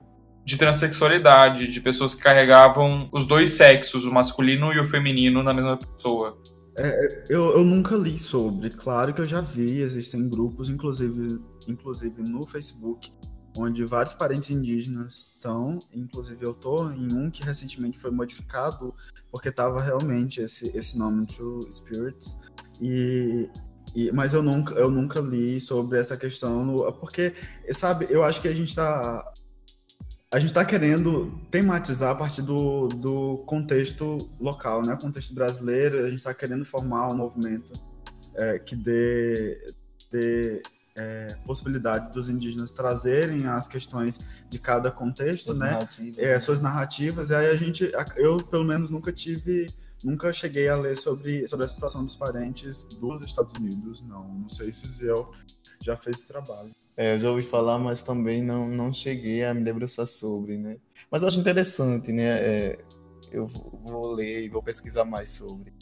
de 0.45 0.57
transexualidade, 0.57 1.67
de 1.69 1.81
pessoas 1.81 2.15
que 2.15 2.23
carregavam 2.23 3.09
os 3.13 3.27
dois 3.27 3.53
sexos, 3.53 4.05
o 4.05 4.13
masculino 4.13 4.73
e 4.73 4.79
o 4.81 4.85
feminino, 4.85 5.43
na 5.43 5.53
mesma 5.53 5.77
pessoa. 5.77 6.39
É, 6.77 7.25
eu, 7.29 7.51
eu 7.59 7.65
nunca 7.65 7.97
li 7.97 8.17
sobre. 8.19 8.71
Claro 8.71 9.13
que 9.13 9.21
eu 9.21 9.27
já 9.27 9.41
vi, 9.41 9.81
existem 9.81 10.29
grupos, 10.29 10.69
inclusive, 10.69 11.41
inclusive 11.69 12.23
no 12.23 12.47
Facebook, 12.47 13.13
onde 13.57 13.85
vários 13.85 14.15
parentes 14.15 14.51
indígenas 14.51 15.33
estão. 15.35 15.79
Inclusive 15.93 16.45
eu 16.45 16.55
tô 16.55 16.91
em 16.91 17.13
um 17.13 17.31
que 17.31 17.43
recentemente 17.43 17.99
foi 17.99 18.11
modificado, 18.11 18.95
porque 19.31 19.51
tava 19.51 19.83
realmente 19.83 20.41
esse, 20.41 20.69
esse 20.77 20.99
nome 20.99 21.27
True 21.27 21.71
Spirits. 21.71 22.37
E, 22.81 23.51
e, 23.95 24.11
mas 24.13 24.33
eu 24.33 24.43
nunca, 24.43 24.75
eu 24.75 24.91
nunca 24.91 25.21
li 25.21 25.61
sobre 25.61 25.99
essa 25.99 26.17
questão, 26.17 26.91
porque, 26.99 27.35
sabe, 27.73 28.07
eu 28.09 28.25
acho 28.25 28.41
que 28.41 28.49
a 28.49 28.55
gente 28.55 28.75
tá. 28.75 29.32
A 30.33 30.41
gente 30.41 30.55
tá 30.55 30.65
querendo 30.65 31.39
tematizar 31.51 32.11
a 32.11 32.15
partir 32.15 32.41
do, 32.41 32.89
do 32.89 33.39
contexto 33.45 34.31
local, 34.41 34.81
né? 34.81 34.97
Contexto 34.99 35.35
brasileiro, 35.35 36.07
a 36.07 36.11
gente 36.11 36.25
tá 36.25 36.33
querendo 36.33 36.65
formar 36.65 37.09
um 37.09 37.15
movimento 37.15 37.71
é, 38.35 38.59
que 38.59 38.75
dê, 38.75 39.75
dê 40.11 40.63
é, 40.97 41.37
possibilidade 41.45 42.11
dos 42.15 42.31
indígenas 42.31 42.71
trazerem 42.71 43.47
as 43.47 43.67
questões 43.67 44.21
de 44.49 44.59
cada 44.59 44.91
contexto, 44.91 45.45
Suas 45.47 45.59
né? 45.59 45.71
narrativas, 45.73 46.19
É, 46.19 46.33
né? 46.33 46.41
suas 46.41 46.61
narrativas. 46.61 47.29
E 47.29 47.35
aí 47.35 47.51
a 47.51 47.57
gente, 47.57 47.93
eu 48.17 48.39
pelo 48.39 48.65
menos 48.65 48.89
nunca 48.89 49.13
tive, 49.13 49.69
nunca 50.03 50.33
cheguei 50.33 50.67
a 50.67 50.77
ler 50.77 50.97
sobre, 50.97 51.47
sobre 51.47 51.67
a 51.67 51.69
situação 51.69 52.07
dos 52.07 52.17
parentes 52.17 52.85
dos 52.85 53.21
Estados 53.21 53.53
Unidos, 53.53 54.01
não. 54.01 54.27
Não 54.33 54.49
sei 54.49 54.73
se 54.73 54.89
Ziel 54.89 55.31
já 55.79 55.95
fez 55.95 56.21
esse 56.21 56.29
trabalho. 56.29 56.71
É, 56.97 57.15
eu 57.15 57.21
já 57.21 57.31
ouvi 57.31 57.43
falar, 57.43 57.79
mas 57.79 58.03
também 58.03 58.43
não, 58.43 58.69
não 58.69 58.93
cheguei 58.93 59.45
a 59.45 59.55
me 59.55 59.63
debruçar 59.63 60.07
sobre, 60.07 60.59
né? 60.59 60.77
Mas 61.11 61.23
eu 61.23 61.29
acho 61.29 61.41
interessante, 61.41 62.13
né? 62.13 62.25
É, 62.25 62.79
eu 63.31 63.47
vou 63.47 64.13
ler 64.13 64.45
e 64.45 64.49
vou 64.49 64.63
pesquisar 64.63 65.05
mais 65.05 65.31
sobre. 65.31 65.73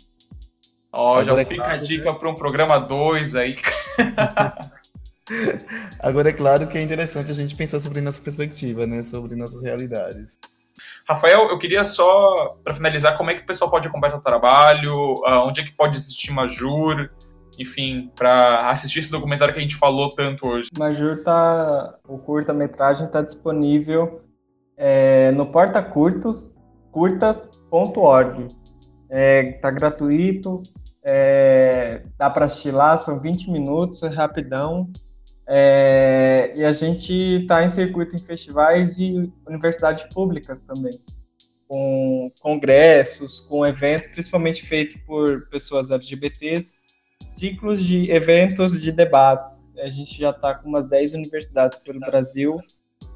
Ó, 0.93 1.17
já 1.17 1.23
Agora 1.23 1.43
é 1.43 1.45
fica 1.45 1.63
a 1.63 1.67
claro, 1.67 1.85
dica 1.85 2.15
para 2.15 2.29
um 2.29 2.35
programa 2.35 2.79
2 2.79 3.37
aí. 3.37 3.59
Agora 6.01 6.31
é 6.31 6.33
claro 6.33 6.67
que 6.67 6.79
é 6.79 6.83
interessante 6.83 7.31
a 7.31 7.35
gente 7.35 7.55
pensar 7.55 7.81
sobre 7.81 8.01
nossa 8.01 8.21
perspectiva, 8.21 8.87
né? 8.87 9.03
Sobre 9.03 9.37
nossas 9.37 9.63
realidades. 9.63 10.39
Rafael, 11.07 11.49
eu 11.49 11.59
queria 11.59 11.85
só, 11.85 12.59
para 12.65 12.75
finalizar, 12.75 13.17
como 13.17 13.31
é 13.31 13.35
que 13.35 13.43
o 13.43 13.47
pessoal 13.47 13.71
pode 13.71 13.87
acompanhar 13.87 14.17
o 14.17 14.21
trabalho, 14.21 15.23
ah, 15.27 15.45
onde 15.45 15.61
é 15.61 15.65
que 15.65 15.73
pode 15.73 15.97
assistir 15.97 16.33
Majur, 16.33 17.11
enfim, 17.61 18.11
para 18.17 18.71
assistir 18.71 19.01
esse 19.01 19.11
documentário 19.11 19.53
que 19.53 19.61
a 19.61 19.63
gente 19.63 19.77
falou 19.77 20.09
tanto 20.09 20.47
hoje. 20.49 20.71
Majur 20.79 21.23
tá. 21.23 21.99
O 22.09 22.17
curta-metragem 22.17 23.07
está 23.07 23.21
disponível 23.21 24.23
é, 24.79 25.31
no 25.33 25.45
portacurtos, 25.53 26.57
curtas.org. 26.91 28.49
É, 29.11 29.53
tá 29.61 29.71
gratuito, 29.71 30.63
é, 31.05 32.03
dá 32.17 32.31
para 32.31 32.47
assistir 32.47 32.71
lá, 32.71 32.97
são 32.97 33.21
20 33.21 33.51
minutos, 33.51 34.03
é 34.03 34.09
rapidão. 34.09 34.91
É, 35.47 36.55
e 36.57 36.65
a 36.65 36.73
gente 36.73 37.13
está 37.13 37.63
em 37.63 37.69
circuito 37.69 38.17
em 38.17 38.21
festivais 38.21 38.99
e 38.99 39.31
universidades 39.47 40.05
públicas 40.15 40.63
também, 40.63 40.99
com 41.69 42.33
congressos, 42.41 43.41
com 43.41 43.67
eventos, 43.67 44.07
principalmente 44.07 44.65
feitos 44.65 44.97
por 45.05 45.49
pessoas 45.49 45.91
LGBTs, 45.91 46.80
ciclos 47.41 47.83
de 47.83 48.11
eventos 48.11 48.79
de 48.81 48.93
debates. 48.93 49.65
A 49.79 49.89
gente 49.89 50.19
já 50.19 50.29
está 50.29 50.55
com 50.55 50.69
umas 50.69 50.87
10 50.87 51.15
universidades 51.15 51.79
pelo 51.79 51.99
Brasil 51.99 52.59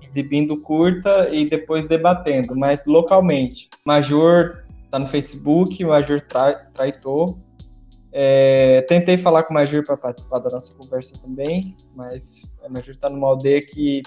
exibindo 0.03 0.57
curta 0.61 1.29
e 1.31 1.49
depois 1.49 1.85
debatendo, 1.87 2.57
mas 2.57 2.87
localmente. 2.87 3.69
Major 3.85 4.65
está 4.85 4.99
no 4.99 5.07
Facebook, 5.07 5.85
Major 5.85 6.21
Tra. 6.21 6.71
É, 8.13 8.83
tentei 8.89 9.19
falar 9.19 9.43
com 9.43 9.53
o 9.53 9.55
Major 9.55 9.85
para 9.85 9.97
participar 9.97 10.39
da 10.39 10.51
nossa 10.51 10.73
conversa 10.75 11.19
também, 11.21 11.77
mas 11.95 12.65
o 12.67 12.73
Major 12.73 12.95
está 12.95 13.11
numa 13.11 13.27
aldeia 13.27 13.61
que 13.61 14.03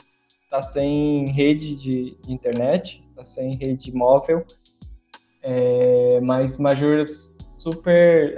está 0.45 0.63
sem 0.63 1.29
rede 1.29 1.75
de, 1.75 2.17
de 2.25 2.33
internet, 2.33 3.01
está 3.09 3.23
sem 3.23 3.55
rede 3.55 3.93
móvel, 3.93 4.45
é, 5.43 6.19
mas 6.21 6.57
Major 6.57 7.03
super 7.57 8.35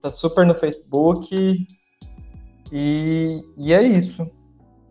tá 0.00 0.10
super 0.10 0.46
no 0.46 0.54
Facebook 0.54 1.66
e, 2.72 3.44
e 3.56 3.72
é 3.72 3.82
isso. 3.82 4.28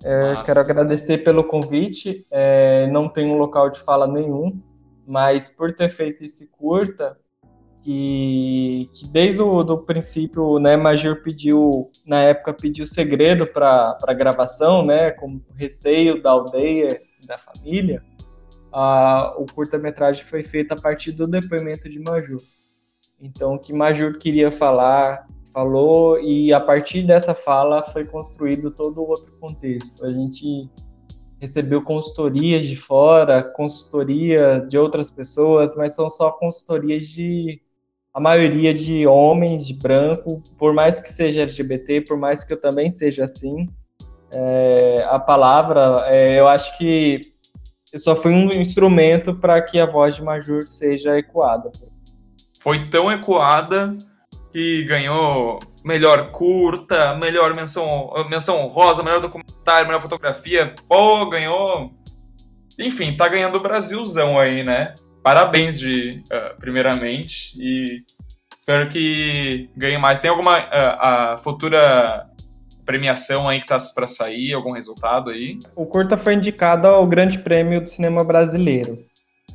É, 0.04 0.44
quero 0.44 0.60
agradecer 0.60 1.20
pelo 1.20 1.44
convite. 1.46 2.26
É, 2.32 2.88
não 2.88 3.08
tenho 3.08 3.34
um 3.34 3.38
local 3.38 3.70
de 3.70 3.80
fala 3.80 4.08
nenhum, 4.08 4.62
mas 5.08 5.48
por 5.48 5.74
ter 5.74 5.90
feito 5.90 6.24
esse 6.24 6.48
curta, 6.48 7.18
que, 7.84 8.90
que 8.94 9.08
desde 9.08 9.42
o 9.42 9.64
do 9.64 9.78
princípio, 9.78 10.60
né, 10.60 10.78
Major 10.78 11.22
pediu, 11.22 11.92
na 12.06 12.22
época, 12.22 12.54
pediu 12.54 12.86
segredo 12.86 13.46
para 13.46 13.98
a 14.02 14.14
gravação, 14.14 14.86
né, 14.86 15.12
com 15.12 15.42
receio 15.56 16.22
da 16.22 16.32
aldeia 16.32 17.02
da 17.26 17.38
família, 17.38 18.04
a, 18.72 19.36
o 19.38 19.46
curta-metragem 19.46 20.26
foi 20.26 20.44
feito 20.44 20.74
a 20.74 20.76
partir 20.76 21.12
do 21.12 21.28
depoimento 21.28 21.90
de 21.90 22.00
Major. 22.00 22.38
Então, 23.24 23.56
o 23.56 23.60
que 23.60 23.72
Major 23.72 24.18
queria 24.18 24.52
falar, 24.52 25.26
falou, 25.54 26.20
e 26.20 26.52
a 26.52 26.60
partir 26.60 27.04
dessa 27.04 27.34
fala 27.34 27.82
foi 27.82 28.04
construído 28.04 28.70
todo 28.70 29.00
o 29.02 29.08
outro 29.08 29.32
contexto. 29.40 30.06
A 30.06 30.12
gente 30.12 30.70
recebeu 31.40 31.82
consultorias 31.82 32.66
de 32.66 32.76
fora, 32.76 33.42
consultoria 33.42 34.66
de 34.68 34.78
outras 34.78 35.10
pessoas, 35.10 35.78
mas 35.78 35.96
são 35.96 36.10
só 36.10 36.32
consultorias 36.32 37.08
de 37.08 37.62
a 38.14 38.20
maioria 38.20 38.74
de 38.74 39.08
homens, 39.08 39.66
de 39.66 39.74
branco, 39.74 40.44
por 40.58 40.74
mais 40.74 41.00
que 41.00 41.12
seja 41.12 41.42
LGBT, 41.42 42.02
por 42.02 42.18
mais 42.18 42.44
que 42.44 42.54
eu 42.54 42.62
também 42.62 42.92
seja 42.92 43.24
assim, 43.24 43.68
é, 44.32 45.04
a 45.10 45.18
palavra, 45.18 46.04
é, 46.08 46.40
eu 46.40 46.48
acho 46.48 46.78
que 46.78 47.22
eu 47.92 48.00
só 48.00 48.16
fui 48.16 48.32
um 48.34 48.52
instrumento 48.52 49.34
para 49.36 49.62
que 49.62 49.80
a 49.80 49.86
voz 49.86 50.16
de 50.16 50.24
Major 50.24 50.68
seja 50.68 51.18
ecoada. 51.18 51.72
Foi 52.64 52.88
tão 52.88 53.12
ecoada 53.12 53.98
que 54.54 54.86
ganhou 54.86 55.60
melhor 55.84 56.32
curta, 56.32 57.14
melhor 57.16 57.54
menção, 57.54 58.10
menção 58.30 58.62
honrosa, 58.62 59.04
melhor 59.04 59.20
documentário, 59.20 59.86
melhor 59.86 60.02
fotografia. 60.02 60.74
Pô, 60.88 61.30
ganhou. 61.30 61.92
Enfim, 62.80 63.18
tá 63.18 63.28
ganhando 63.28 63.58
o 63.58 63.62
Brasilzão 63.62 64.40
aí, 64.40 64.64
né? 64.64 64.96
Parabéns 65.22 65.78
de 65.78 66.24
uh, 66.32 66.58
primeiramente 66.58 67.54
e 67.60 68.04
espero 68.60 68.90
que 68.90 69.70
ganhe 69.76 69.98
mais. 69.98 70.22
Tem 70.22 70.30
alguma 70.30 70.60
uh, 70.60 70.68
a 70.72 71.38
futura 71.44 72.30
premiação 72.86 73.50
aí 73.50 73.60
que 73.60 73.68
tá 73.68 73.78
para 73.94 74.08
sair, 74.08 74.54
algum 74.54 74.72
resultado 74.72 75.30
aí? 75.30 75.60
O 75.76 75.86
curta 75.86 76.16
foi 76.16 76.36
indicado 76.36 76.88
ao 76.88 77.06
Grande 77.06 77.40
Prêmio 77.40 77.82
do 77.82 77.90
Cinema 77.90 78.24
Brasileiro. 78.24 79.00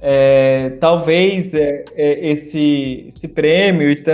É, 0.00 0.70
talvez 0.80 1.52
é, 1.54 1.84
é, 1.94 2.30
esse, 2.30 3.08
esse 3.08 3.26
prêmio 3.26 3.90
e, 3.90 4.04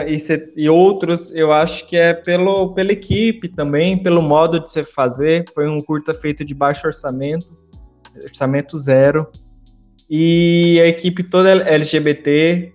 e 0.56 0.68
outros, 0.68 1.30
eu 1.34 1.52
acho 1.52 1.86
que 1.86 1.96
é 1.96 2.14
pelo, 2.14 2.72
pela 2.72 2.92
equipe 2.92 3.48
também, 3.48 4.02
pelo 4.02 4.22
modo 4.22 4.60
de 4.60 4.70
se 4.70 4.82
fazer. 4.82 5.44
Foi 5.54 5.68
um 5.68 5.80
curta 5.80 6.14
feito 6.14 6.44
de 6.44 6.54
baixo 6.54 6.86
orçamento, 6.86 7.56
orçamento 8.22 8.78
zero. 8.78 9.26
E 10.08 10.80
a 10.82 10.86
equipe 10.86 11.22
toda 11.22 11.50
LGBT 11.50 12.72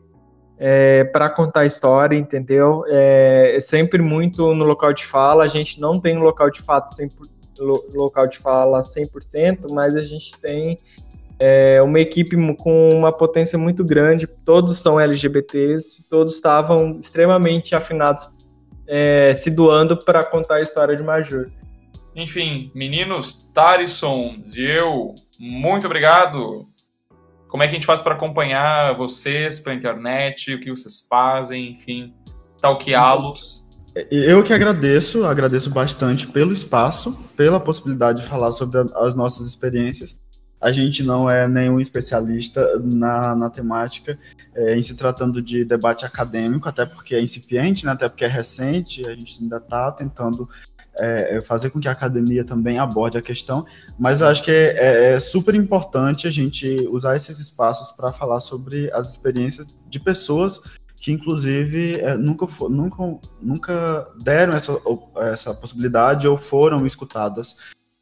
para 1.14 1.30
contar 1.30 1.62
a 1.62 1.66
história, 1.66 2.18
entendeu? 2.18 2.84
É, 2.88 3.55
é 3.55 3.60
sempre 3.60 4.01
muito 4.01 4.53
no 4.53 4.66
local 4.66 4.93
de 4.93 5.05
fala. 5.05 5.43
A 5.43 5.47
gente 5.47 5.80
não 5.80 5.99
tem 5.99 6.18
um 6.18 6.22
local 6.22 6.49
de 6.51 6.62
fato 6.62 6.89
100%, 6.89 7.10
lo- 7.60 7.86
local 7.93 8.28
de 8.28 8.38
fala 8.38 8.82
100%, 8.82 9.72
mas 9.72 9.95
a 9.95 10.01
gente 10.01 10.38
tem 10.39 10.78
é 11.39 11.81
uma 11.81 11.99
equipe 11.99 12.35
com 12.57 12.89
uma 12.89 13.11
potência 13.13 13.57
muito 13.57 13.83
grande, 13.83 14.27
todos 14.27 14.77
são 14.79 14.99
LGBTs, 14.99 16.07
todos 16.09 16.35
estavam 16.35 16.99
extremamente 16.99 17.73
afinados, 17.73 18.27
é, 18.85 19.33
se 19.33 19.49
doando 19.49 19.95
para 19.95 20.23
contar 20.23 20.55
a 20.55 20.61
história 20.61 20.95
de 20.95 21.01
Major. 21.01 21.49
Enfim, 22.13 22.71
meninos, 22.75 23.49
Tarisson, 23.53 24.43
eu, 24.53 25.15
muito 25.39 25.85
obrigado. 25.85 26.67
Como 27.47 27.63
é 27.63 27.67
que 27.67 27.71
a 27.71 27.75
gente 27.75 27.85
faz 27.85 28.01
para 28.01 28.15
acompanhar 28.15 28.95
vocês 28.97 29.59
pela 29.59 29.75
internet, 29.75 30.53
o 30.53 30.59
que 30.59 30.69
vocês 30.69 31.07
fazem, 31.07 31.71
enfim, 31.71 32.13
talqueá-los? 32.61 33.65
Eu 34.11 34.43
que 34.43 34.53
agradeço, 34.53 35.25
agradeço 35.25 35.69
bastante 35.69 36.27
pelo 36.27 36.53
espaço, 36.53 37.17
pela 37.35 37.59
possibilidade 37.59 38.21
de 38.21 38.27
falar 38.27 38.51
sobre 38.51 38.79
as 38.95 39.15
nossas 39.15 39.47
experiências. 39.47 40.19
A 40.62 40.72
gente 40.72 41.03
não 41.03 41.30
é 41.30 41.47
nenhum 41.47 41.80
especialista 41.80 42.80
na, 42.80 43.36
na 43.36 43.49
temática, 43.49 44.18
é, 44.53 44.76
em 44.76 44.82
se 44.82 44.95
tratando 44.95 45.41
de 45.41 45.64
debate 45.64 46.05
acadêmico, 46.05 46.68
até 46.68 46.86
porque 46.86 47.16
é 47.16 47.22
incipiente, 47.22 47.86
né, 47.86 47.91
até 47.93 48.10
porque 48.10 48.26
é 48.26 48.28
recente, 48.28 49.07
a 49.07 49.16
gente 49.16 49.41
ainda 49.41 49.57
está 49.57 49.91
tentando 49.91 50.49
é, 50.97 51.41
fazer 51.41 51.70
com 51.70 51.80
que 51.80 51.88
a 51.88 51.91
academia 51.93 52.43
também 52.43 52.78
aborde 52.78 53.18
a 53.18 53.22
questão, 53.22 53.66
mas 53.97 54.20
eu 54.20 54.28
acho 54.28 54.43
que 54.43 54.51
é, 54.51 54.76
é- 54.78 55.14
é 55.14 55.20
super 55.20 55.55
importante 55.55 56.28
a 56.28 56.32
gente 56.32 56.68
usar 56.91 57.16
esses 57.16 57.39
espaços 57.39 57.91
para 57.91 58.12
falar 58.12 58.41
sobre 58.41 58.91
as 58.91 59.10
experiências 59.10 59.66
de 59.89 59.99
pessoas 59.99 60.60
que 60.99 61.12
inclusive 61.12 61.95
é, 62.01 62.18
nunca, 62.18 62.45
nunca, 62.70 63.20
nunca 63.41 64.12
deram 64.22 64.53
essa, 64.53 64.78
essa 65.32 65.53
possibilidade 65.53 66.28
ou 66.28 66.38
foram 66.38 66.86
escutadas. 66.86 67.55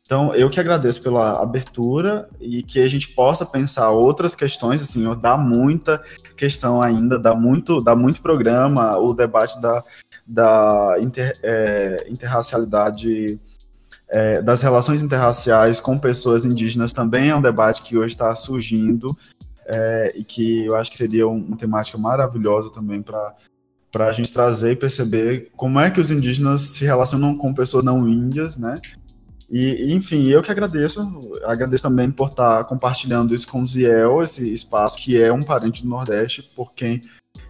Então, 0.07 0.33
eu 0.33 0.49
que 0.49 0.57
agradeço 0.57 1.03
pela 1.03 1.41
abertura 1.41 2.29
e 2.39 2.63
que 2.63 2.79
a 2.81 2.87
gente 2.87 3.09
possa 3.09 3.45
pensar 3.45 3.89
outras 3.89 4.35
questões, 4.35 4.81
assim, 4.81 5.03
dá 5.19 5.35
muita 5.35 6.01
questão 6.37 6.81
ainda, 6.81 7.19
dá 7.19 7.35
muito, 7.35 7.81
dá 7.81 7.93
muito 7.93 8.21
programa, 8.21 8.97
o 8.97 9.13
debate 9.13 9.59
da, 9.59 9.83
da 10.25 10.95
inter, 11.01 11.37
é, 11.43 12.07
interracialidade, 12.09 13.37
é, 14.07 14.41
das 14.41 14.61
relações 14.61 15.01
interraciais 15.01 15.81
com 15.81 15.99
pessoas 15.99 16.45
indígenas 16.45 16.93
também 16.93 17.29
é 17.29 17.35
um 17.35 17.41
debate 17.41 17.81
que 17.81 17.97
hoje 17.97 18.13
está 18.15 18.33
surgindo 18.33 19.13
é, 19.65 20.13
e 20.15 20.23
que 20.23 20.67
eu 20.67 20.77
acho 20.77 20.89
que 20.89 20.95
seria 20.95 21.27
um- 21.27 21.43
uma 21.47 21.57
temática 21.57 21.97
maravilhosa 21.97 22.71
também 22.71 23.01
para 23.01 23.35
para 23.91 24.07
a 24.07 24.13
gente 24.13 24.31
trazer 24.31 24.73
e 24.73 24.75
perceber 24.75 25.49
como 25.55 25.79
é 25.79 25.89
que 25.89 25.99
os 25.99 26.11
indígenas 26.11 26.61
se 26.61 26.85
relacionam 26.85 27.35
com 27.37 27.53
pessoas 27.53 27.83
não 27.83 28.07
índias, 28.07 28.55
né? 28.57 28.79
E, 29.49 29.93
enfim, 29.93 30.27
eu 30.27 30.41
que 30.41 30.51
agradeço, 30.51 30.99
agradeço 31.43 31.83
também 31.83 32.11
por 32.11 32.27
estar 32.29 32.65
compartilhando 32.65 33.33
isso 33.33 33.47
com 33.47 33.61
o 33.61 33.67
Ziel, 33.67 34.21
esse 34.21 34.53
espaço 34.53 34.97
que 34.97 35.21
é 35.21 35.31
um 35.31 35.41
parente 35.41 35.83
do 35.83 35.89
Nordeste, 35.89 36.43
por 36.43 36.73
quem 36.73 37.01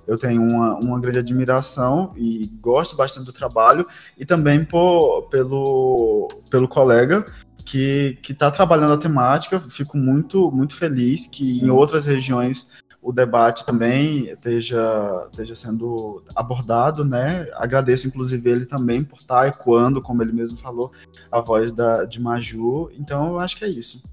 eu 0.06 0.18
tenho 0.18 0.42
uma, 0.42 0.76
uma 0.76 1.00
grande 1.00 1.20
admiração 1.20 2.14
e 2.16 2.50
gosto 2.62 2.96
bastante 2.96 3.26
do 3.26 3.34
trabalho, 3.34 3.86
e 4.18 4.26
também 4.26 4.64
por, 4.64 5.24
pelo, 5.24 6.28
pelo 6.50 6.68
colega 6.68 7.26
que 7.66 8.18
está 8.30 8.50
trabalhando 8.50 8.94
a 8.94 8.98
temática, 8.98 9.60
fico 9.60 9.98
muito, 9.98 10.50
muito 10.52 10.74
feliz 10.74 11.28
que 11.28 11.60
em 11.60 11.70
outras 11.70 12.06
regiões 12.06 12.70
o 13.08 13.14
debate 13.14 13.66
também 13.66 14.30
esteja, 14.32 15.30
esteja 15.32 15.56
sendo 15.56 16.22
abordado, 16.36 17.06
né? 17.06 17.48
Agradeço, 17.54 18.06
inclusive, 18.06 18.50
ele 18.50 18.66
também 18.66 19.02
por 19.02 19.20
estar 19.20 19.48
ecoando, 19.48 20.02
como 20.02 20.22
ele 20.22 20.34
mesmo 20.34 20.58
falou, 20.58 20.92
a 21.32 21.40
voz 21.40 21.72
da, 21.72 22.04
de 22.04 22.20
Maju. 22.20 22.92
Então, 22.92 23.30
eu 23.30 23.40
acho 23.40 23.56
que 23.56 23.64
é 23.64 23.70
isso. 23.70 24.04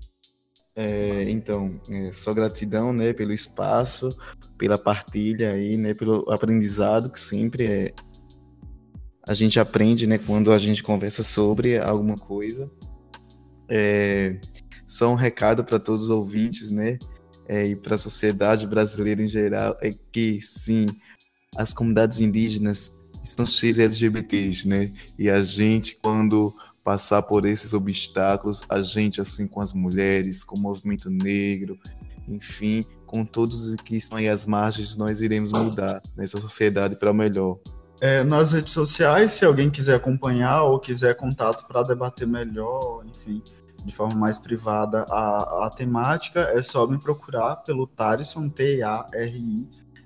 É, 0.77 1.29
então, 1.29 1.81
é, 1.91 2.13
só 2.13 2.33
gratidão, 2.33 2.93
né, 2.93 3.13
pelo 3.13 3.33
espaço, 3.33 4.17
pela 4.57 4.79
partilha 4.79 5.51
aí, 5.51 5.77
né, 5.77 5.93
pelo 5.93 6.31
aprendizado 6.31 7.11
que 7.11 7.19
sempre 7.19 7.67
é 7.67 7.95
a 9.27 9.35
gente 9.35 9.59
aprende, 9.59 10.07
né, 10.07 10.19
quando 10.19 10.53
a 10.53 10.59
gente 10.59 10.85
conversa 10.85 11.25
sobre 11.25 11.79
alguma 11.79 12.17
coisa. 12.17 12.71
É, 13.69 14.39
só 14.87 15.11
um 15.11 15.17
recado 15.17 15.65
para 15.65 15.81
todos 15.81 16.05
os 16.05 16.11
ouvintes, 16.11 16.71
né, 16.71 16.97
é, 17.49 17.67
e 17.67 17.77
para 17.77 17.95
a 17.95 17.99
sociedade 17.99 18.67
brasileira 18.67 19.23
em 19.23 19.29
geral 19.29 19.77
é 19.81 19.95
que 20.13 20.41
sim, 20.41 20.89
as 21.57 21.73
comunidades 21.73 22.21
indígenas 22.21 22.93
estão 23.23 23.47
cheias 23.47 23.77
de 23.77 23.83
LGBTs, 23.83 24.69
né, 24.69 24.93
e 25.19 25.31
a 25.31 25.43
gente 25.43 25.97
quando 25.97 26.55
passar 26.85 27.23
por 27.23 27.47
esses 27.47 27.73
obstáculos, 27.73 28.63
a 28.69 28.83
gente, 28.83 29.19
assim, 29.19 29.49
com 29.49 29.61
as 29.61 29.73
mulheres, 29.73 30.45
com 30.45 30.55
o 30.55 30.61
movimento 30.61 31.09
negro, 31.09 31.79
enfim, 32.29 32.85
com 33.07 33.25
todos 33.25 33.75
que 33.77 33.97
estão 33.97 34.19
aí 34.19 34.29
às 34.29 34.45
margens, 34.45 34.95
nós 34.95 35.23
iremos 35.23 35.51
mudar 35.51 36.03
nessa 36.15 36.39
sociedade 36.39 36.97
para 36.97 37.13
melhor. 37.13 37.59
É, 38.01 38.23
nas 38.23 38.53
redes 38.53 38.73
sociais, 38.73 39.33
se 39.33 39.47
alguém 39.47 39.71
quiser 39.71 39.95
acompanhar 39.95 40.65
ou 40.65 40.79
quiser 40.79 41.17
contato 41.17 41.67
para 41.67 41.83
debater 41.83 42.29
melhor, 42.29 43.03
enfim, 43.07 43.43
de 43.85 43.95
forma 43.95 44.15
mais 44.15 44.39
privada 44.39 45.05
a, 45.11 45.67
a 45.67 45.71
temática, 45.71 46.41
é 46.55 46.63
só 46.63 46.87
me 46.87 46.99
procurar 46.99 47.57
pelo 47.57 47.87
Tarisson, 47.87 48.49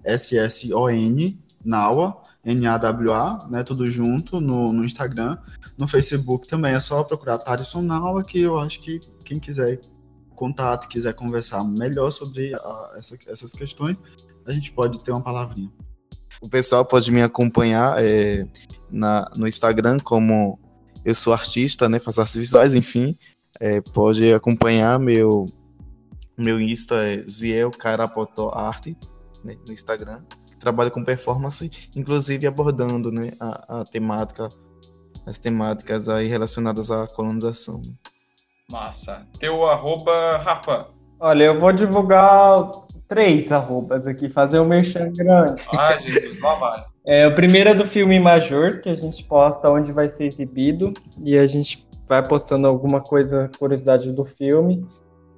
T-A-R-I-S-S-O-N, 0.05 1.39
Nawa, 1.65 2.23
N-A-W-A, 2.45 3.47
né, 3.51 3.63
tudo 3.63 3.89
junto 3.91 4.41
no, 4.41 4.73
no 4.73 4.85
Instagram. 4.85 5.39
No 5.77 5.87
Facebook 5.87 6.47
também 6.47 6.73
é 6.75 6.81
só 6.81 7.03
procurar 7.05 7.39
Tarisson 7.39 7.83
Nawa, 7.83 8.25
que 8.25 8.41
eu 8.41 8.59
acho 8.59 8.81
que 8.81 9.01
quem 9.25 9.39
quiser 9.39 9.81
contato, 10.35 10.89
quiser 10.89 11.15
conversar 11.15 11.63
melhor 11.65 12.11
sobre 12.11 12.55
a- 12.55 12.93
essa- 12.97 13.19
essas 13.27 13.53
questões, 13.53 14.03
a 14.47 14.53
gente 14.53 14.73
pode 14.73 15.01
ter 15.01 15.11
uma 15.11 15.21
palavrinha. 15.21 15.71
O 16.41 16.49
pessoal 16.49 16.85
pode 16.85 17.11
me 17.11 17.21
acompanhar 17.21 17.97
é, 18.03 18.47
na, 18.91 19.29
no 19.37 19.47
Instagram 19.49 19.99
como 19.99 20.59
eu 21.05 21.15
sou 21.15 21.33
artista, 21.33 21.89
né? 21.89 21.99
Faço 21.99 22.21
artes 22.21 22.37
visuais, 22.37 22.75
enfim. 22.75 23.17
É, 23.61 23.81
pode 23.81 24.33
acompanhar 24.33 24.99
meu 24.99 25.47
meu 26.39 26.61
Insta 26.61 26.95
é 26.95 27.17
Ziel 27.27 27.73
Carapotó 27.73 28.53
Arte, 28.55 28.97
né, 29.45 29.57
no 29.67 29.73
Instagram. 29.73 30.23
Trabalho 30.61 30.91
com 30.91 31.05
performance, 31.05 31.71
inclusive 31.97 32.47
abordando 32.47 33.11
né, 33.11 33.33
a, 33.41 33.81
a 33.81 33.85
temática, 33.85 34.49
as 35.27 35.39
temáticas 35.39 36.09
aí 36.09 36.29
relacionadas 36.29 36.91
à 36.91 37.07
colonização. 37.09 37.83
Massa. 38.71 39.27
Teu 39.39 39.67
arroba, 39.67 40.37
Rafa. 40.39 40.89
Olha, 41.19 41.45
eu 41.45 41.59
vou 41.59 41.73
divulgar 41.73 42.71
três 43.09 43.51
arrobas 43.51 44.07
aqui, 44.07 44.29
fazer 44.29 44.61
um 44.61 44.67
merchan 44.67 45.11
grande. 45.13 45.63
Ah, 45.77 45.99
Jesus, 45.99 46.41
lá 46.41 46.55
vai. 46.55 46.85
É, 47.07 47.27
o 47.27 47.35
primeiro 47.35 47.71
é 47.71 47.75
do 47.75 47.87
filme 47.87 48.21
Major, 48.21 48.81
que 48.81 48.91
a 48.91 48.95
gente 48.95 49.25
posta 49.25 49.71
onde 49.71 49.91
vai 49.91 50.09
ser 50.09 50.27
exibido, 50.27 50.93
e 51.25 51.39
a 51.39 51.47
gente 51.47 51.88
vai 52.09 52.27
postando 52.27 52.67
alguma 52.67 53.01
coisa, 53.01 53.51
curiosidade 53.59 54.11
do 54.13 54.25
filme. 54.25 54.85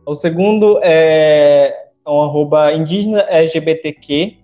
O 0.06 0.14
segundo 0.14 0.80
é 0.82 1.88
um 2.06 2.22
arroba 2.22 2.72
indígena 2.72 3.20
LGBTQ, 3.28 4.40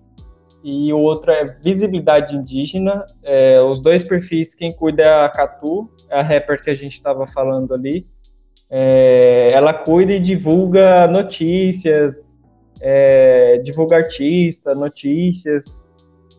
e 0.63 0.91
o 0.91 0.99
outro 0.99 1.31
é 1.31 1.45
visibilidade 1.63 2.35
indígena. 2.35 3.05
É, 3.23 3.61
os 3.61 3.79
dois 3.79 4.03
perfis, 4.03 4.53
quem 4.53 4.71
cuida 4.71 5.03
é 5.03 5.25
a 5.25 5.29
Catu, 5.29 5.89
é 6.09 6.19
a 6.19 6.21
rapper 6.21 6.61
que 6.61 6.69
a 6.69 6.75
gente 6.75 6.93
estava 6.93 7.25
falando 7.25 7.73
ali. 7.73 8.05
É, 8.69 9.51
ela 9.53 9.73
cuida 9.73 10.11
e 10.11 10.19
divulga 10.19 11.07
notícias, 11.07 12.37
é, 12.81 13.59
divulga 13.59 13.95
artista, 13.95 14.75
notícias 14.75 15.85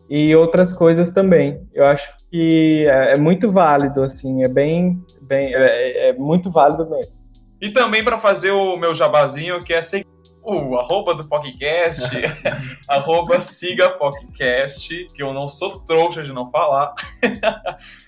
e 0.07 0.35
outras 0.35 0.73
coisas 0.73 1.11
também. 1.11 1.61
Eu 1.73 1.85
acho 1.85 2.09
que 2.29 2.85
é, 2.85 3.13
é 3.13 3.17
muito 3.17 3.51
válido, 3.51 4.03
assim, 4.03 4.43
é 4.43 4.47
bem, 4.47 5.03
bem 5.29 5.53
é, 5.53 6.09
é 6.09 6.13
muito 6.13 6.51
válido 6.51 6.89
mesmo. 6.89 7.17
E 7.61 7.69
também 7.69 8.03
para 8.03 8.17
fazer 8.17 8.51
o 8.51 8.75
meu 8.75 8.93
jabazinho, 8.95 9.63
que 9.63 9.73
é 9.73 9.81
seguir 9.81 10.07
o 10.41 10.79
arroba 10.79 11.13
do 11.13 11.27
podcast, 11.27 12.01
arroba 12.87 13.39
siga 13.39 13.89
podcast, 13.89 15.05
que 15.13 15.21
eu 15.21 15.31
não 15.33 15.47
sou 15.47 15.81
trouxa 15.81 16.23
de 16.23 16.33
não 16.33 16.49
falar. 16.49 16.95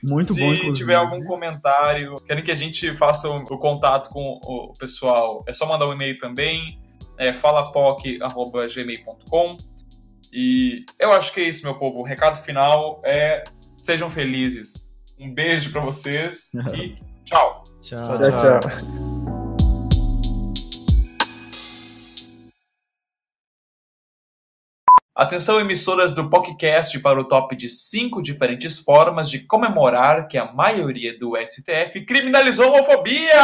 Muito 0.01 0.33
Se 0.33 0.39
bom, 0.39 0.53
inclusive. 0.53 0.77
tiver 0.77 0.95
algum 0.95 1.23
comentário, 1.23 2.15
querem 2.25 2.43
que 2.43 2.49
a 2.51 2.55
gente 2.55 2.95
faça 2.95 3.29
o, 3.29 3.43
o 3.43 3.59
contato 3.59 4.09
com 4.09 4.39
o 4.43 4.73
pessoal, 4.73 5.43
é 5.47 5.53
só 5.53 5.67
mandar 5.67 5.87
um 5.87 5.93
e-mail 5.93 6.17
também. 6.17 6.79
é 7.17 7.31
falapoc.gmail.com. 7.31 9.57
E 10.33 10.85
eu 10.97 11.11
acho 11.11 11.33
que 11.33 11.41
é 11.41 11.43
isso, 11.43 11.65
meu 11.65 11.75
povo. 11.75 11.99
O 11.99 12.03
recado 12.03 12.41
final 12.41 13.01
é 13.03 13.43
sejam 13.83 14.09
felizes. 14.09 14.93
Um 15.19 15.33
beijo 15.33 15.69
pra 15.71 15.81
vocês 15.81 16.51
e 16.73 16.95
tchau. 17.31 17.63
Tchau, 17.81 18.03
Tchau, 18.03 18.59
tchau. 18.59 19.01
Atenção, 25.15 25.59
emissoras 25.59 26.15
do 26.15 26.29
podcast, 26.29 26.97
para 26.99 27.19
o 27.19 27.23
top 27.23 27.55
de 27.55 27.69
cinco 27.69 28.21
diferentes 28.21 28.79
formas 28.79 29.29
de 29.29 29.39
comemorar 29.39 30.27
que 30.27 30.37
a 30.37 30.51
maioria 30.51 31.17
do 31.17 31.33
STF 31.37 32.05
criminalizou 32.05 32.65
a 32.65 32.69
homofobia! 32.69 33.41